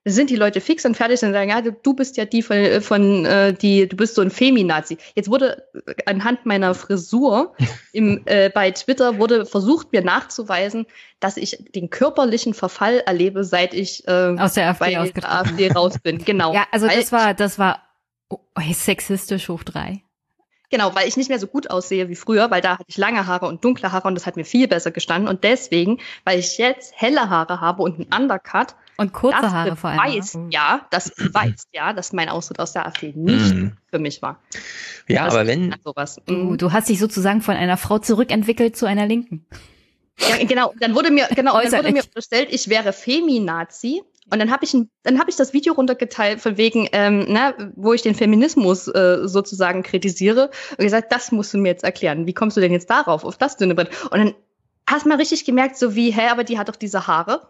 [0.05, 2.81] sind die Leute fix und fertig und sagen, ja, du bist ja die von, äh,
[2.81, 4.97] von äh, die, du bist so ein Feminazi.
[5.15, 7.55] Jetzt wurde äh, anhand meiner Frisur
[7.93, 10.85] im, äh, bei Twitter wurde versucht, mir nachzuweisen,
[11.19, 15.71] dass ich den körperlichen Verfall erlebe, seit ich äh, aus der AfD, bei der AfD
[15.71, 16.23] raus bin.
[16.33, 16.53] Genau.
[16.53, 17.81] Ja, also das war, das war
[18.29, 18.37] oh,
[18.71, 20.02] sexistisch hoch drei.
[20.73, 23.27] Genau, weil ich nicht mehr so gut aussehe wie früher, weil da hatte ich lange
[23.27, 25.29] Haare und dunkle Haare und das hat mir viel besser gestanden.
[25.29, 29.75] Und deswegen, weil ich jetzt helle Haare habe und einen Undercut, und kurze das Haare
[29.75, 30.13] vor allem.
[30.13, 33.67] Beweist, ja, das beweist ja, dass mein Austritt aus der AfD nicht mm.
[33.91, 34.39] für mich war.
[35.07, 35.75] Ja, das aber wenn.
[35.83, 36.19] Sowas.
[36.25, 36.57] Du, mhm.
[36.57, 39.45] du hast dich sozusagen von einer Frau zurückentwickelt zu einer Linken.
[40.17, 40.73] Ja, genau.
[40.79, 44.01] Dann wurde mir, genau, dann wurde mir unterstellt, ich wäre Feminazi.
[44.31, 47.93] Und dann habe ich, dann hab ich das Video runtergeteilt, von wegen, ähm, ne, wo
[47.93, 50.49] ich den Feminismus äh, sozusagen kritisiere.
[50.71, 52.25] Und gesagt, das musst du mir jetzt erklären.
[52.25, 53.89] Wie kommst du denn jetzt darauf, auf das dünne Brett?
[54.11, 54.33] Und dann
[54.87, 57.47] hast du mal richtig gemerkt, so wie, hä, aber die hat doch diese Haare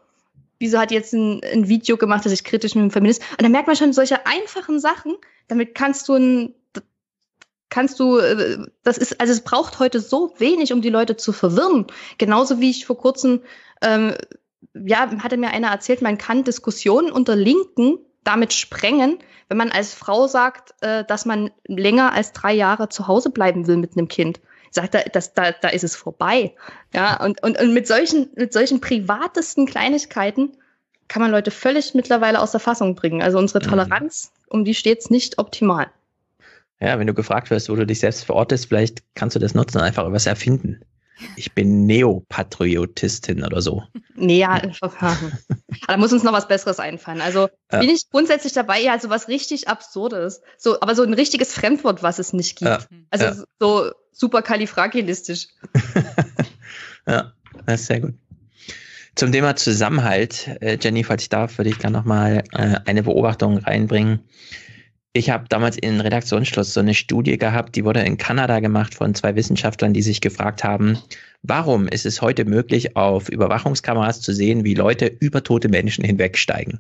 [0.64, 3.22] wieso hat jetzt ein, ein Video gemacht, dass ich kritisch mit dem Feminist.
[3.32, 5.18] Und dann merkt man schon solche einfachen Sachen,
[5.50, 6.56] damit kannst du ein,
[7.70, 11.34] kannst du, äh, das ist, also es braucht heute so wenig, um die Leute zu
[11.34, 11.88] verwirren.
[12.18, 13.42] Genauso wie ich vor kurzem,
[13.82, 14.14] ähm,
[14.74, 19.20] ja, hatte mir einer erzählt, man kann Diskussionen unter Linken damit sprengen,
[19.50, 23.68] wenn man als Frau sagt, äh, dass man länger als drei Jahre zu Hause bleiben
[23.68, 24.40] will mit einem Kind
[24.74, 26.56] sagt er, das, da, da ist es vorbei.
[26.94, 30.58] Ja, und, und, und mit solchen, mit solchen privatesten Kleinigkeiten
[31.08, 33.22] kann man Leute völlig mittlerweile aus der Fassung bringen.
[33.22, 33.70] Also unsere mhm.
[33.70, 35.88] Toleranz, um die steht es nicht optimal.
[36.80, 39.80] Ja, wenn du gefragt wirst, wo du dich selbst verortest, vielleicht kannst du das nutzen
[39.80, 40.82] einfach was erfinden.
[41.36, 43.84] Ich bin Neopatriotistin oder so.
[44.16, 44.62] Nee, ja,
[45.88, 47.22] da muss uns noch was Besseres einfallen.
[47.22, 47.80] Also ja.
[47.80, 50.42] bin ich grundsätzlich dabei, ja, so was richtig Absurdes.
[50.58, 52.70] So, aber so ein richtiges Fremdwort, was es nicht gibt.
[52.70, 52.80] Ja.
[53.10, 53.36] Also ja.
[53.60, 55.48] so super kalifragilistisch.
[57.08, 57.34] ja,
[57.66, 58.14] das ist sehr gut.
[59.16, 63.60] Zum Thema Zusammenhalt, äh, Jenny, falls ich darf, würde ich gerne nochmal äh, eine Beobachtung
[63.60, 64.22] reinbringen.
[65.16, 69.14] Ich habe damals in Redaktionsschluss so eine Studie gehabt, die wurde in Kanada gemacht von
[69.14, 70.98] zwei Wissenschaftlern, die sich gefragt haben,
[71.44, 76.80] warum ist es heute möglich, auf Überwachungskameras zu sehen, wie Leute über tote Menschen hinwegsteigen.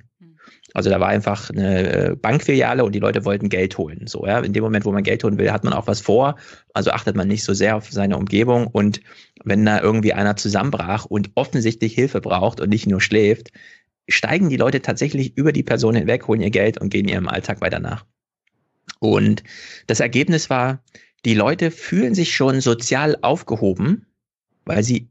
[0.74, 4.08] Also da war einfach eine äh, Bankfiliale und die Leute wollten Geld holen.
[4.08, 4.40] So, ja.
[4.40, 6.36] In dem Moment, wo man Geld holen will, hat man auch was vor.
[6.74, 8.66] Also achtet man nicht so sehr auf seine Umgebung.
[8.66, 9.02] Und
[9.44, 13.52] wenn da irgendwie einer zusammenbrach und offensichtlich Hilfe braucht und nicht nur schläft,
[14.10, 17.62] steigen die Leute tatsächlich über die Person hinweg, holen ihr Geld und gehen ihrem Alltag
[17.62, 18.06] weiter nach.
[19.04, 19.44] Und
[19.88, 20.82] das Ergebnis war,
[21.26, 24.06] die Leute fühlen sich schon sozial aufgehoben,
[24.64, 25.10] weil sie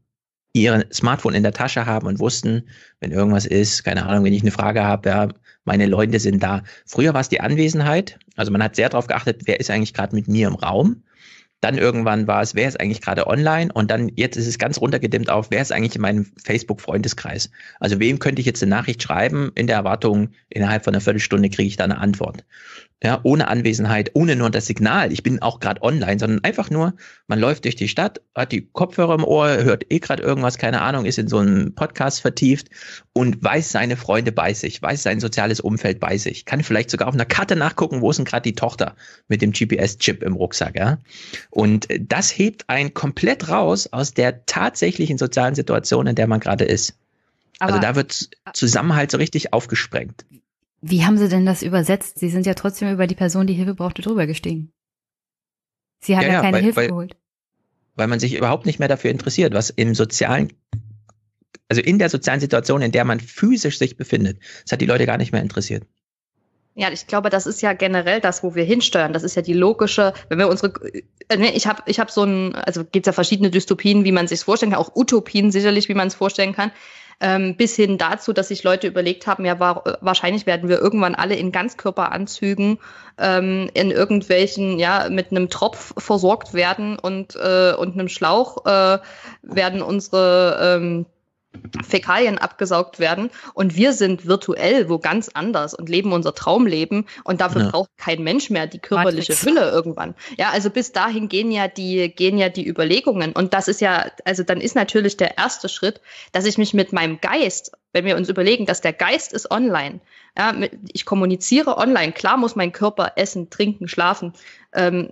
[0.53, 2.63] ihr Smartphone in der Tasche haben und wussten,
[3.01, 5.29] wenn irgendwas ist, keine Ahnung, wenn ich eine Frage habe, ja,
[5.63, 6.63] meine Leute sind da.
[6.87, 10.15] Früher war es die Anwesenheit, also man hat sehr darauf geachtet, wer ist eigentlich gerade
[10.15, 11.03] mit mir im Raum.
[11.61, 13.71] Dann irgendwann war es, wer ist eigentlich gerade online?
[13.71, 17.51] Und dann jetzt ist es ganz runtergedimmt auf, wer ist eigentlich in meinem Facebook-Freundeskreis?
[17.79, 21.49] Also wem könnte ich jetzt eine Nachricht schreiben in der Erwartung, innerhalb von einer Viertelstunde
[21.49, 22.43] kriege ich da eine Antwort
[23.03, 26.93] ja, ohne Anwesenheit, ohne nur das Signal, ich bin auch gerade online, sondern einfach nur,
[27.27, 30.81] man läuft durch die Stadt, hat die Kopfhörer im Ohr, hört eh gerade irgendwas, keine
[30.81, 32.69] Ahnung, ist in so einem Podcast vertieft
[33.11, 37.09] und weiß seine Freunde bei sich, weiß sein soziales Umfeld bei sich, kann vielleicht sogar
[37.09, 38.95] auf einer Karte nachgucken, wo ist denn gerade die Tochter
[39.27, 40.97] mit dem GPS-Chip im Rucksack, ja.
[41.49, 46.63] Und das hebt einen komplett raus aus der tatsächlichen sozialen Situation, in der man gerade
[46.63, 46.95] ist.
[47.59, 50.25] Also Aber also da wird Zusammenhalt so richtig aufgesprengt.
[50.85, 52.19] Wie haben Sie denn das übersetzt?
[52.19, 54.73] Sie sind ja trotzdem über die Person, die Hilfe brauchte, drüber gestiegen.
[56.01, 57.15] Sie haben ja, ja keine weil, Hilfe weil, geholt.
[57.95, 60.51] Weil man sich überhaupt nicht mehr dafür interessiert, was im sozialen,
[61.69, 65.05] also in der sozialen Situation, in der man physisch sich befindet, das hat die Leute
[65.05, 65.85] gar nicht mehr interessiert.
[66.75, 69.13] Ja, ich glaube, das ist ja generell das, wo wir hinsteuern.
[69.13, 70.73] Das ist ja die logische, wenn wir unsere,
[71.29, 74.11] äh, ne, ich habe ich hab so ein, also gibt es ja verschiedene Dystopien, wie
[74.11, 76.73] man sich vorstellen kann, auch Utopien sicherlich, wie man es vorstellen kann
[77.23, 81.15] ähm, bis hin dazu, dass sich Leute überlegt haben, ja, war, wahrscheinlich werden wir irgendwann
[81.15, 82.79] alle in Ganzkörperanzügen
[83.17, 88.99] ähm, in irgendwelchen, ja, mit einem Tropf versorgt werden und, äh, und einem Schlauch äh,
[89.41, 91.05] werden unsere ähm,
[91.87, 97.41] Fäkalien abgesaugt werden und wir sind virtuell wo ganz anders und leben unser Traumleben und
[97.41, 97.69] dafür ja.
[97.69, 99.45] braucht kein Mensch mehr die körperliche Matrix.
[99.45, 100.15] Hülle irgendwann.
[100.37, 104.05] Ja, also bis dahin gehen ja die gehen ja die Überlegungen und das ist ja
[104.25, 106.01] also dann ist natürlich der erste Schritt,
[106.31, 109.99] dass ich mich mit meinem Geist, wenn wir uns überlegen, dass der Geist ist online,
[110.37, 110.53] ja,
[110.91, 112.11] ich kommuniziere online.
[112.11, 114.33] Klar muss mein Körper essen, trinken, schlafen.
[114.73, 115.09] Ähm,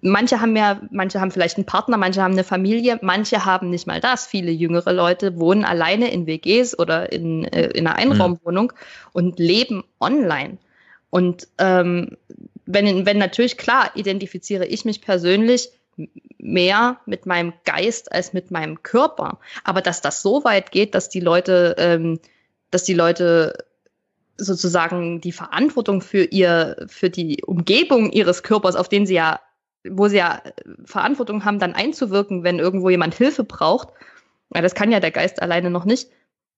[0.00, 3.86] manche haben ja, manche haben vielleicht einen Partner, manche haben eine Familie, manche haben nicht
[3.86, 4.26] mal das.
[4.26, 8.72] Viele jüngere Leute wohnen alleine in WGs oder in, äh, in einer Einraumwohnung
[9.12, 10.58] und leben online.
[11.10, 12.16] Und ähm,
[12.64, 15.70] wenn, wenn natürlich klar identifiziere ich mich persönlich
[16.38, 19.38] mehr mit meinem Geist als mit meinem Körper.
[19.62, 22.18] Aber dass das so weit geht, dass die Leute, ähm,
[22.70, 23.58] dass die Leute
[24.36, 29.40] sozusagen die Verantwortung für ihr, für die Umgebung ihres Körpers, auf den sie ja,
[29.88, 30.42] wo sie ja
[30.84, 33.88] Verantwortung haben, dann einzuwirken, wenn irgendwo jemand Hilfe braucht,
[34.54, 36.10] ja, das kann ja der Geist alleine noch nicht,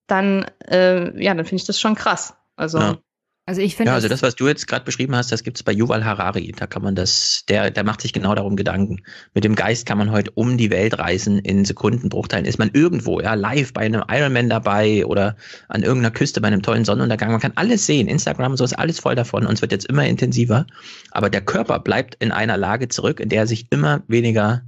[0.07, 2.35] dann, äh, ja, dann finde ich das schon krass.
[2.57, 2.79] Also.
[2.79, 2.99] Ja.
[3.47, 3.91] Also ich finde.
[3.91, 6.53] Ja, also das, was du jetzt gerade beschrieben hast, das gibt es bei Yuval Harari.
[6.57, 9.03] Da kann man das, der, der macht sich genau darum Gedanken.
[9.35, 12.47] Mit dem Geist kann man heute um die Welt reisen in Sekundenbruchteilen.
[12.47, 15.37] Ist man irgendwo, ja, live bei einem Ironman dabei oder
[15.69, 17.33] an irgendeiner Küste bei einem tollen Sonnenuntergang.
[17.33, 18.09] Man kann alles sehen.
[18.09, 20.67] Instagram und so ist alles voll davon und es wird jetzt immer intensiver.
[21.11, 24.63] Aber der Körper bleibt in einer Lage zurück, in der er sich immer weniger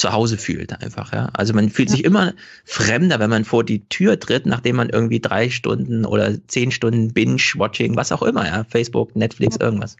[0.00, 1.30] zu Hause fühlt einfach, ja.
[1.34, 1.96] Also man fühlt ja.
[1.96, 2.32] sich immer
[2.64, 7.12] fremder, wenn man vor die Tür tritt, nachdem man irgendwie drei Stunden oder zehn Stunden
[7.12, 9.66] Binge-Watching, was auch immer, ja, Facebook, Netflix, ja.
[9.66, 9.96] irgendwas.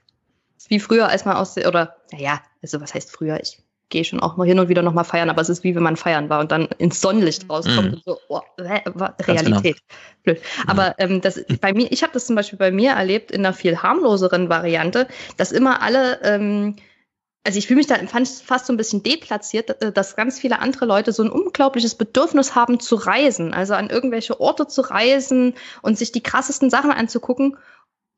[0.68, 3.40] Wie früher, als man aus, oder, naja, also was heißt früher?
[3.40, 3.59] Ich
[3.90, 5.97] gehe schon auch mal hin und wieder nochmal feiern, aber es ist wie wenn man
[5.97, 7.94] feiern war und dann ins Sonnenlicht rauskommt mhm.
[7.94, 9.62] und so, oh, Realität.
[9.62, 9.81] Genau.
[10.22, 10.40] Blöd.
[10.66, 13.52] Aber ähm, das bei mir, ich habe das zum Beispiel bei mir erlebt in einer
[13.52, 16.77] viel harmloseren Variante, dass immer alle ähm,
[17.44, 20.84] also ich fühle mich da fast so ein bisschen deplatziert, äh, dass ganz viele andere
[20.84, 25.96] Leute so ein unglaubliches Bedürfnis haben zu reisen, also an irgendwelche Orte zu reisen und
[25.96, 27.56] sich die krassesten Sachen anzugucken.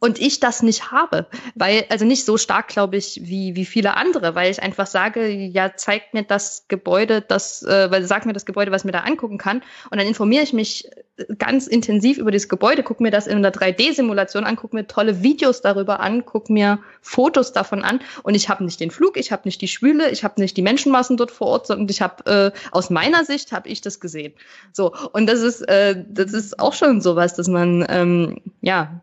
[0.02, 3.96] Und ich das nicht habe, weil also nicht so stark, glaube ich, wie wie viele
[3.96, 8.32] andere, weil ich einfach sage, ja, zeigt mir das Gebäude, das, äh, weil sag mir
[8.32, 9.62] das Gebäude, was ich mir da angucken kann,
[9.92, 10.90] und dann informiere ich mich
[11.38, 15.22] ganz intensiv über dieses Gebäude, gucke mir das in einer 3D-Simulation an, gucke mir tolle
[15.22, 19.30] Videos darüber an, gucke mir Fotos davon an, und ich habe nicht den Flug, ich
[19.30, 22.52] habe nicht die Schwüle, ich habe nicht die Menschenmassen dort vor Ort, sondern ich habe
[22.52, 24.32] äh, aus meiner Sicht habe ich das gesehen.
[24.72, 24.92] So.
[25.12, 29.00] Und das ist äh, das ist auch schon sowas, dass man ähm, ja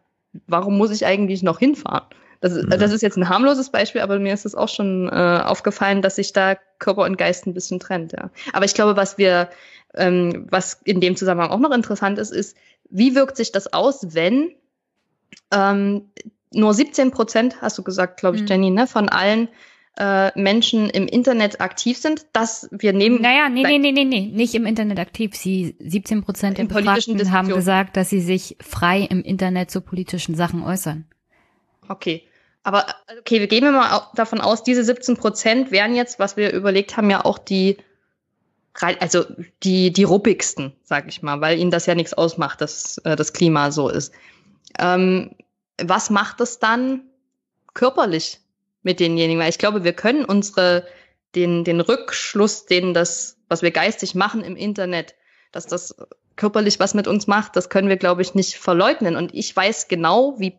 [0.48, 2.06] warum muss ich eigentlich noch hinfahren?
[2.42, 5.42] Das, ist, das ist jetzt ein harmloses Beispiel, aber mir ist es auch schon äh,
[5.44, 8.14] aufgefallen, dass sich da Körper und Geist ein bisschen trennt.
[8.14, 8.30] Ja.
[8.54, 9.50] Aber ich glaube, was wir,
[9.94, 12.56] ähm, was in dem Zusammenhang auch noch interessant ist, ist,
[12.90, 14.54] wie wirkt sich das aus, wenn
[15.52, 16.10] ähm,
[16.52, 18.48] nur 17 Prozent, hast du gesagt, glaube ich, mhm.
[18.48, 19.50] Jenny, ne, von allen
[20.00, 23.22] äh, Menschen im Internet aktiv sind, dass wir nehmen.
[23.22, 25.36] Naja, nee, nee, nee, nee, nee, nicht im Internet aktiv.
[25.36, 30.36] Sie, 17 Prozent der Befragten haben gesagt, dass sie sich frei im Internet zu politischen
[30.36, 31.06] Sachen äußern.
[31.90, 32.24] Okay.
[32.64, 32.86] Aber
[33.20, 37.10] okay, wir gehen mal davon aus, diese 17 Prozent wären jetzt, was wir überlegt haben,
[37.10, 37.78] ja auch die,
[38.74, 39.26] also
[39.64, 43.34] die, die ruppigsten, sag ich mal, weil ihnen das ja nichts ausmacht, dass äh, das
[43.34, 44.14] Klima so ist.
[44.78, 45.32] Ähm,
[45.82, 47.02] was macht es dann
[47.74, 48.40] körperlich
[48.82, 50.86] mit denjenigen, weil ich glaube, wir können unsere,
[51.36, 55.16] den, den Rückschluss, den das, was wir geistig machen im Internet,
[55.52, 55.96] dass das
[56.36, 59.16] körperlich was mit uns macht, das können wir, glaube ich, nicht verleugnen.
[59.16, 60.58] Und ich weiß genau, wie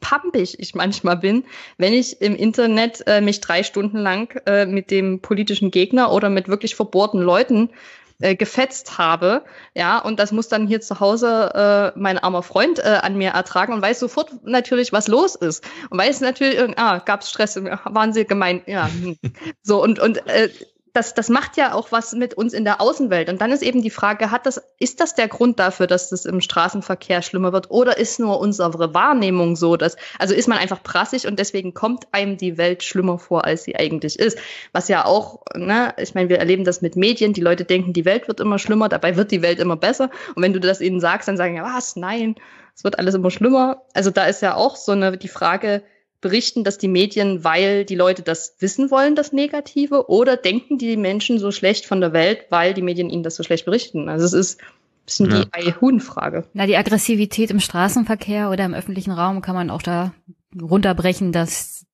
[0.00, 1.44] pampig ich manchmal bin,
[1.78, 6.28] wenn ich im Internet äh, mich drei Stunden lang äh, mit dem politischen Gegner oder
[6.28, 7.70] mit wirklich verbohrten Leuten
[8.20, 12.78] äh, gefetzt habe, ja, und das muss dann hier zu Hause äh, mein armer Freund
[12.78, 16.98] äh, an mir ertragen und weiß sofort natürlich, was los ist und weiß natürlich, ah,
[16.98, 19.18] gab's Stress, waren sie gemein, ja, hm.
[19.62, 20.48] so und und äh,
[20.94, 23.28] das, das macht ja auch was mit uns in der Außenwelt.
[23.28, 26.24] Und dann ist eben die Frage, hat das, ist das der Grund dafür, dass das
[26.24, 27.68] im Straßenverkehr schlimmer wird?
[27.72, 32.06] Oder ist nur unsere Wahrnehmung so, dass, also ist man einfach prassig und deswegen kommt
[32.12, 34.38] einem die Welt schlimmer vor, als sie eigentlich ist?
[34.70, 37.32] Was ja auch, ne, ich meine, wir erleben das mit Medien.
[37.32, 40.10] Die Leute denken, die Welt wird immer schlimmer, dabei wird die Welt immer besser.
[40.36, 41.96] Und wenn du das ihnen sagst, dann sagen ja, was?
[41.96, 42.36] Nein,
[42.76, 43.82] es wird alles immer schlimmer.
[43.94, 45.82] Also da ist ja auch so eine, die Frage,
[46.24, 50.96] berichten das die Medien, weil die Leute das wissen wollen, das Negative, oder denken die
[50.96, 54.08] Menschen so schlecht von der Welt, weil die Medien ihnen das so schlecht berichten?
[54.08, 55.44] Also es ist ein bisschen ja.
[55.44, 56.48] die Ei-Huhn-Frage.
[56.54, 60.14] Na, die Aggressivität im Straßenverkehr oder im öffentlichen Raum kann man auch da
[60.58, 61.84] runterbrechen, dass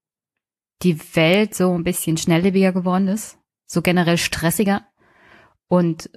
[0.82, 3.36] die Welt so ein bisschen schnelllebiger geworden ist,
[3.66, 4.86] so generell stressiger
[5.66, 6.08] und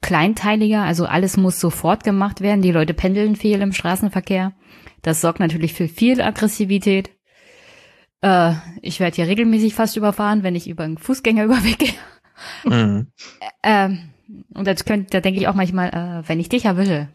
[0.00, 2.62] kleinteiliger, also alles muss sofort gemacht werden.
[2.62, 4.54] Die Leute pendeln viel im Straßenverkehr.
[5.02, 7.10] Das sorgt natürlich für viel Aggressivität.
[8.20, 11.94] Äh, ich werde hier regelmäßig fast überfahren, wenn ich über einen Fußgängerüberweg gehe.
[12.64, 13.08] Mhm.
[13.62, 14.10] ähm,
[14.54, 17.08] und das könnte, da denke ich auch manchmal, äh, wenn ich dich erwische.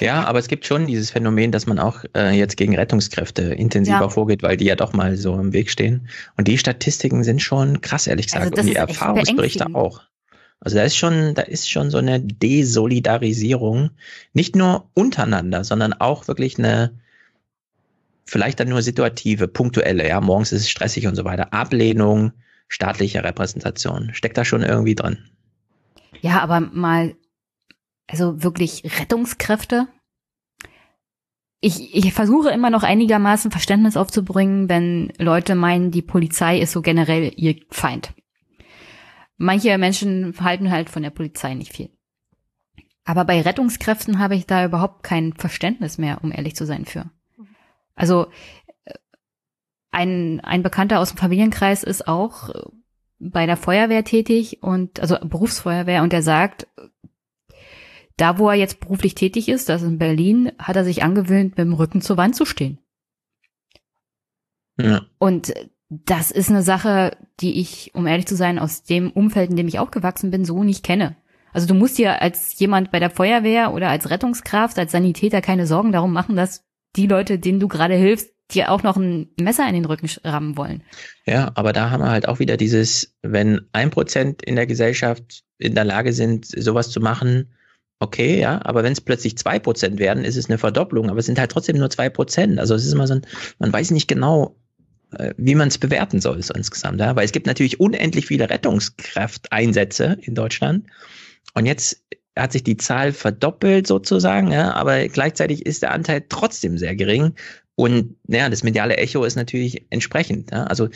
[0.00, 4.00] Ja, aber es gibt schon dieses Phänomen, dass man auch äh, jetzt gegen Rettungskräfte intensiver
[4.00, 4.08] ja.
[4.08, 6.08] vorgeht, weil die ja doch mal so im Weg stehen.
[6.36, 8.56] Und die Statistiken sind schon krass, ehrlich gesagt.
[8.56, 10.02] Also und die Erfahrungsberichte auch.
[10.64, 13.90] Also da ist schon, da ist schon so eine Desolidarisierung,
[14.32, 17.00] nicht nur untereinander, sondern auch wirklich eine,
[18.24, 21.52] vielleicht dann nur situative, punktuelle, ja, morgens ist es stressig und so weiter.
[21.52, 22.32] Ablehnung
[22.68, 24.10] staatlicher Repräsentation.
[24.14, 25.18] Steckt da schon irgendwie drin.
[26.20, 27.16] Ja, aber mal,
[28.06, 29.88] also wirklich Rettungskräfte.
[31.60, 36.82] Ich, ich versuche immer noch einigermaßen Verständnis aufzubringen, wenn Leute meinen, die Polizei ist so
[36.82, 38.14] generell ihr Feind.
[39.42, 41.90] Manche Menschen halten halt von der Polizei nicht viel.
[43.04, 47.10] Aber bei Rettungskräften habe ich da überhaupt kein Verständnis mehr, um ehrlich zu sein, für.
[47.96, 48.28] Also
[48.84, 48.94] äh,
[49.90, 52.62] ein, ein Bekannter aus dem Familienkreis ist auch äh,
[53.18, 56.68] bei der Feuerwehr tätig und also Berufsfeuerwehr und er sagt,
[58.16, 61.50] da wo er jetzt beruflich tätig ist, das ist in Berlin, hat er sich angewöhnt,
[61.50, 62.78] mit dem Rücken zur Wand zu stehen.
[64.78, 65.04] Ja.
[65.18, 65.52] Und
[66.06, 69.68] das ist eine Sache, die ich, um ehrlich zu sein, aus dem Umfeld, in dem
[69.68, 71.16] ich aufgewachsen bin, so nicht kenne.
[71.52, 75.66] Also du musst dir als jemand bei der Feuerwehr oder als Rettungskraft, als Sanitäter keine
[75.66, 76.64] Sorgen darum machen, dass
[76.96, 80.56] die Leute, denen du gerade hilfst, dir auch noch ein Messer in den Rücken rammen
[80.56, 80.82] wollen.
[81.26, 85.42] Ja, aber da haben wir halt auch wieder dieses, wenn ein Prozent in der Gesellschaft
[85.58, 87.52] in der Lage sind, sowas zu machen,
[87.98, 91.26] okay, ja, aber wenn es plötzlich zwei Prozent werden, ist es eine Verdopplung, aber es
[91.26, 92.58] sind halt trotzdem nur zwei Prozent.
[92.58, 93.22] Also es ist immer so ein,
[93.58, 94.56] man weiß nicht genau,
[95.36, 97.00] wie man es bewerten soll so insgesamt.
[97.00, 97.16] Ja?
[97.16, 100.86] Weil es gibt natürlich unendlich viele Rettungskräfteinsätze in Deutschland.
[101.54, 102.02] Und jetzt
[102.36, 107.34] hat sich die Zahl verdoppelt sozusagen, ja, aber gleichzeitig ist der Anteil trotzdem sehr gering.
[107.74, 110.50] Und ja, das mediale Echo ist natürlich entsprechend.
[110.50, 110.64] Ja?
[110.64, 110.88] Also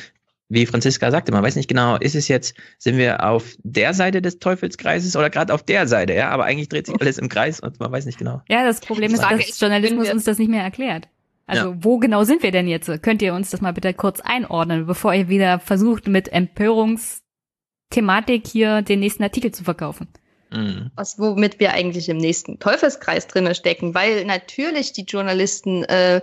[0.48, 4.22] wie Franziska sagte, man weiß nicht genau, ist es jetzt, sind wir auf der Seite
[4.22, 7.58] des Teufelskreises oder gerade auf der Seite, ja, aber eigentlich dreht sich alles im Kreis
[7.58, 8.42] und man weiß nicht genau.
[8.48, 11.08] Ja, das Problem ist, dass Journalismus uns das nicht mehr erklärt.
[11.46, 11.76] Also ja.
[11.80, 12.90] wo genau sind wir denn jetzt?
[13.02, 18.82] Könnt ihr uns das mal bitte kurz einordnen, bevor ihr wieder versucht, mit Empörungsthematik hier
[18.82, 20.08] den nächsten Artikel zu verkaufen?
[20.50, 20.90] Mhm.
[20.94, 26.20] Was, womit wir eigentlich im nächsten Teufelskreis drinne stecken, weil natürlich die Journalisten äh,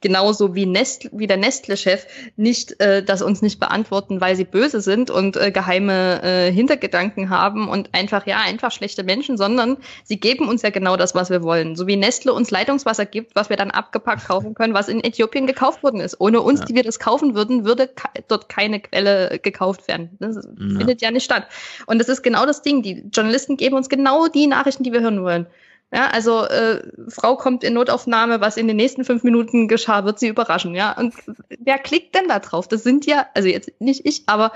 [0.00, 4.80] genauso wie, Nest, wie der Nestle-Chef nicht äh, das uns nicht beantworten, weil sie böse
[4.80, 10.18] sind und äh, geheime äh, Hintergedanken haben und einfach ja einfach schlechte Menschen, sondern sie
[10.18, 11.76] geben uns ja genau das, was wir wollen.
[11.76, 15.46] So wie Nestle uns Leitungswasser gibt, was wir dann abgepackt kaufen können, was in Äthiopien
[15.46, 16.20] gekauft worden ist.
[16.20, 16.66] Ohne uns, ja.
[16.66, 17.90] die wir das kaufen würden, würde
[18.28, 20.10] dort keine Quelle gekauft werden.
[20.18, 20.78] Das ja.
[20.78, 21.46] findet ja nicht statt.
[21.86, 22.82] Und das ist genau das Ding.
[22.82, 25.46] Die Journalisten geben uns genau die Nachrichten, die wir hören wollen.
[25.92, 30.18] Ja, also äh, Frau kommt in Notaufnahme, was in den nächsten fünf Minuten geschah, wird
[30.18, 30.92] sie überraschen, ja.
[30.92, 31.14] Und
[31.60, 32.66] wer klickt denn da drauf?
[32.66, 34.52] Das sind ja, also jetzt nicht ich, aber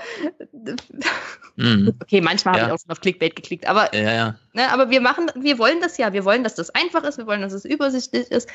[1.55, 1.93] mhm.
[2.01, 2.61] okay, manchmal ja.
[2.61, 4.35] habe ich auch schon auf Clickbait geklickt, aber ja, ja.
[4.53, 7.25] Ne, aber wir machen, wir wollen das ja, wir wollen, dass das einfach ist, wir
[7.25, 8.49] wollen, dass es übersichtlich ist.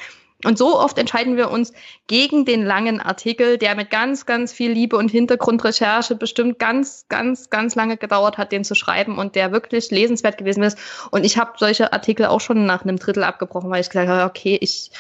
[0.45, 1.73] Und so oft entscheiden wir uns
[2.07, 7.49] gegen den langen Artikel, der mit ganz, ganz viel Liebe und Hintergrundrecherche bestimmt ganz, ganz,
[7.49, 10.77] ganz lange gedauert hat, den zu schreiben und der wirklich lesenswert gewesen ist.
[11.13, 14.29] Und ich habe solche Artikel auch schon nach einem Drittel abgebrochen, weil ich gesagt habe,
[14.29, 14.91] okay, ich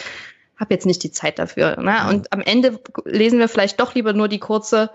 [0.58, 1.78] habe jetzt nicht die Zeit dafür.
[1.78, 2.08] Ne?
[2.08, 4.90] Und am Ende lesen wir vielleicht doch lieber nur die kurze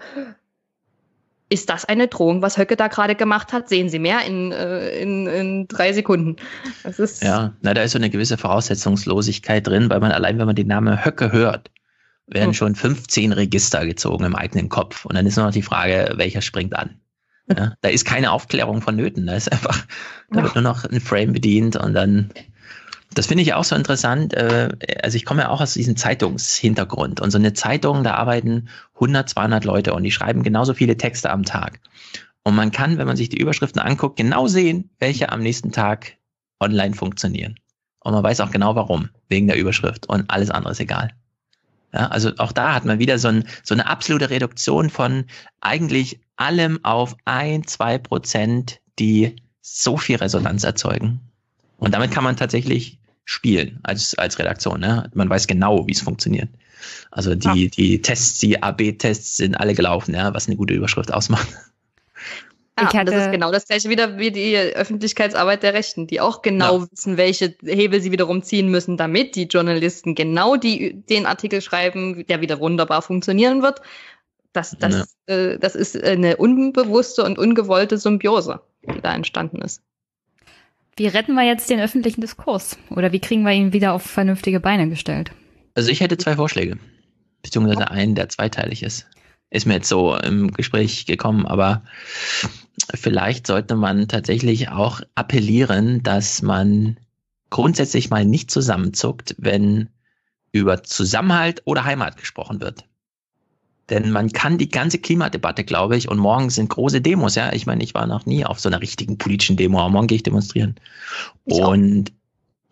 [1.51, 3.67] ist das eine Drohung, was Höcke da gerade gemacht hat?
[3.67, 6.37] Sehen Sie mehr in, äh, in, in drei Sekunden.
[6.83, 10.45] Das ist ja, na, da ist so eine gewisse Voraussetzungslosigkeit drin, weil man allein, wenn
[10.45, 11.69] man den Namen Höcke hört,
[12.25, 12.53] werden hm.
[12.53, 15.05] schon 15 Register gezogen im eigenen Kopf.
[15.05, 17.01] Und dann ist nur noch die Frage, welcher springt an.
[17.53, 19.27] Ja, da ist keine Aufklärung vonnöten.
[19.27, 19.85] Da ist einfach,
[20.29, 22.29] da wird nur noch ein Frame bedient und dann
[23.13, 24.33] das finde ich auch so interessant.
[24.33, 24.69] Äh,
[25.03, 27.19] also ich komme ja auch aus diesem Zeitungshintergrund.
[27.19, 31.29] Und so eine Zeitung, da arbeiten 100, 200 Leute und die schreiben genauso viele Texte
[31.29, 31.79] am Tag.
[32.43, 36.17] Und man kann, wenn man sich die Überschriften anguckt, genau sehen, welche am nächsten Tag
[36.59, 37.55] online funktionieren.
[37.99, 40.07] Und man weiß auch genau warum, wegen der Überschrift.
[40.07, 41.11] Und alles andere ist egal.
[41.93, 45.25] Ja, also auch da hat man wieder so, ein, so eine absolute Reduktion von
[45.59, 51.19] eigentlich allem auf ein, zwei Prozent, die so viel Resonanz erzeugen.
[51.77, 54.79] Und damit kann man tatsächlich spielen als, als Redaktion.
[54.79, 55.09] Ne?
[55.13, 56.49] Man weiß genau, wie es funktioniert.
[57.11, 57.69] Also die, ja.
[57.69, 61.47] die Tests, die AB-Tests sind alle gelaufen, ja, was eine gute Überschrift ausmacht.
[62.79, 66.21] Ja, ich hatte, das ist genau das gleiche wieder wie die Öffentlichkeitsarbeit der Rechten, die
[66.21, 66.87] auch genau ja.
[66.89, 72.25] wissen, welche Hebel sie wiederum ziehen müssen, damit die Journalisten genau die, den Artikel schreiben,
[72.27, 73.81] der wieder wunderbar funktionieren wird.
[74.53, 75.35] Das, das, ja.
[75.35, 79.81] äh, das ist eine unbewusste und ungewollte Symbiose, die da entstanden ist.
[81.01, 82.77] Wie retten wir jetzt den öffentlichen Diskurs?
[82.91, 85.31] Oder wie kriegen wir ihn wieder auf vernünftige Beine gestellt?
[85.73, 86.77] Also ich hätte zwei Vorschläge,
[87.41, 89.07] beziehungsweise einen, der zweiteilig ist.
[89.49, 91.81] Ist mir jetzt so im Gespräch gekommen, aber
[92.93, 96.97] vielleicht sollte man tatsächlich auch appellieren, dass man
[97.49, 99.89] grundsätzlich mal nicht zusammenzuckt, wenn
[100.51, 102.85] über Zusammenhalt oder Heimat gesprochen wird.
[103.91, 107.53] Denn man kann die ganze Klimadebatte, glaube ich, und morgen sind große Demos, ja.
[107.53, 110.15] Ich meine, ich war noch nie auf so einer richtigen politischen Demo, aber morgen gehe
[110.15, 110.75] ich demonstrieren.
[111.45, 112.13] Ich und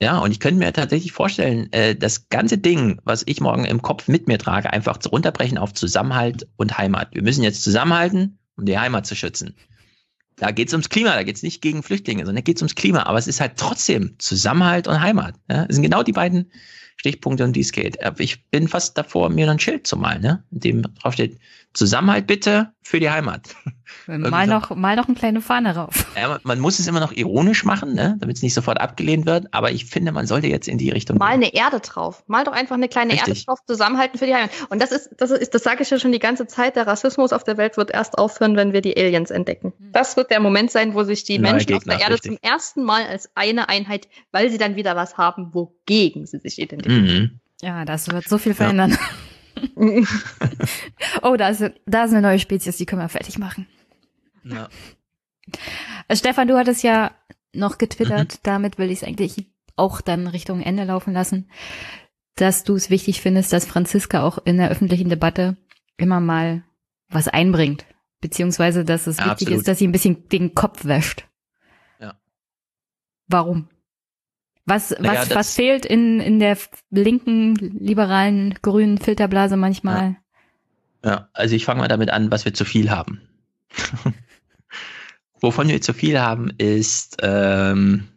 [0.02, 3.82] ja, und ich könnte mir tatsächlich vorstellen, äh, das ganze Ding, was ich morgen im
[3.82, 7.14] Kopf mit mir trage, einfach zu runterbrechen auf Zusammenhalt und Heimat.
[7.14, 9.56] Wir müssen jetzt zusammenhalten, um die Heimat zu schützen.
[10.38, 12.62] Da geht es ums Klima, da geht es nicht gegen Flüchtlinge, sondern da geht es
[12.62, 13.04] ums Klima.
[13.04, 15.36] Aber es ist halt trotzdem Zusammenhalt und Heimat.
[15.52, 15.66] Ja?
[15.66, 16.50] Das sind genau die beiden
[17.00, 17.98] Stichpunkte, um die es geht.
[18.18, 20.44] Ich bin fast davor, mir ein Schild zu malen, ne?
[20.52, 21.40] in dem drauf steht,
[21.74, 23.56] Zusammenhalt bitte für die Heimat.
[24.08, 26.08] Mal noch, mal noch eine kleine Fahne rauf.
[26.16, 28.18] Ja, man muss es immer noch ironisch machen, ne?
[28.20, 31.18] damit es nicht sofort abgelehnt wird, aber ich finde, man sollte jetzt in die Richtung.
[31.18, 32.24] Mal eine Erde drauf.
[32.26, 33.30] Mal doch einfach eine kleine Richtig.
[33.30, 34.50] Erde drauf, zusammenhalten für die Heimat.
[34.70, 37.34] Und das ist, das ist, das sage ich ja schon die ganze Zeit, der Rassismus
[37.34, 39.74] auf der Welt wird erst aufhören, wenn wir die Aliens entdecken.
[39.78, 39.92] Hm.
[39.92, 42.32] Das wird der Moment sein, wo sich die Neue Menschen Gegner, auf der Erde richtig.
[42.32, 46.60] zum ersten Mal als eine Einheit, weil sie dann wieder was haben, wogegen sie sich
[46.60, 47.22] identifizieren.
[47.22, 47.40] Mhm.
[47.62, 48.92] Ja, das wird so viel verändern.
[48.92, 48.98] Ja.
[51.22, 53.68] oh, da ist, da ist eine neue Spezies, die können wir fertig machen.
[54.44, 54.70] Ja.
[56.08, 57.12] Äh, Stefan, du hattest ja
[57.54, 58.40] noch getwittert, mhm.
[58.44, 61.50] damit will ich es eigentlich auch dann Richtung Ende laufen lassen,
[62.36, 65.58] dass du es wichtig findest, dass Franziska auch in der öffentlichen Debatte
[65.98, 66.64] immer mal
[67.10, 67.86] was einbringt.
[68.22, 69.60] Beziehungsweise, dass es ja, wichtig absolut.
[69.60, 71.28] ist, dass sie ein bisschen den Kopf wäscht.
[72.00, 72.20] Ja.
[73.28, 73.70] Warum?
[74.70, 76.56] Was, naja, was, was fehlt in, in der
[76.92, 80.18] linken, liberalen, grünen Filterblase manchmal?
[81.04, 83.20] Ja, ja also ich fange mal damit an, was wir zu viel haben.
[85.42, 88.10] Wovon wir zu viel haben, ist ähm,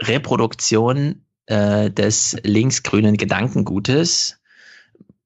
[0.00, 4.38] Reproduktion äh, des linksgrünen Gedankengutes,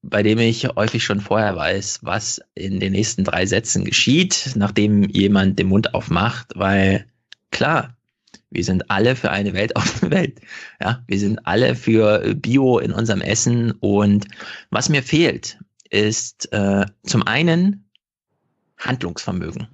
[0.01, 5.03] bei dem ich häufig schon vorher weiß, was in den nächsten drei Sätzen geschieht, nachdem
[5.03, 7.05] jemand den Mund aufmacht, weil
[7.51, 7.92] klar,
[8.53, 10.39] wir sind alle für eine Welt auf der Welt.
[10.81, 14.27] Ja, wir sind alle für Bio in unserem Essen und
[14.69, 15.57] was mir fehlt,
[15.89, 17.85] ist äh, zum einen
[18.77, 19.67] Handlungsvermögen.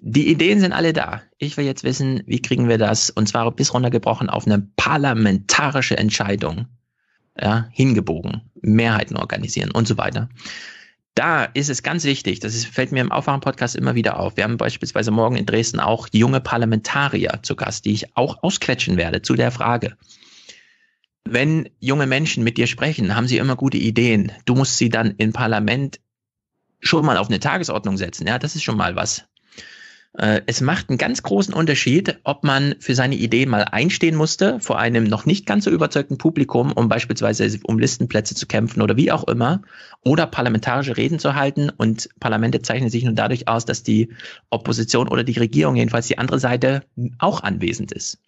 [0.00, 1.22] Die Ideen sind alle da.
[1.38, 5.96] Ich will jetzt wissen, wie kriegen wir das, und zwar bis runtergebrochen auf eine parlamentarische
[5.96, 6.66] Entscheidung,
[7.40, 10.28] ja, hingebogen, Mehrheiten organisieren und so weiter.
[11.16, 14.36] Da ist es ganz wichtig, das ist, fällt mir im Aufwachen-Podcast immer wieder auf.
[14.36, 18.98] Wir haben beispielsweise morgen in Dresden auch junge Parlamentarier zu Gast, die ich auch ausquetschen
[18.98, 19.96] werde zu der Frage.
[21.24, 24.30] Wenn junge Menschen mit dir sprechen, haben sie immer gute Ideen.
[24.44, 26.00] Du musst sie dann im Parlament
[26.80, 28.26] schon mal auf eine Tagesordnung setzen.
[28.26, 29.24] Ja, das ist schon mal was.
[30.18, 34.60] Äh, es macht einen ganz großen Unterschied, ob man für seine Idee mal einstehen musste
[34.60, 38.96] vor einem noch nicht ganz so überzeugten Publikum, um beispielsweise um Listenplätze zu kämpfen oder
[38.96, 39.62] wie auch immer,
[40.04, 41.70] oder parlamentarische Reden zu halten.
[41.70, 44.10] Und Parlamente zeichnen sich nur dadurch aus, dass die
[44.50, 46.82] Opposition oder die Regierung, jedenfalls die andere Seite,
[47.18, 48.18] auch anwesend ist.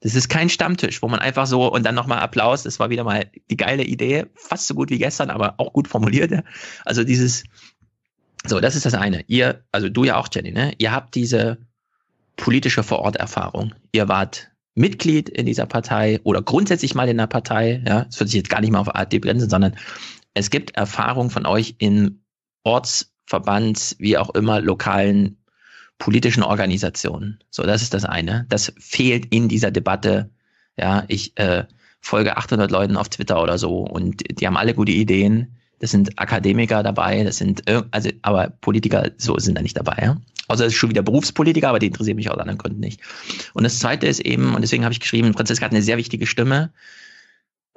[0.00, 3.04] Das ist kein Stammtisch, wo man einfach so und dann nochmal Applaus, das war wieder
[3.04, 6.44] mal die geile Idee, fast so gut wie gestern, aber auch gut formuliert.
[6.84, 7.44] Also dieses,
[8.46, 9.24] so, das ist das eine.
[9.26, 10.72] Ihr, also du ja auch, Jenny, ne?
[10.78, 11.58] Ihr habt diese
[12.36, 13.74] politische Vororterfahrung.
[13.92, 18.28] Ihr wart Mitglied in dieser Partei oder grundsätzlich mal in der Partei, ja, es wird
[18.28, 19.76] sich jetzt gar nicht mal auf AfD begrenzen, sondern
[20.34, 22.20] es gibt Erfahrung von euch in
[22.64, 25.38] Ortsverband, wie auch immer, lokalen
[25.98, 27.38] politischen Organisationen.
[27.50, 28.46] So, das ist das eine.
[28.48, 30.30] Das fehlt in dieser Debatte.
[30.76, 31.64] Ja, ich äh,
[32.00, 36.18] folge 800 Leuten auf Twitter oder so und die haben alle gute Ideen das sind
[36.18, 40.16] Akademiker dabei, das sind, also, aber Politiker so sind da nicht dabei, ja.
[40.48, 43.02] Außer es ist schon wieder Berufspolitiker, aber die interessieren mich aus anderen Gründen nicht.
[43.52, 46.26] Und das zweite ist eben, und deswegen habe ich geschrieben, Franziska hat eine sehr wichtige
[46.26, 46.72] Stimme.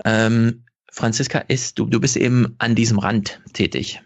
[0.05, 4.01] Ähm, Franziska ist, du, du bist eben an diesem Rand tätig,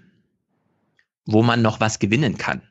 [1.27, 2.63] wo man noch was gewinnen kann.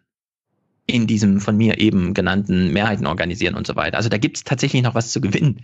[0.87, 3.99] In diesem von mir eben genannten Mehrheiten organisieren und so weiter.
[3.99, 5.63] Also da gibt es tatsächlich noch was zu gewinnen.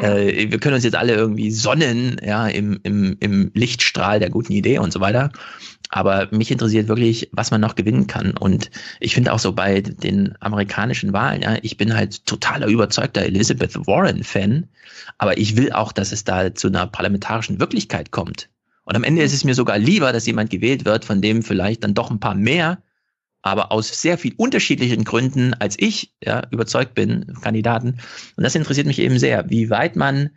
[0.00, 4.52] Äh, wir können uns jetzt alle irgendwie sonnen, ja, im, im, im Lichtstrahl der guten
[4.52, 5.30] Idee und so weiter.
[5.88, 8.36] Aber mich interessiert wirklich, was man noch gewinnen kann.
[8.36, 13.22] Und ich finde auch so bei den amerikanischen Wahlen, ja, ich bin halt totaler überzeugter
[13.22, 14.68] Elizabeth Warren-Fan,
[15.18, 18.48] aber ich will auch, dass es da zu einer parlamentarischen Wirklichkeit kommt.
[18.84, 21.84] Und am Ende ist es mir sogar lieber, dass jemand gewählt wird, von dem vielleicht
[21.84, 22.78] dann doch ein paar mehr
[23.42, 28.00] aber aus sehr viel unterschiedlichen Gründen als ich ja, überzeugt bin, Kandidaten.
[28.36, 30.30] Und das interessiert mich eben sehr, wie weit man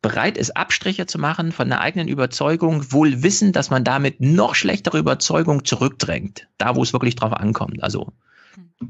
[0.00, 4.54] bereit ist, Abstriche zu machen von der eigenen Überzeugung, wohl wissen, dass man damit noch
[4.54, 7.82] schlechtere Überzeugung zurückdrängt, da wo es wirklich drauf ankommt.
[7.82, 8.12] Also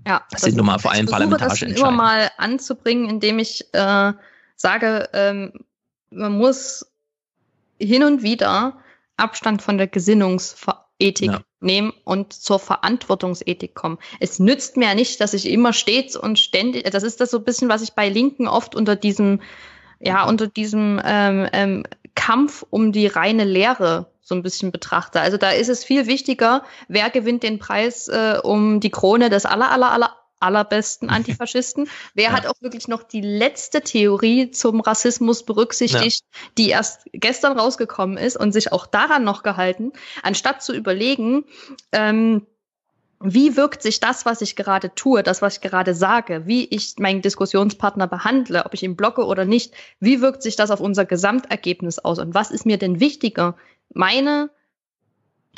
[0.07, 3.73] ja, das, das sind nun mal vor allem parlamentarische das immer mal anzubringen, indem ich
[3.73, 4.13] äh,
[4.57, 5.53] sage, ähm,
[6.11, 6.87] man muss
[7.81, 8.79] hin und wieder
[9.17, 9.87] Abstand von der
[10.99, 13.99] Gesinnungsethik ja nehmen und zur Verantwortungsethik kommen.
[14.21, 17.39] Es nützt mir ja nicht, dass ich immer stets und ständig, das ist das so
[17.39, 19.41] ein bisschen, was ich bei Linken oft unter diesem,
[19.99, 21.85] ja, unter diesem ähm, ähm,
[22.15, 25.21] Kampf um die reine Lehre so ein bisschen betrachte.
[25.21, 29.47] Also da ist es viel wichtiger, wer gewinnt den Preis äh, um die Krone des
[29.47, 31.89] aller, aller, aller allerbesten Antifaschisten.
[32.15, 32.33] Wer ja.
[32.33, 36.41] hat auch wirklich noch die letzte Theorie zum Rassismus berücksichtigt, ja.
[36.57, 39.93] die erst gestern rausgekommen ist und sich auch daran noch gehalten,
[40.23, 41.45] anstatt zu überlegen,
[41.93, 42.47] ähm,
[43.21, 46.95] wie wirkt sich das, was ich gerade tue, das, was ich gerade sage, wie ich
[46.99, 51.05] meinen Diskussionspartner behandle, ob ich ihn blocke oder nicht, wie wirkt sich das auf unser
[51.05, 53.57] Gesamtergebnis aus und was ist mir denn wichtiger?
[53.93, 54.51] Meine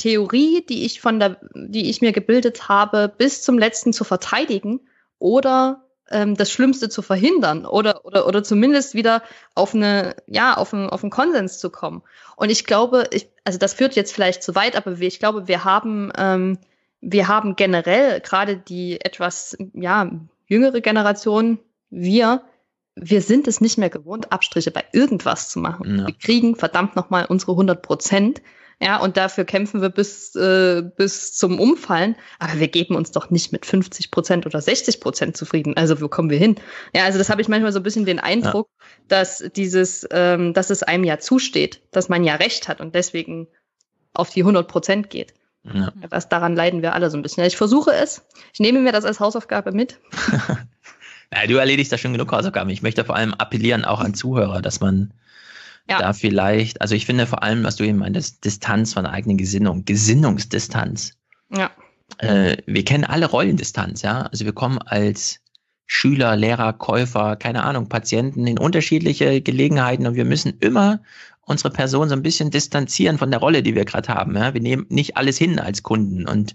[0.00, 4.80] Theorie, die ich von der, die ich mir gebildet habe, bis zum letzten zu verteidigen
[5.18, 9.22] oder ähm, das Schlimmste zu verhindern oder, oder, oder zumindest wieder
[9.54, 12.02] auf eine, ja, auf einen, auf einen Konsens zu kommen.
[12.36, 15.48] Und ich glaube, ich, also das führt jetzt vielleicht zu weit, aber wir, ich glaube,
[15.48, 16.58] wir haben, ähm,
[17.02, 20.10] wir haben generell gerade die etwas, ja,
[20.46, 21.58] jüngere Generation,
[21.90, 22.42] wir,
[22.94, 25.98] wir sind es nicht mehr gewohnt, Abstriche bei irgendwas zu machen.
[25.98, 26.06] Ja.
[26.06, 28.40] Wir kriegen verdammt nochmal unsere 100 Prozent
[28.82, 32.16] ja, und dafür kämpfen wir bis, äh, bis zum Umfallen.
[32.38, 35.76] Aber wir geben uns doch nicht mit 50 Prozent oder 60 Prozent zufrieden.
[35.76, 36.56] Also wo kommen wir hin?
[36.94, 38.86] Ja, also das habe ich manchmal so ein bisschen den Eindruck, ja.
[39.08, 43.48] dass dieses, ähm, dass es einem ja zusteht, dass man ja Recht hat und deswegen
[44.14, 45.34] auf die 100 Prozent geht.
[45.62, 45.92] Ja.
[46.08, 47.44] Das, daran leiden wir alle so ein bisschen.
[47.44, 48.26] Ich versuche es.
[48.54, 49.98] Ich nehme mir das als Hausaufgabe mit.
[51.32, 52.70] ja, du erledigst da schon genug Hausaufgaben.
[52.70, 55.12] Ich möchte vor allem appellieren auch an Zuhörer, dass man
[55.90, 55.98] ja.
[55.98, 59.36] da vielleicht, also ich finde vor allem, was du eben meintest, Distanz von der eigenen
[59.36, 61.18] Gesinnung, Gesinnungsdistanz.
[61.54, 61.70] Ja.
[62.18, 64.22] Äh, wir kennen alle Rollendistanz, ja.
[64.22, 65.40] Also wir kommen als
[65.86, 71.00] Schüler, Lehrer, Käufer, keine Ahnung, Patienten in unterschiedliche Gelegenheiten und wir müssen immer
[71.40, 74.36] unsere Person so ein bisschen distanzieren von der Rolle, die wir gerade haben.
[74.36, 74.54] Ja?
[74.54, 76.54] Wir nehmen nicht alles hin als Kunden und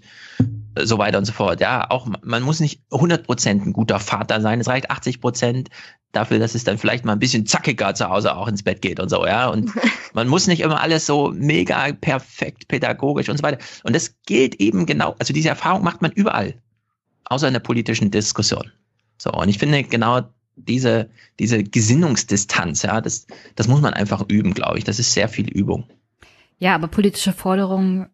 [0.84, 1.60] so weiter und so fort.
[1.60, 4.60] Ja, auch man muss nicht 100% ein guter Vater sein.
[4.60, 5.68] Es reicht 80%
[6.12, 9.00] dafür, dass es dann vielleicht mal ein bisschen zackiger zu Hause auch ins Bett geht
[9.00, 9.48] und so, ja.
[9.48, 9.70] Und
[10.14, 13.58] man muss nicht immer alles so mega perfekt pädagogisch und so weiter.
[13.84, 16.54] Und das gilt eben genau, also diese Erfahrung macht man überall,
[17.24, 18.70] außer in der politischen Diskussion.
[19.18, 20.22] So, und ich finde genau
[20.56, 24.84] diese, diese Gesinnungsdistanz, ja, das, das muss man einfach üben, glaube ich.
[24.84, 25.84] Das ist sehr viel Übung.
[26.58, 28.08] Ja, aber politische Forderungen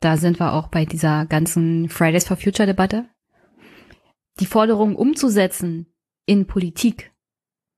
[0.00, 3.06] da sind wir auch bei dieser ganzen Fridays for Future Debatte.
[4.40, 5.92] Die Forderung umzusetzen
[6.24, 7.12] in Politik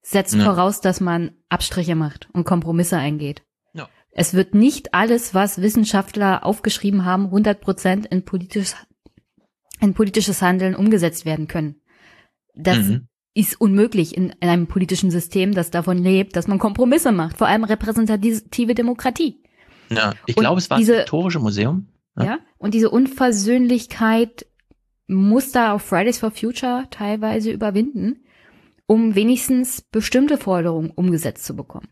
[0.02, 0.44] setzt ja.
[0.44, 3.42] voraus, dass man Abstriche macht und Kompromisse eingeht.
[3.74, 3.88] Ja.
[4.12, 8.76] Es wird nicht alles, was Wissenschaftler aufgeschrieben haben, 100 Prozent in politisches,
[9.80, 11.80] in politisches Handeln umgesetzt werden können.
[12.54, 13.08] Das mhm.
[13.34, 17.48] ist unmöglich in, in einem politischen System, das davon lebt, dass man Kompromisse macht, vor
[17.48, 19.42] allem repräsentative Demokratie.
[19.90, 21.88] Ja, ich glaube, es war das Historische Museum.
[22.16, 22.24] Ja.
[22.24, 22.38] ja?
[22.58, 24.46] Und diese Unversöhnlichkeit
[25.06, 28.24] muss da auf Fridays for Future teilweise überwinden,
[28.86, 31.88] um wenigstens bestimmte Forderungen umgesetzt zu bekommen.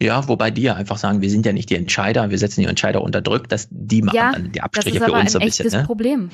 [0.00, 2.68] Ja, wobei die ja einfach sagen, wir sind ja nicht die Entscheider, wir setzen die
[2.68, 5.64] Entscheider unter Druck, dass die machen ja, dann die Abstriche für uns so ein bisschen.
[5.64, 5.84] Das ist ein echtes ne?
[5.86, 6.30] Problem.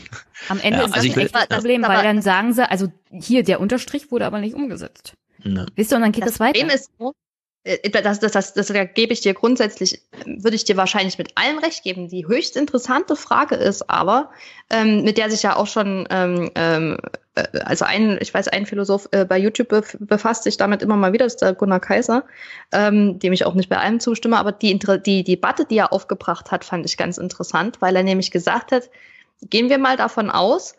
[0.51, 3.43] Am Ende ja, ist also das ein echtes Problem, weil dann sagen sie, also hier,
[3.43, 5.15] der Unterstrich wurde aber nicht umgesetzt.
[5.43, 5.67] Ne.
[5.77, 6.61] Wisst ihr, und dann geht das, das weiter.
[6.61, 6.91] Problem ist
[7.65, 11.59] das, das, das, das, das gebe ich dir grundsätzlich, würde ich dir wahrscheinlich mit allem
[11.59, 12.09] recht geben.
[12.09, 14.31] Die höchst interessante Frage ist aber,
[14.69, 16.99] ähm, mit der sich ja auch schon, ähm, ähm,
[17.35, 19.69] äh, also ein, ich weiß, ein Philosoph äh, bei YouTube
[19.99, 22.25] befasst sich damit immer mal wieder, das ist der Gunnar Kaiser,
[22.71, 26.51] ähm, dem ich auch nicht bei allem zustimme, aber die, die Debatte, die er aufgebracht
[26.51, 28.91] hat, fand ich ganz interessant, weil er nämlich gesagt hat,
[29.49, 30.75] gehen wir mal davon aus,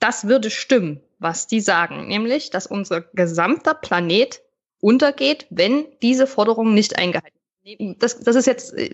[0.00, 4.41] das würde stimmen, was die sagen, nämlich, dass unser gesamter Planet
[4.82, 7.96] untergeht, wenn diese Forderungen nicht eingehalten werden.
[7.98, 8.90] Das, das ist jetzt äh,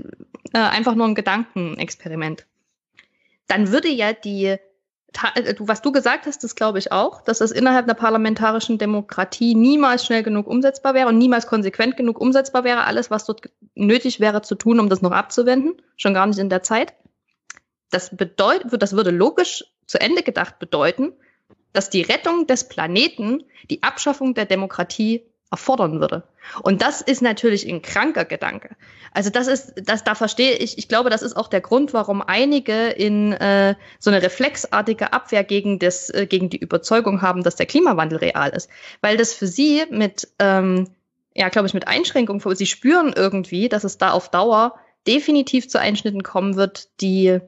[0.52, 2.46] einfach nur ein Gedankenexperiment.
[3.46, 4.58] Dann würde ja die, äh,
[5.58, 10.04] was du gesagt hast, das glaube ich auch, dass das innerhalb einer parlamentarischen Demokratie niemals
[10.04, 14.42] schnell genug umsetzbar wäre und niemals konsequent genug umsetzbar wäre, alles, was dort nötig wäre
[14.42, 16.92] zu tun, um das noch abzuwenden, schon gar nicht in der Zeit.
[17.90, 21.14] Das bedeutet, das würde logisch zu Ende gedacht bedeuten,
[21.72, 26.24] dass die Rettung des Planeten die Abschaffung der Demokratie erfordern würde.
[26.62, 28.76] Und das ist natürlich ein kranker Gedanke.
[29.12, 30.78] Also das ist, das da verstehe ich.
[30.78, 35.44] Ich glaube, das ist auch der Grund, warum einige in äh, so eine reflexartige Abwehr
[35.44, 38.68] gegen das, äh, gegen die Überzeugung haben, dass der Klimawandel real ist,
[39.00, 40.88] weil das für sie mit, ähm,
[41.34, 44.74] ja, glaube ich, mit Einschränkungen, sie spüren irgendwie, dass es da auf Dauer
[45.06, 47.40] definitiv zu Einschnitten kommen wird, die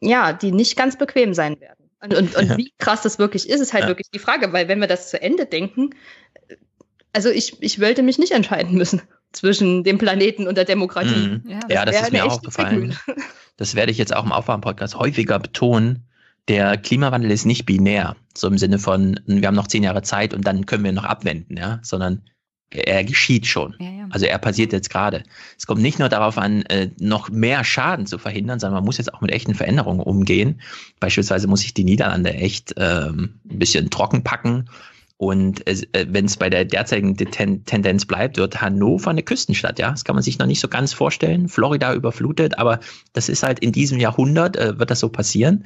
[0.00, 1.87] ja, die nicht ganz bequem sein werden.
[2.00, 2.56] Und, und, und ja.
[2.56, 3.88] wie krass das wirklich ist, ist halt ja.
[3.88, 5.90] wirklich die Frage, weil wenn wir das zu Ende denken,
[7.12, 9.02] also ich, ich wollte mich nicht entscheiden müssen
[9.32, 11.28] zwischen dem Planeten und der Demokratie.
[11.28, 11.42] Mhm.
[11.46, 12.96] Ja, das, ja, das ist mir auch aufgefallen.
[13.58, 16.04] Das werde ich jetzt auch im Aufwärmpodcast häufiger betonen.
[16.46, 20.32] Der Klimawandel ist nicht binär, so im Sinne von, wir haben noch zehn Jahre Zeit
[20.32, 22.22] und dann können wir noch abwenden, ja, sondern
[22.70, 23.74] er geschieht schon.
[23.78, 24.06] Ja, ja.
[24.10, 25.22] Also er passiert jetzt gerade.
[25.56, 28.98] Es kommt nicht nur darauf an, äh, noch mehr Schaden zu verhindern, sondern man muss
[28.98, 30.60] jetzt auch mit echten Veränderungen umgehen.
[31.00, 34.68] Beispielsweise muss sich die Niederlande echt ähm, ein bisschen trocken packen
[35.18, 39.90] und äh, wenn es bei der derzeitigen Ten Tendenz bleibt, wird Hannover eine Küstenstadt, ja.
[39.90, 41.48] Das kann man sich noch nicht so ganz vorstellen.
[41.48, 42.78] Florida überflutet, aber
[43.14, 45.64] das ist halt in diesem Jahrhundert, äh, wird das so passieren.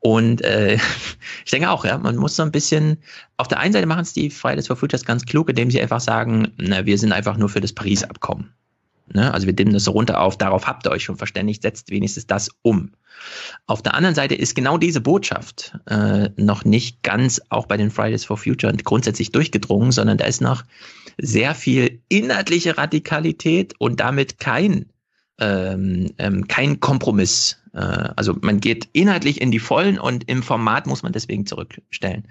[0.00, 0.78] Und äh,
[1.44, 2.98] ich denke auch, ja, man muss so ein bisschen,
[3.36, 6.00] auf der einen Seite machen es die Fridays for Futures ganz klug, indem sie einfach
[6.00, 8.52] sagen, na, wir sind einfach nur für das Paris-Abkommen.
[9.14, 9.32] Ne?
[9.32, 12.26] Also wir dimmen das so runter auf, darauf habt ihr euch schon verständigt, setzt wenigstens
[12.26, 12.92] das um.
[13.66, 17.90] Auf der anderen Seite ist genau diese Botschaft äh, noch nicht ganz auch bei den
[17.90, 20.64] Fridays for Future grundsätzlich durchgedrungen, sondern da ist noch
[21.18, 24.86] sehr viel inhaltliche Radikalität und damit kein
[25.40, 27.58] ähm, ähm, kein Kompromiss.
[27.78, 32.24] Äh, also man geht inhaltlich in die Vollen und im Format muss man deswegen zurückstellen.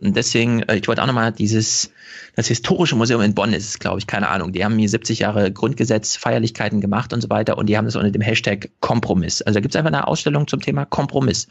[0.00, 1.92] Und deswegen, äh, ich wollte auch nochmal dieses,
[2.34, 4.52] das Historische Museum in Bonn ist es, glaube ich, keine Ahnung.
[4.52, 7.96] Die haben hier 70 Jahre Grundgesetz, Feierlichkeiten gemacht und so weiter und die haben das
[7.96, 9.42] unter dem Hashtag Kompromiss.
[9.42, 11.48] Also da gibt es einfach eine Ausstellung zum Thema Kompromiss.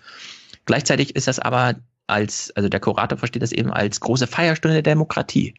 [0.65, 1.75] Gleichzeitig ist das aber
[2.07, 5.53] als, also der Kurator versteht das eben als große Feierstunde der Demokratie.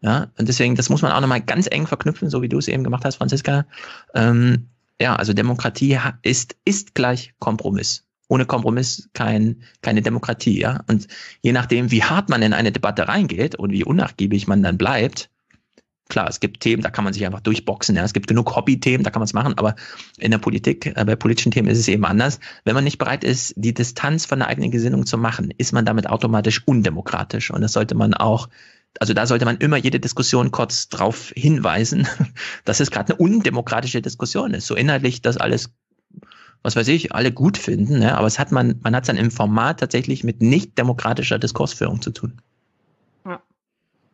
[0.00, 2.68] Ja, und deswegen, das muss man auch nochmal ganz eng verknüpfen, so wie du es
[2.68, 3.66] eben gemacht hast, Franziska.
[4.14, 4.68] Ähm,
[5.00, 8.04] ja, also Demokratie ist, ist gleich Kompromiss.
[8.28, 10.84] Ohne Kompromiss kein, keine Demokratie, ja.
[10.86, 11.08] Und
[11.40, 15.30] je nachdem, wie hart man in eine Debatte reingeht und wie unnachgiebig man dann bleibt,
[16.08, 18.04] klar, es gibt Themen, da kann man sich einfach durchboxen, ja.
[18.04, 19.76] Es gibt genug Hobby-Themen, da kann man es machen, aber
[20.18, 22.40] in der Politik, äh, bei politischen Themen ist es eben anders.
[22.64, 25.86] Wenn man nicht bereit ist, die Distanz von der eigenen Gesinnung zu machen, ist man
[25.86, 27.50] damit automatisch undemokratisch.
[27.50, 28.48] Und das sollte man auch
[29.00, 32.08] also da sollte man immer jede Diskussion kurz drauf hinweisen,
[32.64, 34.66] dass es gerade eine undemokratische Diskussion ist.
[34.66, 35.70] So inhaltlich das alles,
[36.62, 38.16] was weiß ich, alle gut finden, ne?
[38.16, 42.02] aber es hat man, man hat es dann im Format tatsächlich mit nicht demokratischer Diskursführung
[42.02, 42.40] zu tun.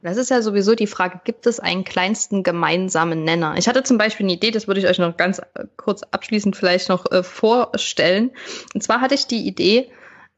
[0.05, 3.55] Das ist ja sowieso die Frage, gibt es einen kleinsten gemeinsamen Nenner?
[3.56, 6.56] Ich hatte zum Beispiel eine Idee, das würde ich euch noch ganz äh, kurz abschließend
[6.56, 8.30] vielleicht noch äh, vorstellen.
[8.74, 9.90] Und zwar hatte ich die Idee,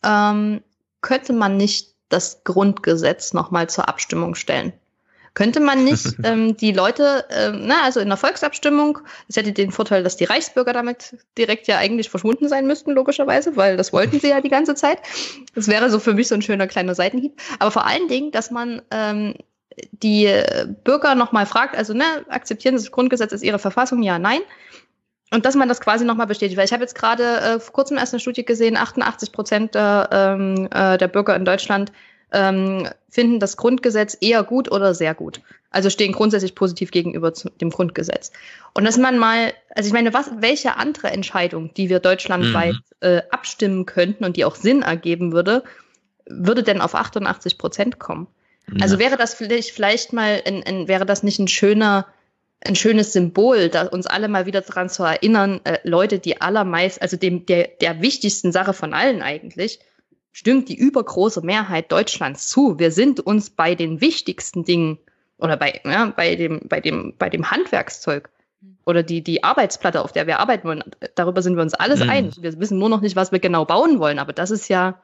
[0.04, 0.62] ähm,
[1.00, 4.72] könnte man nicht das Grundgesetz nochmal zur Abstimmung stellen?
[5.34, 9.70] Könnte man nicht ähm, die Leute, ähm, na, also in der Volksabstimmung, es hätte den
[9.70, 14.18] Vorteil, dass die Reichsbürger damit direkt ja eigentlich verschwunden sein müssten, logischerweise, weil das wollten
[14.18, 14.98] sie ja die ganze Zeit.
[15.54, 17.38] Das wäre so für mich so ein schöner kleiner Seitenhieb.
[17.58, 19.34] Aber vor allen Dingen, dass man ähm,
[19.92, 20.32] die
[20.84, 24.02] Bürger nochmal fragt, also ne, akzeptieren Sie das Grundgesetz als Ihre Verfassung?
[24.02, 24.40] Ja, nein.
[25.32, 26.56] Und dass man das quasi nochmal bestätigt.
[26.56, 30.08] Weil ich habe jetzt gerade äh, vor kurzem erst eine Studie gesehen, 88 Prozent der,
[30.12, 31.92] ähm, äh, der Bürger in Deutschland
[32.32, 35.40] ähm, finden das Grundgesetz eher gut oder sehr gut.
[35.70, 38.30] Also stehen grundsätzlich positiv gegenüber dem Grundgesetz.
[38.72, 42.80] Und dass man mal, also ich meine, was, welche andere Entscheidung, die wir deutschlandweit mhm.
[43.00, 45.64] äh, abstimmen könnten und die auch Sinn ergeben würde,
[46.26, 48.26] würde denn auf 88 Prozent kommen?
[48.80, 52.06] Also wäre das vielleicht, vielleicht mal, ein, ein, wäre das nicht ein schöner,
[52.64, 57.00] ein schönes Symbol, da uns alle mal wieder daran zu erinnern, äh, Leute, die allermeist,
[57.02, 59.80] also dem, der, der wichtigsten Sache von allen eigentlich,
[60.32, 62.78] stimmt die übergroße Mehrheit Deutschlands zu.
[62.78, 64.98] Wir sind uns bei den wichtigsten Dingen
[65.38, 68.30] oder bei, ja, bei dem, bei dem, bei dem Handwerkszeug
[68.84, 70.84] oder die, die Arbeitsplatte, auf der wir arbeiten wollen,
[71.14, 72.10] darüber sind wir uns alles mhm.
[72.10, 72.42] einig.
[72.42, 75.00] Wir wissen nur noch nicht, was wir genau bauen wollen, aber das ist ja,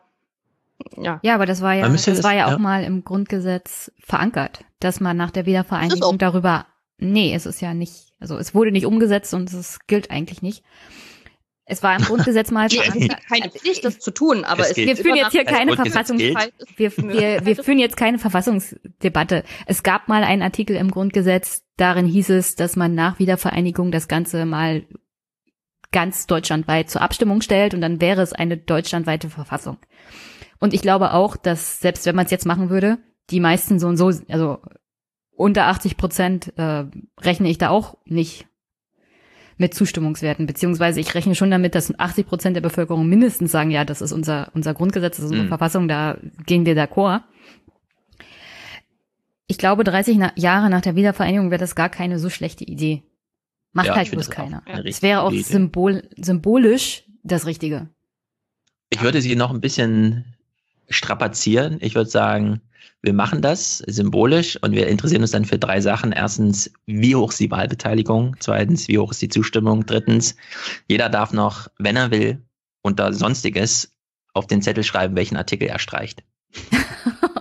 [0.96, 1.20] ja.
[1.22, 2.58] ja, aber das war ja, das, das war ja auch ja.
[2.58, 6.66] mal im Grundgesetz verankert, dass man nach der Wiedervereinigung darüber,
[7.02, 10.62] nee, es ist ja nicht, also es wurde nicht umgesetzt und es gilt eigentlich nicht.
[11.64, 13.20] Es war im Grundgesetz mal verankert.
[13.28, 16.22] keine Pflicht, das zu tun, aber es, es wir führen jetzt hier keine Verfassungs
[16.76, 19.44] wir, wir, wir führen jetzt keine Verfassungsdebatte.
[19.66, 24.08] Es gab mal einen Artikel im Grundgesetz, darin hieß es, dass man nach Wiedervereinigung das
[24.08, 24.84] Ganze mal
[25.92, 29.78] ganz deutschlandweit zur Abstimmung stellt und dann wäre es eine deutschlandweite Verfassung.
[30.58, 32.98] Und ich glaube auch, dass selbst wenn man es jetzt machen würde,
[33.30, 34.58] die meisten so und so, also
[35.36, 36.84] unter 80 Prozent äh,
[37.20, 38.46] rechne ich da auch nicht
[39.58, 43.84] mit Zustimmungswerten, beziehungsweise ich rechne schon damit, dass 80 Prozent der Bevölkerung mindestens sagen, ja,
[43.84, 45.50] das ist unser, unser Grundgesetz, das ist unsere mhm.
[45.50, 47.22] Verfassung, da gehen wir d'accord.
[49.46, 53.02] Ich glaube, 30 Jahre nach der Wiedervereinigung wäre das gar keine so schlechte Idee.
[53.72, 54.62] Macht ja, halt bloß keiner.
[54.84, 57.88] Es wäre auch symbol, symbolisch das Richtige.
[58.90, 60.36] Ich würde sie noch ein bisschen
[60.88, 61.78] strapazieren.
[61.80, 62.60] Ich würde sagen,
[63.02, 66.12] wir machen das symbolisch und wir interessieren uns dann für drei Sachen.
[66.12, 68.36] Erstens, wie hoch ist die Wahlbeteiligung?
[68.38, 69.86] Zweitens, wie hoch ist die Zustimmung?
[69.86, 70.36] Drittens,
[70.86, 72.40] jeder darf noch, wenn er will,
[72.82, 73.92] unter Sonstiges
[74.34, 76.22] auf den Zettel schreiben, welchen Artikel er streicht.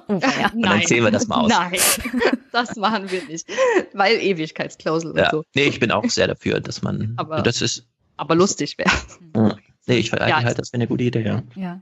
[0.07, 0.51] oh, ja.
[0.53, 1.49] Und dann zählen wir das mal aus.
[1.49, 1.73] Nein,
[2.51, 3.47] das machen wir nicht,
[3.93, 5.25] weil Ewigkeitsklausel ja.
[5.25, 5.43] und so.
[5.53, 7.85] Nee, ich bin auch sehr dafür, dass man, aber, das ist.
[8.17, 9.59] Aber lustig wäre.
[9.87, 11.43] Nee, ich halte ja, halt, das wäre eine gute Idee, ja.
[11.55, 11.81] Ja.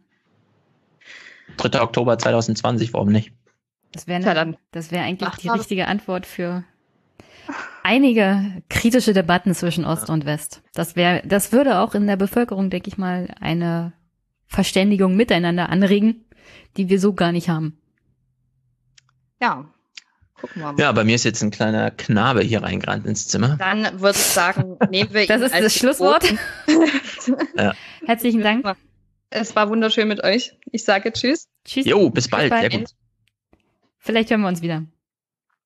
[1.57, 1.81] 3.
[1.81, 3.33] Oktober 2020, warum nicht?
[3.91, 6.63] Das wäre ne, das wäre eigentlich Ach, die richtige Antwort für
[7.83, 10.61] einige kritische Debatten zwischen Ost und West.
[10.73, 13.93] Das wäre, das würde auch in der Bevölkerung, denke ich mal, eine
[14.47, 16.25] Verständigung miteinander anregen,
[16.77, 17.79] die wir so gar nicht haben.
[19.41, 19.65] Ja,
[20.39, 20.79] gucken wir mal.
[20.79, 23.57] Ja, bei mir ist jetzt ein kleiner Knabe hier reingerannt ins Zimmer.
[23.57, 26.25] Dann würde ich sagen, nehmen wir Das ist das Schlusswort.
[27.57, 27.73] ja.
[28.05, 28.65] Herzlichen Dank.
[29.29, 30.57] Es war wunderschön mit euch.
[30.71, 31.47] Ich sage Tschüss.
[31.63, 31.85] Tschüss.
[31.85, 32.51] Jo, bis bald.
[32.51, 32.95] Bis bald.
[33.99, 34.85] Vielleicht hören wir uns wieder.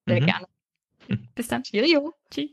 [0.06, 0.26] Sehr mhm.
[0.26, 0.48] gerne.
[1.36, 1.64] Bis dann.
[1.64, 2.14] Cheerio.
[2.30, 2.52] Tschüss.